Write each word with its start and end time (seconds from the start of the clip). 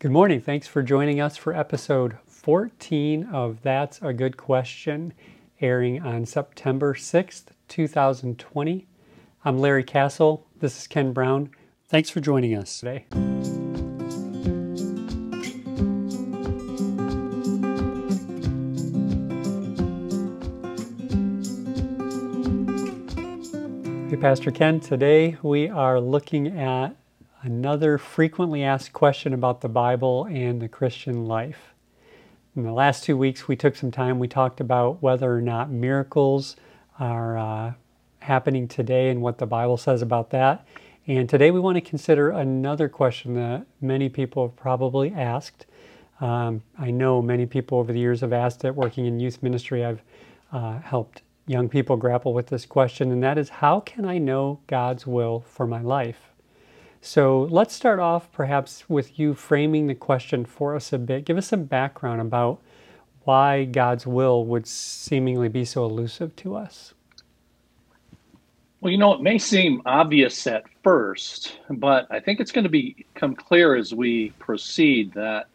Good 0.00 0.12
morning. 0.12 0.40
Thanks 0.40 0.68
for 0.68 0.80
joining 0.80 1.20
us 1.20 1.36
for 1.36 1.52
episode 1.52 2.18
14 2.28 3.24
of 3.32 3.62
That's 3.62 3.98
a 4.00 4.12
Good 4.12 4.36
Question, 4.36 5.12
airing 5.60 6.00
on 6.00 6.24
September 6.24 6.94
6th, 6.94 7.46
2020. 7.66 8.86
I'm 9.44 9.58
Larry 9.58 9.82
Castle. 9.82 10.46
This 10.60 10.78
is 10.78 10.86
Ken 10.86 11.12
Brown. 11.12 11.50
Thanks 11.88 12.10
for 12.10 12.20
joining 12.20 12.54
us 12.54 12.78
today. 12.78 13.06
Hey, 24.08 24.16
Pastor 24.16 24.52
Ken. 24.52 24.78
Today 24.78 25.38
we 25.42 25.68
are 25.68 26.00
looking 26.00 26.56
at 26.56 26.94
another 27.42 27.98
frequently 27.98 28.62
asked 28.62 28.92
question 28.92 29.32
about 29.32 29.60
the 29.60 29.68
Bible 29.68 30.24
and 30.24 30.60
the 30.60 30.68
Christian 30.68 31.26
life. 31.26 31.74
In 32.56 32.64
the 32.64 32.72
last 32.72 33.04
two 33.04 33.16
weeks, 33.16 33.46
we 33.46 33.54
took 33.54 33.76
some 33.76 33.90
time, 33.90 34.18
we 34.18 34.26
talked 34.26 34.60
about 34.60 35.02
whether 35.02 35.32
or 35.32 35.40
not 35.40 35.70
miracles 35.70 36.56
are 36.98 37.38
uh, 37.38 37.72
happening 38.20 38.66
today 38.66 39.10
and 39.10 39.22
what 39.22 39.38
the 39.38 39.46
Bible 39.46 39.76
says 39.76 40.02
about 40.02 40.30
that. 40.30 40.66
And 41.06 41.28
today 41.28 41.50
we 41.50 41.60
want 41.60 41.76
to 41.76 41.80
consider 41.80 42.30
another 42.30 42.88
question 42.88 43.34
that 43.34 43.66
many 43.80 44.08
people 44.08 44.46
have 44.48 44.56
probably 44.56 45.12
asked. 45.12 45.66
Um, 46.20 46.62
I 46.78 46.90
know 46.90 47.22
many 47.22 47.46
people 47.46 47.78
over 47.78 47.92
the 47.92 48.00
years 48.00 48.20
have 48.22 48.32
asked 48.32 48.64
it. 48.64 48.74
Working 48.74 49.06
in 49.06 49.20
youth 49.20 49.42
ministry, 49.42 49.84
I've 49.84 50.02
uh, 50.52 50.80
helped 50.80 51.22
young 51.46 51.68
people 51.68 51.96
grapple 51.96 52.34
with 52.34 52.48
this 52.48 52.66
question, 52.66 53.12
and 53.12 53.22
that 53.22 53.38
is 53.38 53.48
how 53.48 53.80
can 53.80 54.04
I 54.04 54.18
know 54.18 54.60
God's 54.66 55.06
will 55.06 55.44
for 55.48 55.66
my 55.66 55.80
life? 55.80 56.27
So 57.00 57.42
let's 57.50 57.74
start 57.74 58.00
off 58.00 58.30
perhaps 58.32 58.88
with 58.88 59.18
you 59.18 59.34
framing 59.34 59.86
the 59.86 59.94
question 59.94 60.44
for 60.44 60.74
us 60.74 60.92
a 60.92 60.98
bit. 60.98 61.24
Give 61.24 61.38
us 61.38 61.48
some 61.48 61.64
background 61.64 62.20
about 62.20 62.60
why 63.24 63.64
God's 63.64 64.06
will 64.06 64.44
would 64.46 64.66
seemingly 64.66 65.48
be 65.48 65.64
so 65.64 65.84
elusive 65.84 66.34
to 66.36 66.56
us. 66.56 66.94
Well, 68.80 68.92
you 68.92 68.98
know, 68.98 69.12
it 69.12 69.20
may 69.20 69.38
seem 69.38 69.82
obvious 69.86 70.46
at 70.46 70.64
first, 70.84 71.58
but 71.68 72.06
I 72.10 72.20
think 72.20 72.40
it's 72.40 72.52
going 72.52 72.64
to 72.64 72.70
become 72.70 73.34
clear 73.34 73.74
as 73.74 73.92
we 73.92 74.30
proceed 74.38 75.12
that 75.14 75.46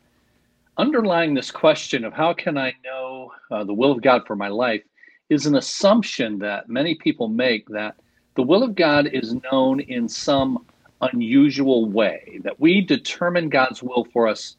underlying 0.78 1.34
this 1.34 1.50
question 1.50 2.04
of 2.04 2.14
how 2.14 2.34
can 2.34 2.58
I 2.58 2.74
know 2.84 3.32
uh, 3.50 3.64
the 3.64 3.74
will 3.74 3.92
of 3.92 4.02
God 4.02 4.24
for 4.28 4.36
my 4.36 4.50
life 4.50 4.84
is 5.30 5.46
an 5.46 5.56
assumption 5.56 6.38
that 6.40 6.68
many 6.68 6.96
people 6.96 7.28
make 7.28 7.68
that 7.70 7.96
the 8.36 8.44
will 8.44 8.64
of 8.64 8.76
God 8.76 9.08
is 9.08 9.36
known 9.52 9.80
in 9.80 10.10
some 10.10 10.66
unusual 11.12 11.86
way, 11.86 12.40
that 12.44 12.60
we 12.60 12.82
determine 12.82 13.50
God's 13.50 13.82
will 13.84 14.06
for 14.14 14.28
us 14.28 14.56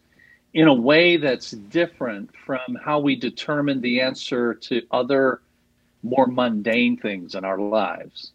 in 0.52 0.68
a 0.68 0.74
way 0.74 1.16
that's 1.16 1.50
different 1.50 2.30
from 2.46 2.60
how 2.82 3.00
we 3.00 3.16
determine 3.16 3.80
the 3.80 4.00
answer 4.00 4.54
to 4.54 4.82
other 4.90 5.40
more 6.02 6.26
mundane 6.26 6.96
things 6.96 7.34
in 7.34 7.44
our 7.44 7.58
lives. 7.58 8.32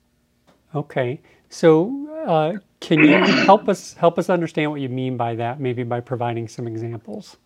Okay. 0.76 1.22
So, 1.50 2.08
uh, 2.26 2.54
can 2.80 3.00
you 3.00 3.14
help 3.46 3.70
us 3.70 3.94
help 3.94 4.20
us 4.20 4.30
understand 4.30 4.72
what 4.72 4.82
you 4.82 4.90
mean 4.90 5.18
by 5.18 5.36
that? 5.36 5.60
Maybe 5.60 5.84
by 5.84 6.02
providing 6.02 6.48
some 6.48 6.68
examples. 6.68 7.38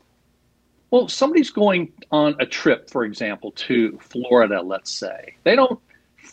Well, 0.92 1.08
somebody's 1.08 1.50
going 1.50 1.92
on 2.12 2.36
a 2.40 2.46
trip, 2.46 2.90
for 2.90 3.04
example, 3.04 3.52
to 3.52 3.98
Florida. 4.00 4.62
Let's 4.62 4.92
say 4.92 5.36
they 5.44 5.56
don't 5.56 5.80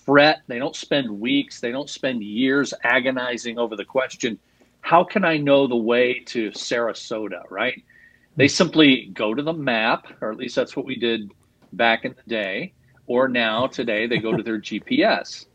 fret, 0.04 0.42
they 0.46 0.58
don't 0.58 0.76
spend 0.76 1.20
weeks, 1.20 1.60
they 1.60 1.72
don't 1.72 1.88
spend 1.88 2.22
years 2.22 2.74
agonizing 2.82 3.58
over 3.58 3.76
the 3.76 3.84
question, 3.84 4.38
how 4.80 5.04
can 5.04 5.24
I 5.24 5.36
know 5.36 5.66
the 5.66 5.76
way 5.76 6.20
to 6.26 6.50
Sarasota, 6.50 7.42
right? 7.50 7.82
They 8.36 8.46
hmm. 8.46 8.52
simply 8.52 9.10
go 9.12 9.34
to 9.34 9.42
the 9.42 9.52
map, 9.52 10.06
or 10.20 10.30
at 10.30 10.38
least 10.38 10.56
that's 10.56 10.76
what 10.76 10.86
we 10.86 10.96
did 10.96 11.30
back 11.72 12.04
in 12.04 12.14
the 12.14 12.30
day, 12.30 12.72
or 13.06 13.28
now 13.28 13.66
today 13.66 14.06
they 14.06 14.18
go 14.18 14.36
to 14.36 14.42
their 14.42 14.60
GPS. 14.60 15.46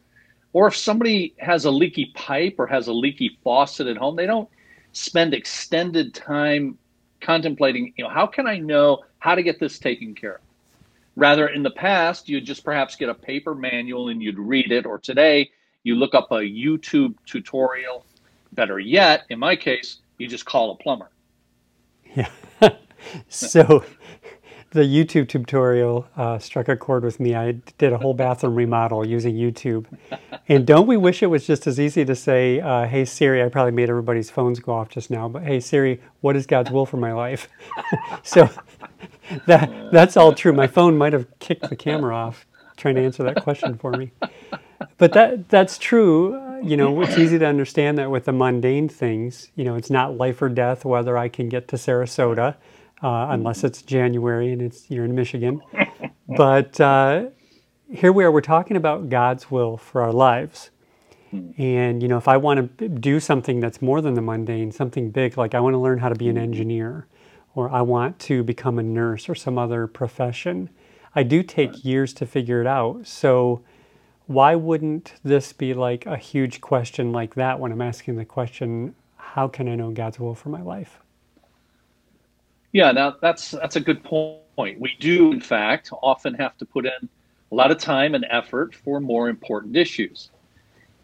Or 0.54 0.68
if 0.68 0.76
somebody 0.78 1.36
has 1.38 1.66
a 1.66 1.72
leaky 1.72 2.14
pipe 2.16 2.56
or 2.58 2.68
has 2.68 2.88
a 2.88 2.94
leaky 2.94 3.38
faucet 3.44 3.88
at 3.88 3.98
home, 3.98 4.16
they 4.16 4.26
don't 4.26 4.48
spend 4.94 5.34
extended 5.34 6.14
time 6.14 6.78
contemplating, 7.20 7.94
you 7.98 8.06
know, 8.06 8.10
how 8.10 8.26
can 8.26 8.48
I 8.48 8.58
know 8.60 9.04
how 9.20 9.36
to 9.36 9.44
get 9.44 9.60
this 9.60 9.80
taken 9.80 10.16
care 10.16 10.36
of? 10.36 10.42
Rather, 11.16 11.48
in 11.48 11.64
the 11.64 11.72
past, 11.72 12.28
you'd 12.28 12.46
just 12.46 12.64
perhaps 12.64 12.96
get 12.96 13.10
a 13.10 13.14
paper 13.14 13.56
manual 13.56 14.10
and 14.10 14.22
you'd 14.22 14.40
read 14.40 14.72
it, 14.72 14.86
or 14.86 15.00
today, 15.00 15.50
you 15.84 15.96
look 15.96 16.14
up 16.14 16.32
a 16.32 16.36
YouTube 16.36 17.16
tutorial. 17.26 18.06
Better 18.52 18.80
yet, 18.80 19.26
in 19.30 19.40
my 19.40 19.56
case, 19.56 20.00
you 20.18 20.28
just 20.28 20.46
call 20.46 20.72
a 20.72 20.76
plumber. 20.76 21.10
Yeah. 22.16 22.30
so 23.30 23.84
the 24.76 24.82
YouTube 24.82 25.30
tutorial 25.30 26.06
uh, 26.18 26.38
struck 26.38 26.68
a 26.68 26.76
chord 26.76 27.04
with 27.04 27.20
me. 27.20 27.34
I 27.34 27.54
did 27.78 27.94
a 27.94 27.98
whole 27.98 28.14
bathroom 28.14 28.56
remodel 28.56 29.08
using 29.08 29.36
YouTube. 29.36 29.86
And 30.50 30.68
don't 30.68 30.86
we 30.86 30.98
wish 30.98 31.24
it 31.24 31.28
was 31.28 31.48
just 31.48 31.66
as 31.66 31.80
easy 31.80 32.04
to 32.04 32.14
say, 32.14 32.60
uh, 32.60 32.86
hey 32.86 33.06
Siri, 33.06 33.42
I 33.42 33.48
probably 33.48 33.72
made 33.72 33.90
everybody's 33.90 34.30
phones 34.30 34.60
go 34.60 34.74
off 34.74 34.90
just 34.90 35.10
now, 35.10 35.30
but 35.30 35.44
hey 35.44 35.62
Siri, 35.62 36.02
what 36.20 36.36
is 36.36 36.46
God's 36.46 36.72
will 36.72 36.86
for 36.86 36.98
my 36.98 37.14
life? 37.14 37.48
so 38.24 38.50
that 39.48 39.92
that's 39.92 40.18
all 40.18 40.34
true. 40.34 40.54
My 40.54 40.68
phone 40.68 40.98
might 40.98 41.14
have 41.14 41.28
kicked 41.40 41.70
the 41.70 41.76
camera 41.76 42.16
off 42.16 42.46
trying 42.78 42.96
to 42.96 43.02
answer 43.02 43.24
that 43.24 43.42
question 43.42 43.78
for 43.78 43.92
me. 43.92 44.12
But 44.98 45.14
that 45.14 45.50
that's 45.50 45.78
true. 45.78 46.42
You 46.64 46.78
know, 46.78 47.02
it's 47.02 47.18
easy 47.18 47.40
to 47.40 47.46
understand 47.46 47.98
that 47.98 48.12
with 48.12 48.26
the 48.26 48.34
mundane 48.34 48.90
things. 48.90 49.50
You 49.56 49.64
know, 49.66 49.76
it's 49.76 49.90
not 49.90 50.18
life 50.18 50.42
or 50.42 50.50
death 50.50 50.86
whether 50.86 51.18
I 51.18 51.30
can 51.30 51.50
get 51.50 51.68
to 51.70 51.76
Sarasota, 51.76 52.56
uh, 53.04 53.28
unless 53.30 53.64
it's 53.64 53.82
January 53.82 54.52
and 54.52 54.62
it's 54.62 54.90
you're 54.90 55.06
in 55.06 55.16
Michigan. 55.16 55.62
But 56.28 56.80
uh, 56.80 57.28
here 57.92 58.12
we 58.12 58.24
are. 58.24 58.32
We're 58.32 58.42
talking 58.42 58.78
about 58.78 59.10
God's 59.10 59.52
will 59.52 59.78
for 59.78 60.02
our 60.02 60.14
lives. 60.14 60.72
And 61.58 62.02
you 62.02 62.08
know, 62.08 62.18
if 62.18 62.28
I 62.28 62.38
want 62.38 62.78
to 62.78 62.90
do 62.90 63.20
something 63.20 63.60
that's 63.60 63.82
more 63.82 64.02
than 64.02 64.14
the 64.14 64.22
mundane, 64.22 64.72
something 64.72 65.12
big, 65.12 65.38
like 65.38 65.54
I 65.56 65.60
want 65.60 65.74
to 65.74 65.80
learn 65.80 66.00
how 66.00 66.10
to 66.10 66.16
be 66.16 66.30
an 66.30 66.38
engineer, 66.38 67.08
or 67.56 67.70
I 67.70 67.82
want 67.82 68.20
to 68.20 68.44
become 68.44 68.78
a 68.78 68.84
nurse 68.84 69.28
or 69.28 69.34
some 69.34 69.58
other 69.58 69.88
profession. 69.88 70.70
I 71.16 71.24
do 71.24 71.42
take 71.42 71.72
right. 71.72 71.86
years 71.86 72.14
to 72.16 72.26
figure 72.26 72.62
it 72.62 72.68
out. 72.68 73.08
So, 73.08 73.64
why 74.28 74.56
wouldn't 74.56 75.14
this 75.24 75.54
be 75.54 75.74
like 75.74 76.06
a 76.06 76.18
huge 76.18 76.60
question 76.60 77.12
like 77.12 77.36
that 77.36 77.60
when 77.60 77.72
I'm 77.72 77.82
asking 77.82 78.16
the 78.16 78.26
question, 78.26 78.96
how 79.16 79.48
can 79.48 79.70
I 79.70 79.76
know 79.76 79.92
God's 79.92 80.20
will 80.20 80.36
for 80.36 80.50
my 80.50 80.62
life? 80.62 81.00
Yeah, 82.74 82.92
now 82.92 83.16
that's 83.22 83.52
that's 83.52 83.78
a 83.78 83.80
good 83.80 84.04
point. 84.04 84.80
We 84.80 84.96
do, 85.00 85.32
in 85.32 85.40
fact, 85.40 85.92
often 86.02 86.34
have 86.34 86.58
to 86.58 86.66
put 86.66 86.86
in 86.86 87.10
a 87.52 87.56
lot 87.56 87.72
of 87.72 87.78
time 87.78 88.16
and 88.16 88.26
effort 88.30 88.76
for 88.76 89.00
more 89.00 89.30
important 89.30 89.78
issues. 89.78 90.32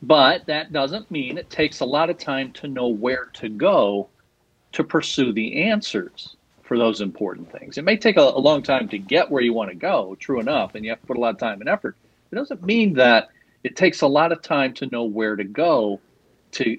But 0.02 0.48
that 0.48 0.74
doesn't 0.74 1.12
mean 1.12 1.38
it 1.38 1.50
takes 1.50 1.80
a 1.80 1.86
lot 1.86 2.10
of 2.10 2.18
time 2.18 2.52
to 2.54 2.68
know 2.68 2.88
where 2.88 3.28
to 3.34 3.48
go 3.48 4.10
to 4.72 4.84
pursue 4.84 5.32
the 5.32 5.64
answers 5.64 6.36
for 6.72 6.78
those 6.78 7.02
important 7.02 7.52
things. 7.52 7.78
It 7.78 7.84
may 7.84 7.98
take 7.98 8.16
a, 8.16 8.22
a 8.22 8.40
long 8.40 8.64
time 8.64 8.88
to 8.88 8.98
get 8.98 9.30
where 9.30 9.42
you 9.42 9.52
want 9.52 9.72
to 9.72 9.76
go, 9.76 10.16
true 10.22 10.40
enough, 10.40 10.74
and 10.74 10.86
you 10.86 10.92
have 10.92 11.02
to 11.02 11.06
put 11.06 11.18
a 11.18 11.20
lot 11.20 11.32
of 11.34 11.38
time 11.38 11.60
and 11.60 11.68
effort. 11.68 11.98
It 12.32 12.36
doesn't 12.36 12.64
mean 12.64 12.94
that 12.94 13.28
it 13.62 13.76
takes 13.76 14.00
a 14.00 14.08
lot 14.08 14.32
of 14.32 14.42
time 14.42 14.74
to 14.76 14.86
know 14.86 15.04
where 15.04 15.36
to 15.36 15.44
go 15.44 16.00
to 16.52 16.78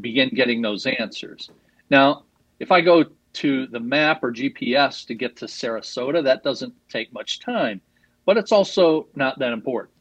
begin 0.00 0.30
getting 0.30 0.60
those 0.60 0.86
answers. 0.86 1.50
Now, 1.88 2.24
if 2.58 2.72
I 2.72 2.80
go 2.80 3.04
to 3.34 3.68
the 3.68 3.78
map 3.78 4.24
or 4.24 4.32
GPS 4.32 5.06
to 5.06 5.14
get 5.14 5.36
to 5.36 5.44
Sarasota, 5.44 6.24
that 6.24 6.42
doesn't 6.42 6.74
take 6.88 7.12
much 7.12 7.38
time, 7.38 7.80
but 8.26 8.38
it's 8.38 8.50
also 8.50 9.06
not 9.14 9.38
that 9.38 9.52
important. 9.52 9.94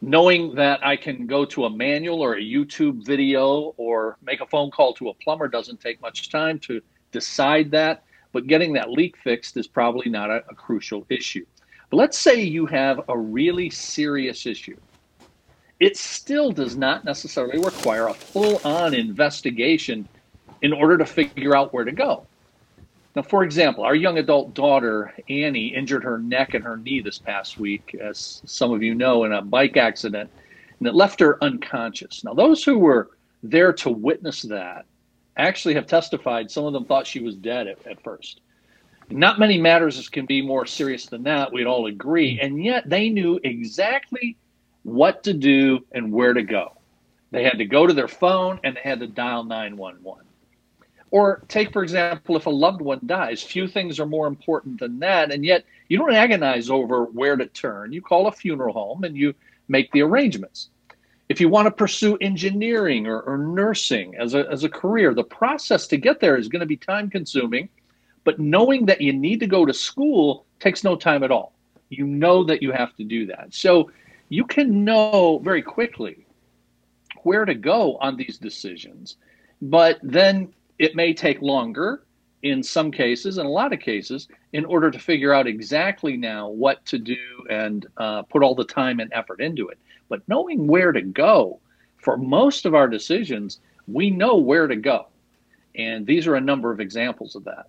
Knowing 0.00 0.54
that 0.54 0.82
I 0.82 0.96
can 0.96 1.26
go 1.26 1.44
to 1.44 1.66
a 1.66 1.70
manual 1.70 2.22
or 2.22 2.38
a 2.38 2.42
YouTube 2.42 3.04
video 3.04 3.74
or 3.76 4.16
make 4.22 4.40
a 4.40 4.46
phone 4.46 4.70
call 4.70 4.94
to 4.94 5.10
a 5.10 5.14
plumber 5.22 5.46
doesn't 5.46 5.82
take 5.82 6.00
much 6.00 6.30
time 6.30 6.58
to 6.60 6.80
decide 7.10 7.70
that 7.72 8.04
but 8.32 8.46
getting 8.46 8.72
that 8.72 8.90
leak 8.90 9.16
fixed 9.18 9.56
is 9.56 9.66
probably 9.66 10.10
not 10.10 10.30
a, 10.30 10.42
a 10.48 10.54
crucial 10.54 11.06
issue. 11.08 11.44
But 11.90 11.98
let's 11.98 12.18
say 12.18 12.42
you 12.42 12.66
have 12.66 13.02
a 13.08 13.18
really 13.18 13.70
serious 13.70 14.46
issue. 14.46 14.76
It 15.78 15.96
still 15.96 16.50
does 16.50 16.76
not 16.76 17.04
necessarily 17.04 17.58
require 17.58 18.06
a 18.08 18.14
full 18.14 18.60
on 18.64 18.94
investigation 18.94 20.08
in 20.62 20.72
order 20.72 20.96
to 20.96 21.04
figure 21.04 21.56
out 21.56 21.74
where 21.74 21.84
to 21.84 21.92
go. 21.92 22.26
Now, 23.14 23.22
for 23.22 23.44
example, 23.44 23.84
our 23.84 23.94
young 23.94 24.16
adult 24.18 24.54
daughter, 24.54 25.12
Annie, 25.28 25.74
injured 25.74 26.02
her 26.04 26.18
neck 26.18 26.54
and 26.54 26.64
her 26.64 26.78
knee 26.78 27.00
this 27.00 27.18
past 27.18 27.58
week, 27.58 27.94
as 28.00 28.40
some 28.46 28.72
of 28.72 28.82
you 28.82 28.94
know, 28.94 29.24
in 29.24 29.32
a 29.32 29.42
bike 29.42 29.76
accident, 29.76 30.30
and 30.78 30.88
it 30.88 30.94
left 30.94 31.20
her 31.20 31.42
unconscious. 31.44 32.24
Now, 32.24 32.32
those 32.32 32.64
who 32.64 32.78
were 32.78 33.10
there 33.42 33.72
to 33.74 33.90
witness 33.90 34.42
that 34.42 34.86
actually 35.36 35.74
have 35.74 35.86
testified 35.86 36.50
some 36.50 36.64
of 36.64 36.72
them 36.72 36.84
thought 36.84 37.06
she 37.06 37.20
was 37.20 37.36
dead 37.36 37.66
at, 37.66 37.86
at 37.86 38.02
first. 38.02 38.40
Not 39.10 39.38
many 39.38 39.58
matters 39.58 40.08
can 40.08 40.26
be 40.26 40.42
more 40.42 40.66
serious 40.66 41.06
than 41.06 41.22
that, 41.24 41.52
we'd 41.52 41.66
all 41.66 41.86
agree. 41.86 42.36
Mm-hmm. 42.36 42.46
And 42.46 42.64
yet 42.64 42.88
they 42.88 43.08
knew 43.08 43.38
exactly 43.44 44.36
what 44.82 45.22
to 45.24 45.32
do 45.32 45.84
and 45.92 46.12
where 46.12 46.32
to 46.32 46.42
go. 46.42 46.76
They 47.30 47.44
had 47.44 47.58
to 47.58 47.64
go 47.64 47.86
to 47.86 47.94
their 47.94 48.08
phone 48.08 48.60
and 48.64 48.76
they 48.76 48.80
had 48.80 49.00
to 49.00 49.06
dial 49.06 49.44
911. 49.44 50.26
Or 51.10 51.42
take, 51.48 51.72
for 51.72 51.82
example, 51.82 52.36
if 52.36 52.46
a 52.46 52.50
loved 52.50 52.80
one 52.80 53.00
dies, 53.04 53.42
few 53.42 53.68
things 53.68 54.00
are 54.00 54.06
more 54.06 54.26
important 54.26 54.80
than 54.80 54.98
that. 55.00 55.30
And 55.30 55.44
yet 55.44 55.64
you 55.88 55.98
don't 55.98 56.14
agonize 56.14 56.70
over 56.70 57.04
where 57.04 57.36
to 57.36 57.46
turn. 57.46 57.92
You 57.92 58.00
call 58.00 58.26
a 58.26 58.32
funeral 58.32 58.72
home 58.72 59.04
and 59.04 59.16
you 59.16 59.34
make 59.68 59.92
the 59.92 60.02
arrangements. 60.02 60.70
If 61.32 61.40
you 61.40 61.48
want 61.48 61.64
to 61.64 61.70
pursue 61.70 62.18
engineering 62.20 63.06
or, 63.06 63.22
or 63.22 63.38
nursing 63.38 64.14
as 64.16 64.34
a, 64.34 64.46
as 64.50 64.64
a 64.64 64.68
career, 64.68 65.14
the 65.14 65.24
process 65.24 65.86
to 65.86 65.96
get 65.96 66.20
there 66.20 66.36
is 66.36 66.46
going 66.46 66.60
to 66.60 66.66
be 66.66 66.76
time 66.76 67.08
consuming. 67.08 67.70
But 68.24 68.38
knowing 68.38 68.84
that 68.84 69.00
you 69.00 69.14
need 69.14 69.40
to 69.40 69.46
go 69.46 69.64
to 69.64 69.72
school 69.72 70.44
takes 70.60 70.84
no 70.84 70.94
time 70.94 71.22
at 71.22 71.30
all. 71.30 71.54
You 71.88 72.06
know 72.06 72.44
that 72.44 72.60
you 72.60 72.70
have 72.72 72.94
to 72.96 73.04
do 73.04 73.24
that. 73.28 73.54
So 73.54 73.90
you 74.28 74.44
can 74.44 74.84
know 74.84 75.40
very 75.42 75.62
quickly 75.62 76.26
where 77.22 77.46
to 77.46 77.54
go 77.54 77.96
on 77.96 78.18
these 78.18 78.36
decisions. 78.36 79.16
But 79.62 80.00
then 80.02 80.52
it 80.78 80.94
may 80.94 81.14
take 81.14 81.40
longer 81.40 82.04
in 82.42 82.62
some 82.62 82.90
cases, 82.90 83.38
in 83.38 83.46
a 83.46 83.50
lot 83.50 83.72
of 83.72 83.80
cases, 83.80 84.28
in 84.52 84.64
order 84.64 84.90
to 84.90 84.98
figure 84.98 85.32
out 85.32 85.46
exactly 85.46 86.16
now 86.16 86.48
what 86.48 86.84
to 86.86 86.98
do 86.98 87.16
and 87.48 87.86
uh, 87.96 88.22
put 88.22 88.42
all 88.42 88.54
the 88.54 88.64
time 88.64 89.00
and 89.00 89.12
effort 89.12 89.40
into 89.40 89.68
it. 89.68 89.78
But 90.08 90.22
knowing 90.28 90.66
where 90.66 90.92
to 90.92 91.02
go 91.02 91.60
for 91.98 92.16
most 92.16 92.66
of 92.66 92.74
our 92.74 92.88
decisions, 92.88 93.60
we 93.86 94.10
know 94.10 94.36
where 94.36 94.66
to 94.66 94.76
go. 94.76 95.06
And 95.76 96.06
these 96.06 96.26
are 96.26 96.34
a 96.34 96.40
number 96.40 96.72
of 96.72 96.80
examples 96.80 97.34
of 97.34 97.44
that. 97.44 97.66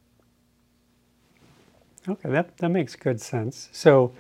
Okay, 2.10 2.30
that, 2.30 2.58
that 2.58 2.70
makes 2.70 2.96
good 2.96 3.22
sense. 3.22 3.70
So 3.72 4.12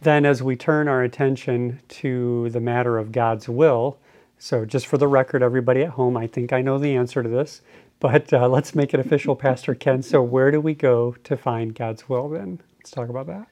then, 0.00 0.24
as 0.24 0.42
we 0.42 0.56
turn 0.56 0.88
our 0.88 1.02
attention 1.02 1.80
to 1.88 2.48
the 2.50 2.60
matter 2.60 2.96
of 2.96 3.12
God's 3.12 3.48
will, 3.48 3.98
so 4.38 4.64
just 4.64 4.86
for 4.86 4.96
the 4.96 5.08
record, 5.08 5.42
everybody 5.42 5.82
at 5.82 5.90
home, 5.90 6.16
I 6.16 6.26
think 6.26 6.52
I 6.52 6.62
know 6.62 6.78
the 6.78 6.94
answer 6.94 7.22
to 7.22 7.28
this. 7.28 7.60
But 8.00 8.32
uh, 8.32 8.48
let's 8.48 8.74
make 8.74 8.94
it 8.94 9.00
official, 9.00 9.34
Pastor 9.34 9.74
Ken. 9.74 10.02
So, 10.02 10.22
where 10.22 10.50
do 10.50 10.60
we 10.60 10.74
go 10.74 11.12
to 11.24 11.36
find 11.36 11.74
God's 11.74 12.08
will 12.08 12.28
then? 12.28 12.60
Let's 12.78 12.90
talk 12.90 13.08
about 13.08 13.26
that. 13.26 13.48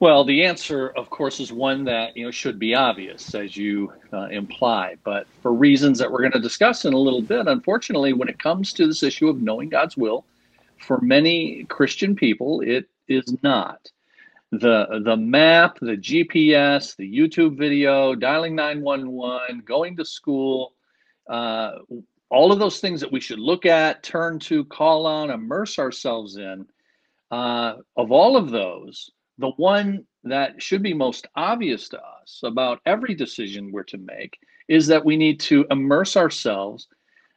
Well, 0.00 0.24
the 0.24 0.44
answer, 0.44 0.88
of 0.90 1.08
course, 1.08 1.38
is 1.38 1.52
one 1.52 1.84
that 1.84 2.16
you 2.16 2.24
know 2.24 2.30
should 2.30 2.58
be 2.58 2.74
obvious, 2.74 3.34
as 3.34 3.56
you 3.56 3.92
uh, 4.12 4.26
imply. 4.26 4.96
But 5.04 5.26
for 5.40 5.52
reasons 5.52 5.98
that 5.98 6.10
we're 6.10 6.18
going 6.18 6.32
to 6.32 6.40
discuss 6.40 6.84
in 6.84 6.92
a 6.94 6.98
little 6.98 7.22
bit, 7.22 7.46
unfortunately, 7.46 8.12
when 8.12 8.28
it 8.28 8.38
comes 8.38 8.72
to 8.74 8.86
this 8.88 9.02
issue 9.02 9.28
of 9.28 9.40
knowing 9.40 9.68
God's 9.68 9.96
will, 9.96 10.24
for 10.78 11.00
many 11.00 11.64
Christian 11.64 12.16
people, 12.16 12.60
it 12.60 12.88
is 13.08 13.36
not. 13.42 13.88
The 14.50 15.00
the 15.04 15.16
map, 15.16 15.78
the 15.80 15.96
GPS, 15.96 16.96
the 16.96 17.10
YouTube 17.10 17.56
video, 17.56 18.16
dialing 18.16 18.56
nine 18.56 18.82
one 18.82 19.12
one, 19.12 19.62
going 19.64 19.96
to 19.96 20.04
school. 20.04 20.74
Uh, 21.28 21.76
all 22.34 22.50
of 22.50 22.58
those 22.58 22.80
things 22.80 23.00
that 23.00 23.12
we 23.12 23.20
should 23.20 23.38
look 23.38 23.64
at, 23.64 24.02
turn 24.02 24.40
to, 24.40 24.64
call 24.64 25.06
on, 25.06 25.30
immerse 25.30 25.78
ourselves 25.78 26.36
in. 26.36 26.66
Uh, 27.30 27.76
of 27.96 28.10
all 28.10 28.36
of 28.36 28.50
those, 28.50 29.10
the 29.38 29.50
one 29.50 30.04
that 30.24 30.60
should 30.60 30.82
be 30.82 30.92
most 30.92 31.26
obvious 31.36 31.88
to 31.88 31.98
us 31.98 32.40
about 32.42 32.80
every 32.86 33.14
decision 33.14 33.70
we're 33.70 33.84
to 33.84 33.98
make 33.98 34.36
is 34.68 34.86
that 34.88 35.04
we 35.04 35.16
need 35.16 35.38
to 35.38 35.64
immerse 35.70 36.16
ourselves 36.16 36.88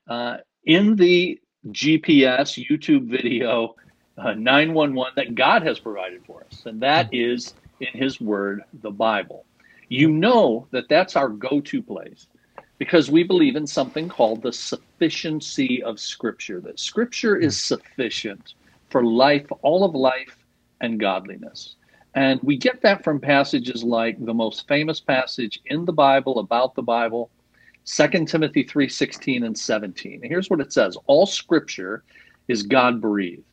uh, 0.09 0.37
in 0.65 0.95
the 0.95 1.39
GPS, 1.67 2.65
YouTube 2.67 3.07
video, 3.07 3.75
uh, 4.17 4.33
911 4.33 5.13
that 5.15 5.35
God 5.35 5.61
has 5.61 5.79
provided 5.79 6.25
for 6.25 6.43
us. 6.45 6.63
And 6.65 6.81
that 6.81 7.13
is 7.13 7.53
in 7.81 7.99
His 7.99 8.19
Word, 8.19 8.63
the 8.81 8.91
Bible. 8.91 9.45
You 9.89 10.09
know 10.09 10.67
that 10.71 10.89
that's 10.89 11.15
our 11.15 11.29
go 11.29 11.61
to 11.61 11.81
place 11.83 12.27
because 12.77 13.09
we 13.09 13.23
believe 13.23 13.55
in 13.55 13.65
something 13.65 14.07
called 14.07 14.41
the 14.41 14.53
sufficiency 14.53 15.81
of 15.83 15.99
Scripture, 15.99 16.61
that 16.61 16.79
Scripture 16.79 17.35
is 17.35 17.55
hmm. 17.55 17.75
sufficient 17.75 18.53
for 18.89 19.03
life, 19.03 19.47
all 19.61 19.83
of 19.83 19.95
life, 19.95 20.37
and 20.81 20.99
godliness. 20.99 21.75
And 22.15 22.39
we 22.41 22.57
get 22.57 22.81
that 22.81 23.03
from 23.03 23.19
passages 23.19 23.83
like 23.83 24.23
the 24.23 24.33
most 24.33 24.67
famous 24.67 24.99
passage 24.99 25.59
in 25.65 25.85
the 25.85 25.93
Bible 25.93 26.39
about 26.39 26.73
the 26.75 26.81
Bible, 26.81 27.29
2 27.85 28.25
Timothy 28.25 28.63
3:16 28.63 29.45
and 29.45 29.57
17. 29.57 30.21
And 30.21 30.31
here's 30.31 30.49
what 30.49 30.59
it 30.59 30.73
says: 30.73 30.97
All 31.07 31.25
scripture 31.25 32.03
is 32.47 32.63
God-breathed 32.63 33.43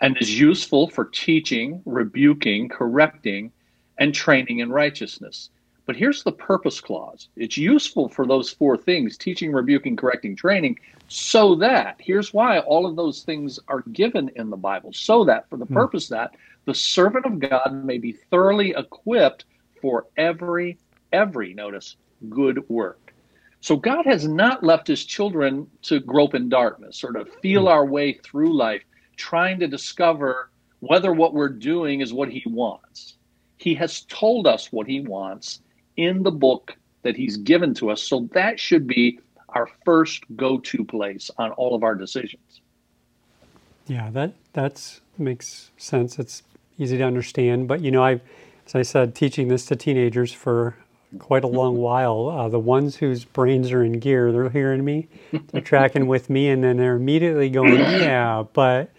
and 0.00 0.16
is 0.20 0.38
useful 0.38 0.88
for 0.88 1.06
teaching, 1.06 1.80
rebuking, 1.86 2.68
correcting, 2.68 3.52
and 3.98 4.14
training 4.14 4.58
in 4.58 4.70
righteousness 4.70 5.50
but 5.86 5.96
here's 5.96 6.22
the 6.22 6.32
purpose 6.32 6.80
clause 6.80 7.28
it's 7.36 7.56
useful 7.56 8.08
for 8.08 8.26
those 8.26 8.50
four 8.50 8.76
things 8.76 9.18
teaching, 9.18 9.52
rebuking, 9.52 9.96
correcting, 9.96 10.34
training, 10.34 10.78
so 11.08 11.54
that 11.56 11.96
here's 11.98 12.32
why 12.32 12.60
all 12.60 12.86
of 12.86 12.96
those 12.96 13.22
things 13.22 13.58
are 13.68 13.82
given 13.92 14.30
in 14.36 14.50
the 14.50 14.56
Bible 14.56 14.92
so 14.92 15.24
that 15.24 15.48
for 15.50 15.56
the 15.56 15.66
hmm. 15.66 15.74
purpose 15.74 16.08
that 16.08 16.34
the 16.64 16.74
servant 16.74 17.26
of 17.26 17.38
God 17.38 17.84
may 17.84 17.98
be 17.98 18.12
thoroughly 18.12 18.74
equipped 18.76 19.44
for 19.82 20.06
every, 20.16 20.78
every, 21.12 21.52
notice, 21.52 21.96
good 22.30 22.66
work. 22.70 23.12
So 23.60 23.76
God 23.76 24.06
has 24.06 24.26
not 24.26 24.64
left 24.64 24.86
his 24.86 25.04
children 25.04 25.66
to 25.82 26.00
grope 26.00 26.34
in 26.34 26.48
darkness 26.48 27.04
or 27.04 27.12
to 27.12 27.26
feel 27.42 27.62
hmm. 27.62 27.68
our 27.68 27.84
way 27.84 28.14
through 28.14 28.56
life, 28.56 28.82
trying 29.16 29.60
to 29.60 29.68
discover 29.68 30.50
whether 30.80 31.12
what 31.12 31.34
we're 31.34 31.48
doing 31.48 32.00
is 32.00 32.12
what 32.12 32.30
he 32.30 32.42
wants. 32.46 33.16
He 33.58 33.74
has 33.74 34.02
told 34.02 34.46
us 34.46 34.72
what 34.72 34.86
he 34.86 35.00
wants 35.00 35.60
in 35.96 36.22
the 36.22 36.30
book 36.30 36.76
that 37.02 37.16
he's 37.16 37.36
given 37.36 37.74
to 37.74 37.90
us. 37.90 38.02
So 38.02 38.28
that 38.32 38.58
should 38.58 38.86
be 38.86 39.20
our 39.50 39.68
first 39.84 40.24
go-to 40.36 40.84
place 40.84 41.30
on 41.38 41.52
all 41.52 41.74
of 41.74 41.82
our 41.82 41.94
decisions. 41.94 42.60
Yeah, 43.86 44.10
that 44.10 44.32
that's 44.52 45.00
makes 45.18 45.70
sense. 45.76 46.18
It's 46.18 46.42
easy 46.78 46.98
to 46.98 47.04
understand, 47.04 47.68
but 47.68 47.80
you 47.80 47.90
know, 47.90 48.02
I, 48.02 48.20
as 48.66 48.74
I 48.74 48.82
said, 48.82 49.14
teaching 49.14 49.48
this 49.48 49.66
to 49.66 49.76
teenagers 49.76 50.32
for 50.32 50.74
quite 51.18 51.44
a 51.44 51.46
long 51.60 51.76
while. 51.76 52.28
Uh, 52.28 52.48
the 52.48 52.58
ones 52.58 52.96
whose 52.96 53.24
brains 53.24 53.70
are 53.70 53.84
in 53.84 54.00
gear, 54.00 54.32
they're 54.32 54.48
hearing 54.48 54.84
me, 54.84 55.08
they're 55.52 55.60
tracking 55.60 56.06
with 56.06 56.30
me, 56.30 56.48
and 56.48 56.64
then 56.64 56.78
they're 56.78 56.96
immediately 56.96 57.50
going, 57.50 57.74
"Yeah, 57.78 58.44
but." 58.52 58.90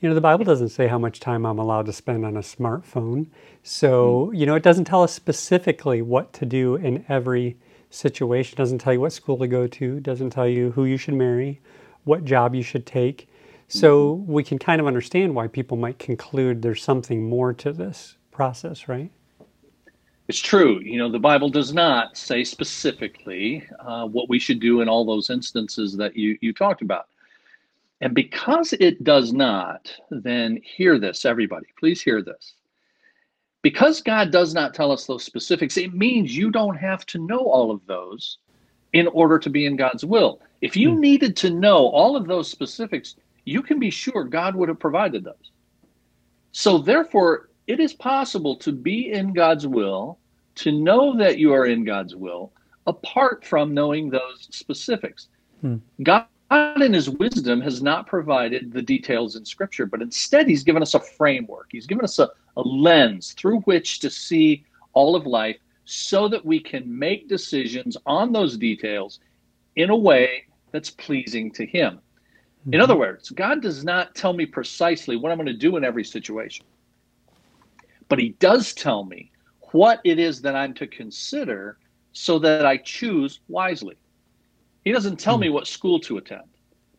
You 0.00 0.08
know, 0.08 0.14
the 0.14 0.20
Bible 0.20 0.44
doesn't 0.44 0.68
say 0.68 0.86
how 0.86 0.98
much 0.98 1.18
time 1.18 1.44
I'm 1.44 1.58
allowed 1.58 1.86
to 1.86 1.92
spend 1.92 2.24
on 2.24 2.36
a 2.36 2.40
smartphone. 2.40 3.26
So, 3.64 4.26
hmm. 4.26 4.34
you 4.34 4.46
know, 4.46 4.54
it 4.54 4.62
doesn't 4.62 4.84
tell 4.84 5.02
us 5.02 5.12
specifically 5.12 6.02
what 6.02 6.32
to 6.34 6.46
do 6.46 6.76
in 6.76 7.04
every 7.08 7.56
situation. 7.90 8.54
It 8.54 8.58
doesn't 8.58 8.78
tell 8.78 8.92
you 8.92 9.00
what 9.00 9.12
school 9.12 9.38
to 9.38 9.48
go 9.48 9.66
to, 9.66 9.96
it 9.96 10.02
doesn't 10.04 10.30
tell 10.30 10.46
you 10.46 10.70
who 10.70 10.84
you 10.84 10.96
should 10.96 11.14
marry, 11.14 11.60
what 12.04 12.24
job 12.24 12.54
you 12.54 12.62
should 12.62 12.86
take. 12.86 13.28
So, 13.66 14.14
mm-hmm. 14.14 14.32
we 14.32 14.44
can 14.44 14.58
kind 14.58 14.80
of 14.80 14.86
understand 14.86 15.34
why 15.34 15.48
people 15.48 15.76
might 15.76 15.98
conclude 15.98 16.62
there's 16.62 16.82
something 16.82 17.28
more 17.28 17.52
to 17.54 17.72
this 17.72 18.16
process, 18.30 18.88
right? 18.88 19.10
It's 20.28 20.38
true. 20.38 20.78
You 20.80 20.98
know, 20.98 21.10
the 21.10 21.18
Bible 21.18 21.48
does 21.48 21.72
not 21.72 22.16
say 22.16 22.44
specifically 22.44 23.66
uh, 23.80 24.06
what 24.06 24.28
we 24.28 24.38
should 24.38 24.60
do 24.60 24.80
in 24.80 24.88
all 24.88 25.04
those 25.04 25.30
instances 25.30 25.96
that 25.96 26.16
you, 26.16 26.38
you 26.40 26.52
talked 26.52 26.82
about. 26.82 27.06
And 28.00 28.14
because 28.14 28.72
it 28.74 29.02
does 29.02 29.32
not, 29.32 29.92
then 30.10 30.60
hear 30.62 30.98
this, 30.98 31.24
everybody. 31.24 31.66
Please 31.78 32.00
hear 32.00 32.22
this. 32.22 32.54
Because 33.62 34.00
God 34.00 34.30
does 34.30 34.54
not 34.54 34.72
tell 34.72 34.92
us 34.92 35.06
those 35.06 35.24
specifics, 35.24 35.76
it 35.76 35.92
means 35.92 36.36
you 36.36 36.50
don't 36.50 36.76
have 36.76 37.04
to 37.06 37.18
know 37.18 37.40
all 37.40 37.72
of 37.72 37.84
those 37.86 38.38
in 38.92 39.08
order 39.08 39.38
to 39.38 39.50
be 39.50 39.66
in 39.66 39.76
God's 39.76 40.04
will. 40.04 40.40
If 40.60 40.76
you 40.76 40.92
hmm. 40.92 41.00
needed 41.00 41.36
to 41.38 41.50
know 41.50 41.88
all 41.88 42.16
of 42.16 42.26
those 42.26 42.50
specifics, 42.50 43.16
you 43.44 43.62
can 43.62 43.78
be 43.78 43.90
sure 43.90 44.24
God 44.24 44.54
would 44.54 44.68
have 44.68 44.78
provided 44.78 45.24
those. 45.24 45.50
So, 46.52 46.78
therefore, 46.78 47.50
it 47.66 47.80
is 47.80 47.92
possible 47.92 48.56
to 48.56 48.72
be 48.72 49.12
in 49.12 49.32
God's 49.32 49.66
will, 49.66 50.18
to 50.56 50.72
know 50.72 51.16
that 51.16 51.38
you 51.38 51.52
are 51.52 51.66
in 51.66 51.84
God's 51.84 52.16
will, 52.16 52.52
apart 52.86 53.44
from 53.44 53.74
knowing 53.74 54.08
those 54.08 54.48
specifics. 54.50 55.28
Hmm. 55.60 55.76
God 56.02 56.26
God, 56.50 56.80
in 56.80 56.94
his 56.94 57.10
wisdom, 57.10 57.60
has 57.60 57.82
not 57.82 58.06
provided 58.06 58.72
the 58.72 58.82
details 58.82 59.36
in 59.36 59.44
Scripture, 59.44 59.86
but 59.86 60.00
instead, 60.00 60.48
he's 60.48 60.64
given 60.64 60.82
us 60.82 60.94
a 60.94 61.00
framework. 61.00 61.68
He's 61.70 61.86
given 61.86 62.04
us 62.04 62.18
a, 62.18 62.30
a 62.56 62.62
lens 62.62 63.32
through 63.32 63.60
which 63.60 63.98
to 64.00 64.10
see 64.10 64.64
all 64.94 65.14
of 65.14 65.26
life 65.26 65.58
so 65.84 66.28
that 66.28 66.44
we 66.44 66.60
can 66.60 66.98
make 66.98 67.28
decisions 67.28 67.96
on 68.06 68.32
those 68.32 68.56
details 68.56 69.20
in 69.76 69.90
a 69.90 69.96
way 69.96 70.44
that's 70.72 70.90
pleasing 70.90 71.50
to 71.52 71.66
him. 71.66 71.94
Mm-hmm. 71.94 72.74
In 72.74 72.80
other 72.80 72.96
words, 72.96 73.30
God 73.30 73.62
does 73.62 73.84
not 73.84 74.14
tell 74.14 74.32
me 74.32 74.46
precisely 74.46 75.16
what 75.16 75.32
I'm 75.32 75.38
going 75.38 75.46
to 75.46 75.52
do 75.54 75.76
in 75.76 75.84
every 75.84 76.04
situation, 76.04 76.66
but 78.08 78.18
he 78.18 78.30
does 78.38 78.74
tell 78.74 79.04
me 79.04 79.30
what 79.72 80.00
it 80.04 80.18
is 80.18 80.40
that 80.42 80.56
I'm 80.56 80.74
to 80.74 80.86
consider 80.86 81.78
so 82.12 82.38
that 82.38 82.66
I 82.66 82.78
choose 82.78 83.40
wisely. 83.48 83.96
He 84.84 84.92
doesn't 84.92 85.18
tell 85.18 85.38
me 85.38 85.48
hmm. 85.48 85.54
what 85.54 85.66
school 85.66 86.00
to 86.00 86.18
attend, 86.18 86.48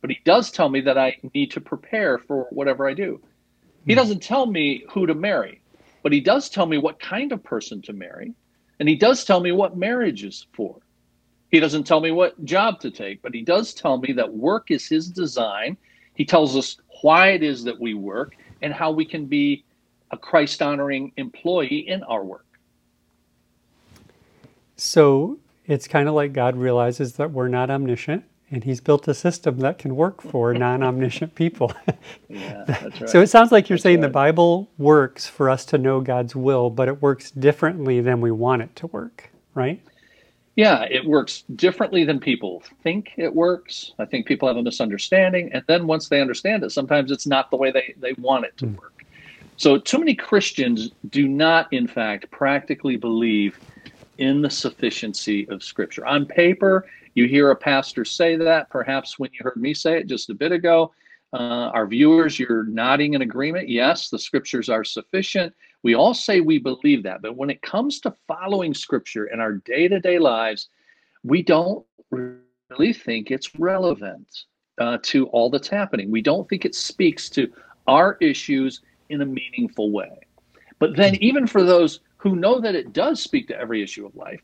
but 0.01 0.09
he 0.09 0.19
does 0.25 0.51
tell 0.51 0.69
me 0.69 0.81
that 0.81 0.97
I 0.97 1.17
need 1.33 1.51
to 1.51 1.61
prepare 1.61 2.17
for 2.17 2.47
whatever 2.51 2.87
I 2.87 2.93
do. 2.93 3.21
He 3.85 3.93
hmm. 3.93 3.97
doesn't 3.97 4.23
tell 4.23 4.45
me 4.45 4.83
who 4.91 5.05
to 5.07 5.15
marry, 5.15 5.61
but 6.03 6.11
he 6.11 6.21
does 6.21 6.49
tell 6.49 6.65
me 6.65 6.77
what 6.77 6.99
kind 6.99 7.31
of 7.31 7.43
person 7.43 7.81
to 7.83 7.93
marry, 7.93 8.33
and 8.79 8.87
he 8.87 8.95
does 8.95 9.23
tell 9.23 9.39
me 9.39 9.51
what 9.51 9.77
marriage 9.77 10.23
is 10.23 10.45
for. 10.53 10.77
He 11.51 11.59
doesn't 11.59 11.85
tell 11.85 11.99
me 11.99 12.11
what 12.11 12.43
job 12.45 12.79
to 12.81 12.91
take, 12.91 13.21
but 13.21 13.33
he 13.33 13.41
does 13.41 13.73
tell 13.73 13.97
me 13.97 14.13
that 14.13 14.31
work 14.31 14.69
is 14.69 14.87
his 14.87 15.09
design. 15.09 15.77
He 16.13 16.23
tells 16.23 16.55
us 16.55 16.77
why 17.01 17.29
it 17.29 17.43
is 17.43 17.63
that 17.63 17.79
we 17.79 17.95
work 17.95 18.35
and 18.61 18.71
how 18.73 18.91
we 18.91 19.05
can 19.05 19.25
be 19.25 19.63
a 20.11 20.17
Christ 20.17 20.61
honoring 20.61 21.11
employee 21.17 21.87
in 21.87 22.03
our 22.03 22.23
work. 22.23 22.45
So 24.75 25.39
it's 25.69 25.87
kind 25.87 26.09
of 26.09 26.15
like 26.15 26.33
God 26.33 26.57
realizes 26.57 27.13
that 27.13 27.31
we're 27.31 27.47
not 27.47 27.69
omniscient 27.69 28.23
and 28.51 28.63
he's 28.63 28.81
built 28.81 29.07
a 29.07 29.13
system 29.13 29.59
that 29.59 29.77
can 29.77 29.95
work 29.95 30.21
for 30.21 30.51
non-omniscient 30.55 31.35
people. 31.35 31.71
yeah, 32.27 32.63
that's 32.65 32.81
right. 33.01 33.09
So 33.09 33.21
it 33.21 33.27
sounds 33.27 33.51
like 33.51 33.69
you're 33.69 33.77
That's 33.77 33.83
saying 33.83 34.01
the. 34.01 34.09
Bible 34.09 34.67
works 34.79 35.27
for 35.27 35.47
us 35.49 35.65
to 35.65 35.77
know 35.77 36.01
God's 36.01 36.35
will, 36.35 36.71
but 36.71 36.87
it 36.87 37.01
works 37.01 37.29
differently 37.29 38.01
than 38.01 38.19
we 38.19 38.31
want 38.31 38.63
it 38.63 38.75
to 38.77 38.87
work, 38.87 39.29
right? 39.53 39.79
Yeah, 40.55 40.85
it 40.89 41.05
works 41.05 41.43
differently 41.55 42.03
than 42.03 42.19
people 42.19 42.63
think 42.81 43.11
it 43.15 43.33
works. 43.33 43.93
I 43.99 44.05
think 44.05 44.25
people 44.25 44.47
have 44.47 44.57
a 44.57 44.63
misunderstanding. 44.63 45.51
And 45.53 45.63
then 45.67 45.85
once 45.85 46.09
they 46.09 46.19
understand 46.19 46.63
it, 46.63 46.71
sometimes 46.71 47.11
it's 47.11 47.27
not 47.27 47.51
the 47.51 47.57
way 47.57 47.71
they, 47.71 47.93
they 47.99 48.13
want 48.13 48.45
it 48.45 48.57
to 48.57 48.65
hmm. 48.65 48.75
work. 48.75 49.05
So, 49.57 49.77
too 49.77 49.99
many 49.99 50.15
Christians 50.15 50.89
do 51.09 51.27
not, 51.27 51.71
in 51.73 51.85
fact, 51.85 52.31
practically 52.31 52.95
believe 52.95 53.59
in 54.19 54.41
the 54.41 54.49
sufficiency 54.49 55.47
of 55.49 55.63
Scripture. 55.63 56.05
On 56.05 56.25
paper, 56.25 56.85
you 57.15 57.27
hear 57.27 57.51
a 57.51 57.55
pastor 57.55 58.05
say 58.05 58.35
that. 58.35 58.69
Perhaps 58.69 59.17
when 59.17 59.29
you 59.33 59.39
heard 59.41 59.57
me 59.57 59.73
say 59.73 59.97
it 59.97 60.07
just 60.07 60.29
a 60.29 60.35
bit 60.35 60.51
ago, 60.51 60.91
uh, 61.33 61.71
our 61.73 61.87
viewers, 61.87 62.37
you're 62.37 62.65
nodding 62.65 63.13
in 63.13 63.21
agreement. 63.21 63.69
Yes, 63.69 64.09
the 64.09 64.19
Scriptures 64.19 64.69
are 64.69 64.83
sufficient. 64.83 65.53
We 65.83 65.95
all 65.95 66.13
say 66.13 66.41
we 66.41 66.59
believe 66.59 67.03
that. 67.03 67.21
But 67.21 67.37
when 67.37 67.49
it 67.49 67.61
comes 67.61 68.01
to 68.01 68.13
following 68.27 68.73
Scripture 68.73 69.27
in 69.27 69.39
our 69.39 69.53
day 69.53 69.87
to 69.87 69.99
day 69.99 70.19
lives, 70.19 70.67
we 71.23 71.41
don't 71.41 71.85
really 72.11 72.93
think 72.93 73.31
it's 73.31 73.55
relevant 73.55 74.45
uh, 74.79 74.97
to 75.03 75.27
all 75.27 75.49
that's 75.49 75.69
happening. 75.69 76.11
We 76.11 76.21
don't 76.21 76.47
think 76.49 76.65
it 76.65 76.75
speaks 76.75 77.29
to 77.31 77.51
our 77.87 78.17
issues 78.19 78.81
in 79.09 79.21
a 79.21 79.25
meaningful 79.25 79.91
way. 79.91 80.19
But 80.77 80.95
then, 80.95 81.15
even 81.15 81.47
for 81.47 81.63
those 81.63 82.01
who 82.19 82.35
know 82.35 82.59
that 82.59 82.75
it 82.75 82.93
does 82.93 83.21
speak 83.21 83.47
to 83.47 83.59
every 83.59 83.81
issue 83.81 84.05
of 84.05 84.15
life, 84.15 84.41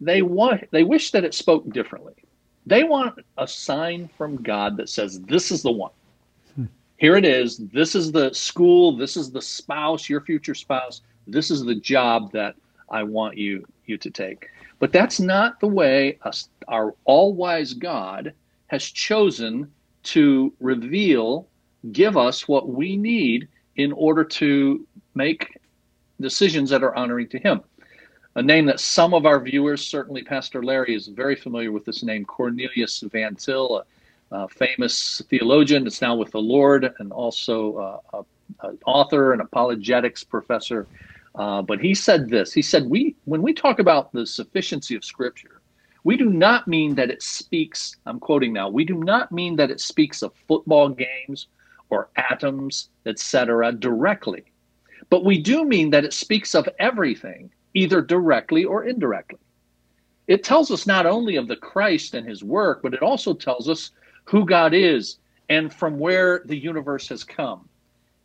they 0.00 0.22
want 0.22 0.70
they 0.70 0.84
wish 0.84 1.10
that 1.10 1.24
it 1.24 1.34
spoke 1.34 1.68
differently. 1.70 2.14
They 2.66 2.84
want 2.84 3.18
a 3.36 3.48
sign 3.48 4.08
from 4.16 4.42
God 4.42 4.76
that 4.76 4.88
says, 4.88 5.20
"This 5.20 5.50
is 5.50 5.62
the 5.62 5.72
one. 5.72 5.92
Here 6.96 7.16
it 7.16 7.24
is. 7.24 7.58
This 7.58 7.94
is 7.94 8.12
the 8.12 8.32
school. 8.32 8.96
This 8.96 9.16
is 9.16 9.30
the 9.30 9.42
spouse, 9.42 10.08
your 10.08 10.20
future 10.20 10.54
spouse. 10.54 11.02
This 11.26 11.50
is 11.50 11.64
the 11.64 11.74
job 11.74 12.30
that 12.32 12.54
I 12.88 13.02
want 13.02 13.36
you 13.36 13.66
you 13.86 13.98
to 13.98 14.10
take." 14.10 14.48
But 14.78 14.92
that's 14.92 15.18
not 15.20 15.60
the 15.60 15.68
way 15.68 16.18
us, 16.22 16.48
our 16.68 16.94
all-wise 17.04 17.74
God 17.74 18.34
has 18.66 18.84
chosen 18.84 19.70
to 20.04 20.52
reveal, 20.60 21.48
give 21.92 22.16
us 22.16 22.46
what 22.48 22.68
we 22.68 22.96
need 22.96 23.48
in 23.76 23.92
order 23.92 24.24
to 24.24 24.86
make 25.14 25.58
decisions 26.24 26.70
that 26.70 26.82
are 26.82 26.96
honoring 26.96 27.28
to 27.28 27.38
Him. 27.38 27.60
A 28.36 28.42
name 28.42 28.66
that 28.66 28.80
some 28.80 29.14
of 29.14 29.26
our 29.26 29.38
viewers, 29.38 29.86
certainly 29.86 30.24
Pastor 30.24 30.62
Larry, 30.62 30.94
is 30.96 31.06
very 31.06 31.36
familiar 31.36 31.70
with 31.70 31.84
this 31.84 32.02
name, 32.02 32.24
Cornelius 32.24 33.00
Van 33.12 33.36
Til, 33.36 33.84
a, 34.32 34.36
a 34.36 34.48
famous 34.48 35.22
theologian 35.30 35.84
that's 35.84 36.02
now 36.02 36.16
with 36.16 36.32
the 36.32 36.40
Lord 36.40 36.92
and 36.98 37.12
also 37.12 37.76
uh, 37.76 38.24
a, 38.62 38.66
an 38.66 38.78
author 38.86 39.32
and 39.34 39.40
apologetics 39.40 40.24
professor. 40.24 40.88
Uh, 41.36 41.62
but 41.62 41.78
he 41.80 41.94
said 41.94 42.28
this 42.28 42.52
he 42.52 42.62
said, 42.62 42.88
we, 42.88 43.14
When 43.24 43.42
we 43.42 43.52
talk 43.52 43.78
about 43.78 44.12
the 44.12 44.26
sufficiency 44.26 44.96
of 44.96 45.04
Scripture, 45.04 45.60
we 46.02 46.16
do 46.16 46.30
not 46.30 46.66
mean 46.66 46.94
that 46.96 47.10
it 47.10 47.22
speaks, 47.22 47.96
I'm 48.06 48.18
quoting 48.18 48.52
now, 48.52 48.68
we 48.68 48.84
do 48.84 48.94
not 48.94 49.30
mean 49.30 49.56
that 49.56 49.70
it 49.70 49.80
speaks 49.80 50.22
of 50.22 50.32
football 50.48 50.88
games 50.88 51.48
or 51.90 52.08
atoms, 52.16 52.88
etc., 53.06 53.72
directly. 53.72 54.44
But 55.14 55.24
we 55.24 55.38
do 55.38 55.64
mean 55.64 55.90
that 55.90 56.04
it 56.04 56.12
speaks 56.12 56.56
of 56.56 56.68
everything, 56.80 57.48
either 57.72 58.02
directly 58.02 58.64
or 58.64 58.82
indirectly. 58.82 59.38
It 60.26 60.42
tells 60.42 60.72
us 60.72 60.88
not 60.88 61.06
only 61.06 61.36
of 61.36 61.46
the 61.46 61.54
Christ 61.54 62.14
and 62.14 62.26
his 62.26 62.42
work, 62.42 62.82
but 62.82 62.94
it 62.94 63.00
also 63.00 63.32
tells 63.32 63.68
us 63.68 63.92
who 64.24 64.44
God 64.44 64.74
is 64.74 65.18
and 65.48 65.72
from 65.72 66.00
where 66.00 66.42
the 66.46 66.56
universe 66.56 67.08
has 67.10 67.22
come. 67.22 67.68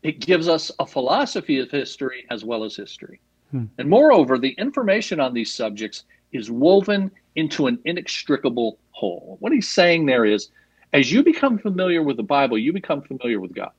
It 0.01 0.19
gives 0.19 0.47
us 0.47 0.71
a 0.79 0.87
philosophy 0.87 1.59
of 1.59 1.69
history 1.69 2.25
as 2.31 2.43
well 2.43 2.63
as 2.63 2.75
history. 2.75 3.19
Hmm. 3.51 3.65
And 3.77 3.87
moreover, 3.87 4.39
the 4.39 4.55
information 4.57 5.19
on 5.19 5.35
these 5.35 5.53
subjects 5.53 6.05
is 6.31 6.49
woven 6.49 7.11
into 7.35 7.67
an 7.67 7.77
inextricable 7.85 8.79
whole. 8.93 9.37
What 9.41 9.53
he's 9.53 9.69
saying 9.69 10.07
there 10.07 10.25
is 10.25 10.49
as 10.93 11.11
you 11.11 11.21
become 11.21 11.59
familiar 11.59 12.01
with 12.01 12.17
the 12.17 12.23
Bible, 12.23 12.57
you 12.57 12.73
become 12.73 13.03
familiar 13.03 13.39
with 13.39 13.53
God. 13.53 13.73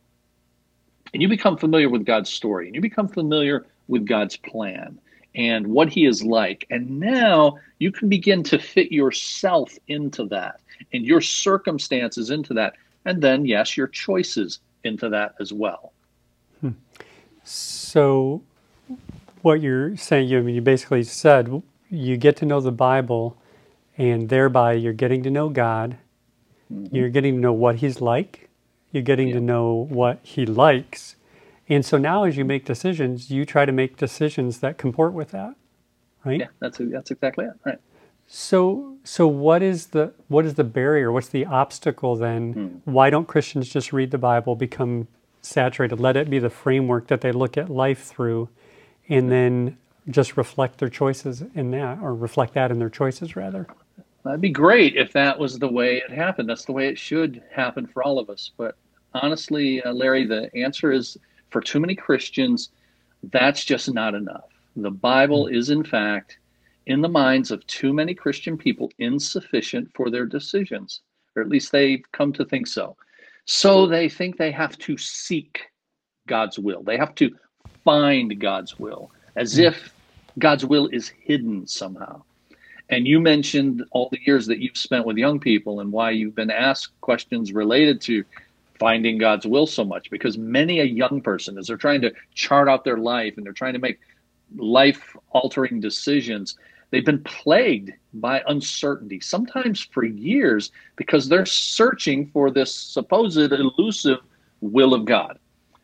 And 1.12 1.23
you 1.23 1.29
become 1.29 1.57
familiar 1.57 1.88
with 1.88 2.05
God's 2.05 2.31
story, 2.31 2.67
and 2.67 2.75
you 2.75 2.81
become 2.81 3.09
familiar 3.09 3.67
with 3.88 4.07
God's 4.07 4.37
plan 4.37 4.99
and 5.35 5.67
what 5.67 5.88
He 5.88 6.07
is 6.07 6.23
like. 6.23 6.67
And 6.71 7.00
now 7.00 7.59
you 7.79 7.93
can 7.93 8.09
begin 8.09 8.43
to 8.45 8.59
fit 8.59 8.93
yourself 8.93 9.76
into 9.88 10.26
that 10.26 10.61
and 10.93 11.05
your 11.05 11.21
circumstances 11.21 12.31
into 12.31 12.55
that. 12.55 12.75
And 13.05 13.23
then, 13.23 13.47
yes, 13.47 13.76
your 13.76 13.87
choices 13.87 14.61
into 14.85 15.09
that 15.09 15.35
as 15.40 15.52
well. 15.52 15.93
Hmm. 16.61 16.71
So, 17.45 18.43
what 19.43 19.61
you're 19.61 19.97
saying, 19.97 20.29
you, 20.29 20.38
I 20.38 20.43
mean, 20.43 20.55
you 20.55 20.61
basically 20.61 21.02
said 21.02 21.62
you 21.88 22.17
get 22.17 22.37
to 22.37 22.47
know 22.47 22.61
the 22.61 22.73
Bible, 22.73 23.37
and 23.97 24.29
thereby 24.29 24.75
you're 24.75 24.93
getting 24.93 25.23
to 25.25 25.31
know 25.31 25.49
God. 25.49 25.97
Mm-hmm. 26.73 26.95
You're 26.95 27.09
getting 27.09 27.35
to 27.35 27.40
know 27.40 27.52
what 27.52 27.76
He's 27.76 28.00
like. 28.00 28.50
You're 28.92 29.02
getting 29.02 29.28
Yeah. 29.28 29.35
to 29.35 29.40
know 29.40 29.87
what 29.88 30.18
He 30.23 30.47
likes. 30.47 31.16
And 31.68 31.85
so 31.85 31.99
now, 31.99 32.25
as 32.25 32.37
you 32.37 32.44
make 32.44 32.64
decisions, 32.64 33.30
you 33.30 33.44
try 33.44 33.64
to 33.64 33.73
make 33.73 33.97
decisions 33.97 34.59
that 34.59 34.76
comport 34.76 35.12
with 35.12 35.30
that, 35.30 35.54
right? 36.25 36.40
Yeah, 36.40 36.47
that's 36.59 36.78
that's 36.78 37.11
exactly 37.11 37.44
it. 37.44 37.52
Right. 37.64 37.78
So, 38.26 38.97
so 39.04 39.26
what 39.26 39.62
is 39.62 39.88
the 39.88 40.12
what 40.28 40.44
is 40.44 40.54
the 40.54 40.64
barrier? 40.64 41.11
What's 41.12 41.28
the 41.28 41.47
obstacle 41.47 42.16
then? 42.16 42.52
Hmm. 42.52 42.90
Why 42.92 43.11
don't 43.11 43.26
Christians 43.28 43.68
just 43.68 43.92
read 43.92 44.11
the 44.11 44.18
Bible, 44.18 44.56
become 44.56 45.06
saturated, 45.42 46.00
let 46.00 46.16
it 46.16 46.28
be 46.28 46.38
the 46.38 46.50
framework 46.50 47.06
that 47.09 47.20
they 47.20 47.32
look 47.32 47.56
at 47.56 47.68
life 47.70 48.02
through, 48.04 48.49
and 49.09 49.30
then 49.30 49.78
just 50.09 50.37
reflect 50.37 50.78
their 50.78 50.88
choices 50.88 51.42
in 51.54 51.70
that, 51.70 51.99
or 52.02 52.14
reflect 52.14 52.54
that 52.54 52.70
in 52.70 52.78
their 52.78 52.90
choices 52.90 53.37
rather? 53.37 53.66
That'd 54.25 54.41
be 54.41 54.50
great 54.50 54.97
if 54.97 55.12
that 55.12 55.39
was 55.39 55.59
the 55.59 55.69
way 55.69 55.97
it 55.97 56.11
happened. 56.11 56.49
That's 56.49 56.67
the 56.67 56.73
way 56.73 56.89
it 56.89 56.99
should 56.99 57.43
happen 57.50 57.87
for 57.87 58.03
all 58.03 58.19
of 58.19 58.29
us. 58.29 58.50
But 58.57 58.77
honestly, 59.15 59.83
uh, 59.83 59.93
Larry, 59.93 60.27
the 60.27 60.55
answer 60.55 60.93
is 60.93 61.17
for 61.50 61.61
too 61.61 61.81
many 61.81 61.95
Christians, 61.95 62.71
that's 63.25 63.65
just 63.65 63.93
not 63.93 64.15
enough. 64.15 64.49
The 64.77 64.91
Bible 64.91 65.47
is, 65.47 65.71
in 65.71 65.83
fact, 65.83 66.39
in 66.87 67.00
the 67.00 67.09
minds 67.09 67.50
of 67.50 67.67
too 67.67 67.93
many 67.93 68.15
Christian 68.15 68.57
people, 68.57 68.91
insufficient 68.99 69.91
for 69.95 70.11
their 70.11 70.27
decisions, 70.27 71.00
or 71.35 71.43
at 71.43 71.49
least 71.49 71.73
they've 71.73 72.05
come 72.12 72.33
to 72.35 72.45
think 72.45 72.67
so. 72.67 72.97
So 73.47 73.87
they 73.87 74.09
think 74.09 74.37
they 74.37 74.53
have 74.53 74.79
to 74.79 74.97
seek 74.97 75.62
God's 76.27 76.59
will, 76.59 76.83
they 76.83 76.97
have 76.97 77.15
to 77.17 77.35
find 77.85 78.39
God's 78.39 78.79
will, 78.79 79.11
as 79.35 79.59
if 79.59 79.93
God's 80.39 80.65
will 80.65 80.89
is 80.89 81.09
hidden 81.09 81.67
somehow. 81.67 82.23
And 82.90 83.06
you 83.06 83.20
mentioned 83.20 83.85
all 83.92 84.09
the 84.11 84.18
years 84.26 84.47
that 84.49 84.59
you've 84.59 84.76
spent 84.76 85.06
with 85.06 85.16
young 85.16 85.38
people 85.38 85.78
and 85.80 85.92
why 85.92 86.11
you've 86.11 86.35
been 86.35 86.50
asked 86.50 87.00
questions 87.00 87.52
related 87.52 88.00
to 88.02 88.25
finding 88.80 89.16
God's 89.16 89.47
will 89.47 89.66
so 89.66 89.85
much. 89.85 90.11
Because 90.11 90.37
many 90.37 90.80
a 90.80 90.85
young 90.85 91.20
person, 91.20 91.56
as 91.56 91.68
they're 91.68 91.76
trying 91.76 92.00
to 92.00 92.12
chart 92.35 92.68
out 92.68 92.85
their 92.85 92.99
life 92.99 93.35
and 93.37 93.47
they're 93.47 93.52
trying 93.52 93.75
to 93.75 93.78
make 93.78 94.00
life 94.56 95.16
altering 95.30 95.80
decisions, 95.80 96.59
they've 96.90 97.04
been 97.04 97.23
plagued 97.23 97.92
by 98.14 98.42
uncertainty, 98.49 99.20
sometimes 99.20 99.80
for 99.80 100.04
years, 100.04 100.73
because 100.97 101.28
they're 101.28 101.47
searching 101.47 102.26
for 102.32 102.50
this 102.50 102.75
supposed 102.75 103.38
elusive 103.38 104.18
will 104.61 104.94
of 104.94 105.04
God. 105.04 105.38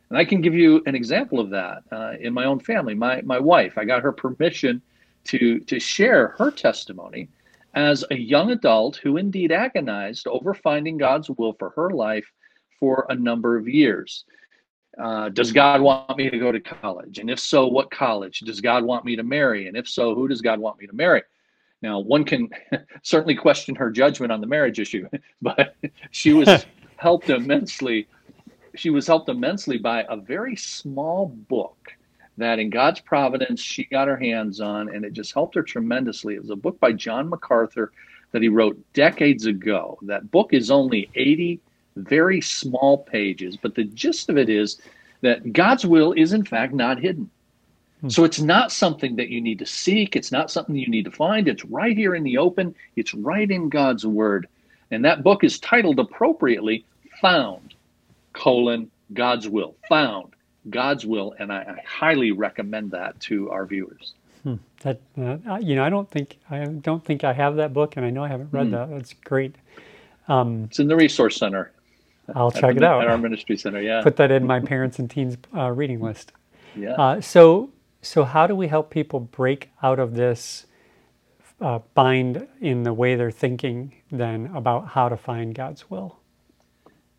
And 0.08 0.18
I 0.18 0.24
can 0.24 0.40
give 0.40 0.54
you 0.54 0.82
an 0.86 0.96
example 0.96 1.38
of 1.38 1.50
that 1.50 1.84
uh, 1.92 2.14
in 2.18 2.34
my 2.34 2.46
own 2.46 2.58
family. 2.58 2.94
My, 2.94 3.22
my 3.22 3.38
wife, 3.38 3.78
I 3.78 3.84
got 3.84 4.02
her 4.02 4.12
permission 4.12 4.82
to, 5.28 5.60
to 5.60 5.78
share 5.78 6.28
her 6.38 6.50
testimony 6.50 7.28
as 7.74 8.04
a 8.10 8.16
young 8.16 8.50
adult 8.50 8.96
who 8.96 9.16
indeed 9.18 9.52
agonized 9.52 10.26
over 10.26 10.54
finding 10.54 10.96
God's 10.96 11.30
will 11.30 11.52
for 11.58 11.70
her 11.70 11.90
life 11.90 12.26
for 12.80 13.06
a 13.10 13.14
number 13.14 13.56
of 13.56 13.68
years. 13.68 14.24
Uh, 14.98 15.28
does 15.28 15.52
God 15.52 15.82
want 15.82 16.16
me 16.16 16.30
to 16.30 16.38
go 16.38 16.50
to 16.50 16.60
college? 16.60 17.18
And 17.18 17.28
if 17.28 17.38
so, 17.38 17.66
what 17.66 17.90
college? 17.90 18.40
Does 18.40 18.62
God 18.62 18.82
want 18.82 19.04
me 19.04 19.14
to 19.16 19.22
marry? 19.22 19.68
And 19.68 19.76
if 19.76 19.86
so, 19.86 20.14
who 20.14 20.26
does 20.26 20.40
God 20.40 20.58
want 20.58 20.80
me 20.80 20.86
to 20.86 20.94
marry? 20.94 21.22
Now, 21.82 21.98
one 22.00 22.24
can 22.24 22.48
certainly 23.02 23.34
question 23.34 23.74
her 23.74 23.90
judgment 23.90 24.32
on 24.32 24.40
the 24.40 24.46
marriage 24.46 24.80
issue, 24.80 25.06
but 25.42 25.76
she 26.10 26.32
was 26.32 26.66
helped 26.96 27.28
immensely. 27.28 28.08
She 28.74 28.88
was 28.88 29.06
helped 29.06 29.28
immensely 29.28 29.76
by 29.76 30.06
a 30.08 30.16
very 30.16 30.56
small 30.56 31.26
book 31.26 31.92
that, 32.38 32.58
in 32.58 32.70
God's 32.70 33.00
providence, 33.00 33.60
she 33.60 33.84
got 33.84 34.08
her 34.08 34.16
hands 34.16 34.60
on, 34.60 34.94
and 34.94 35.04
it 35.04 35.12
just 35.12 35.32
helped 35.32 35.54
her 35.54 35.62
tremendously. 35.62 36.34
It 36.34 36.42
was 36.42 36.50
a 36.50 36.56
book 36.56 36.78
by 36.78 36.92
John 36.92 37.28
MacArthur 37.28 37.92
that 38.32 38.42
he 38.42 38.48
wrote 38.48 38.78
decades 38.92 39.46
ago. 39.46 39.98
That 40.02 40.30
book 40.30 40.52
is 40.52 40.70
only 40.70 41.08
80 41.14 41.60
very 41.96 42.40
small 42.40 42.98
pages. 42.98 43.56
But 43.56 43.74
the 43.74 43.84
gist 43.84 44.28
of 44.28 44.36
it 44.36 44.50
is 44.50 44.80
that 45.22 45.52
God's 45.52 45.86
will 45.86 46.12
is, 46.12 46.32
in 46.32 46.44
fact, 46.44 46.74
not 46.74 47.00
hidden. 47.00 47.30
Hmm. 48.02 48.08
So 48.10 48.24
it's 48.24 48.40
not 48.40 48.70
something 48.70 49.16
that 49.16 49.30
you 49.30 49.40
need 49.40 49.58
to 49.60 49.66
seek. 49.66 50.14
It's 50.14 50.32
not 50.32 50.50
something 50.50 50.76
you 50.76 50.88
need 50.88 51.06
to 51.06 51.10
find. 51.10 51.48
It's 51.48 51.64
right 51.64 51.96
here 51.96 52.14
in 52.14 52.22
the 52.22 52.38
open. 52.38 52.74
It's 52.96 53.14
right 53.14 53.50
in 53.50 53.68
God's 53.68 54.06
word. 54.06 54.48
And 54.90 55.04
that 55.04 55.22
book 55.22 55.42
is 55.42 55.58
titled 55.58 55.98
appropriately 55.98 56.84
Found, 57.22 57.74
colon, 58.34 58.90
God's 59.14 59.48
Will. 59.48 59.74
Found, 59.88 60.35
God's 60.70 61.06
Will. 61.06 61.34
And 61.38 61.52
I, 61.52 61.58
I 61.58 61.82
highly 61.86 62.32
recommend 62.32 62.90
that 62.92 63.18
to 63.20 63.50
our 63.50 63.66
viewers. 63.66 64.14
Hmm. 64.42 64.54
That 64.80 65.00
uh, 65.18 65.58
you 65.60 65.74
know, 65.74 65.84
I 65.84 65.90
don't 65.90 66.10
think 66.10 66.38
I 66.50 66.64
don't 66.64 67.04
think 67.04 67.24
I 67.24 67.32
have 67.32 67.56
that 67.56 67.72
book, 67.72 67.96
and 67.96 68.06
I 68.06 68.10
know 68.10 68.22
I 68.22 68.28
haven't 68.28 68.52
read 68.52 68.66
hmm. 68.66 68.72
that. 68.72 68.90
That's 68.90 69.12
great. 69.12 69.56
Um, 70.28 70.64
it's 70.64 70.78
in 70.78 70.88
the 70.88 70.96
resource 70.96 71.36
center. 71.36 71.72
I'll 72.34 72.50
check 72.50 72.74
the, 72.74 72.82
it 72.82 72.82
out 72.82 73.02
at 73.02 73.08
our 73.08 73.18
ministry 73.18 73.56
center. 73.56 73.80
Yeah, 73.80 74.02
put 74.02 74.16
that 74.16 74.30
in 74.30 74.46
my 74.46 74.60
parents 74.60 74.98
and 74.98 75.10
teens 75.10 75.36
uh, 75.56 75.70
reading 75.70 76.00
list. 76.00 76.32
Yeah. 76.76 76.92
Uh, 76.92 77.20
so, 77.20 77.70
so 78.02 78.24
how 78.24 78.46
do 78.46 78.54
we 78.54 78.68
help 78.68 78.90
people 78.90 79.20
break 79.20 79.70
out 79.82 79.98
of 79.98 80.14
this 80.14 80.66
uh, 81.60 81.80
bind 81.94 82.46
in 82.60 82.82
the 82.82 82.92
way 82.92 83.14
they're 83.14 83.30
thinking 83.30 83.94
then 84.10 84.50
about 84.54 84.88
how 84.88 85.08
to 85.08 85.16
find 85.16 85.54
God's 85.54 85.90
will? 85.90 86.18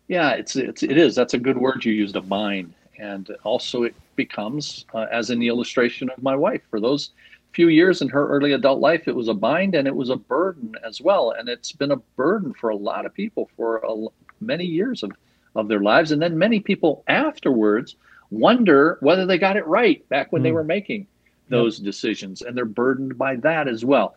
Yeah, 0.06 0.30
it's, 0.30 0.56
it's 0.56 0.82
it 0.82 0.96
is. 0.96 1.14
That's 1.14 1.34
a 1.34 1.38
good 1.38 1.58
word 1.58 1.84
you 1.84 1.92
used, 1.92 2.16
a 2.16 2.22
bind, 2.22 2.72
and 2.98 3.34
also 3.44 3.84
it 3.84 3.94
becomes, 4.16 4.84
uh, 4.94 5.06
as 5.10 5.30
in 5.30 5.38
the 5.38 5.48
illustration 5.48 6.10
of 6.10 6.22
my 6.22 6.34
wife, 6.34 6.62
for 6.70 6.80
those 6.80 7.10
few 7.52 7.68
years 7.68 8.02
in 8.02 8.08
her 8.08 8.28
early 8.28 8.52
adult 8.52 8.80
life, 8.80 9.08
it 9.08 9.14
was 9.14 9.28
a 9.28 9.34
bind 9.34 9.74
and 9.74 9.88
it 9.88 9.94
was 9.94 10.10
a 10.10 10.16
burden 10.16 10.74
as 10.86 11.00
well, 11.00 11.30
and 11.30 11.48
it's 11.48 11.72
been 11.72 11.92
a 11.92 11.96
burden 12.16 12.52
for 12.52 12.70
a 12.70 12.76
lot 12.76 13.06
of 13.06 13.14
people 13.14 13.50
for 13.56 13.78
a, 13.78 14.06
many 14.40 14.64
years 14.64 15.02
of 15.02 15.12
of 15.54 15.68
their 15.68 15.80
lives, 15.80 16.12
and 16.12 16.22
then 16.22 16.38
many 16.38 16.60
people 16.60 17.02
afterwards 17.08 17.96
wonder 18.30 18.98
whether 19.00 19.26
they 19.26 19.38
got 19.38 19.56
it 19.56 19.66
right 19.66 20.06
back 20.08 20.30
when 20.30 20.40
mm. 20.40 20.44
they 20.44 20.50
hmm. 20.50 20.56
were 20.56 20.64
making 20.64 21.06
those 21.48 21.78
yep. 21.78 21.86
decisions, 21.86 22.42
and 22.42 22.56
they're 22.56 22.64
burdened 22.64 23.16
by 23.16 23.34
that 23.36 23.66
as 23.68 23.84
well. 23.84 24.14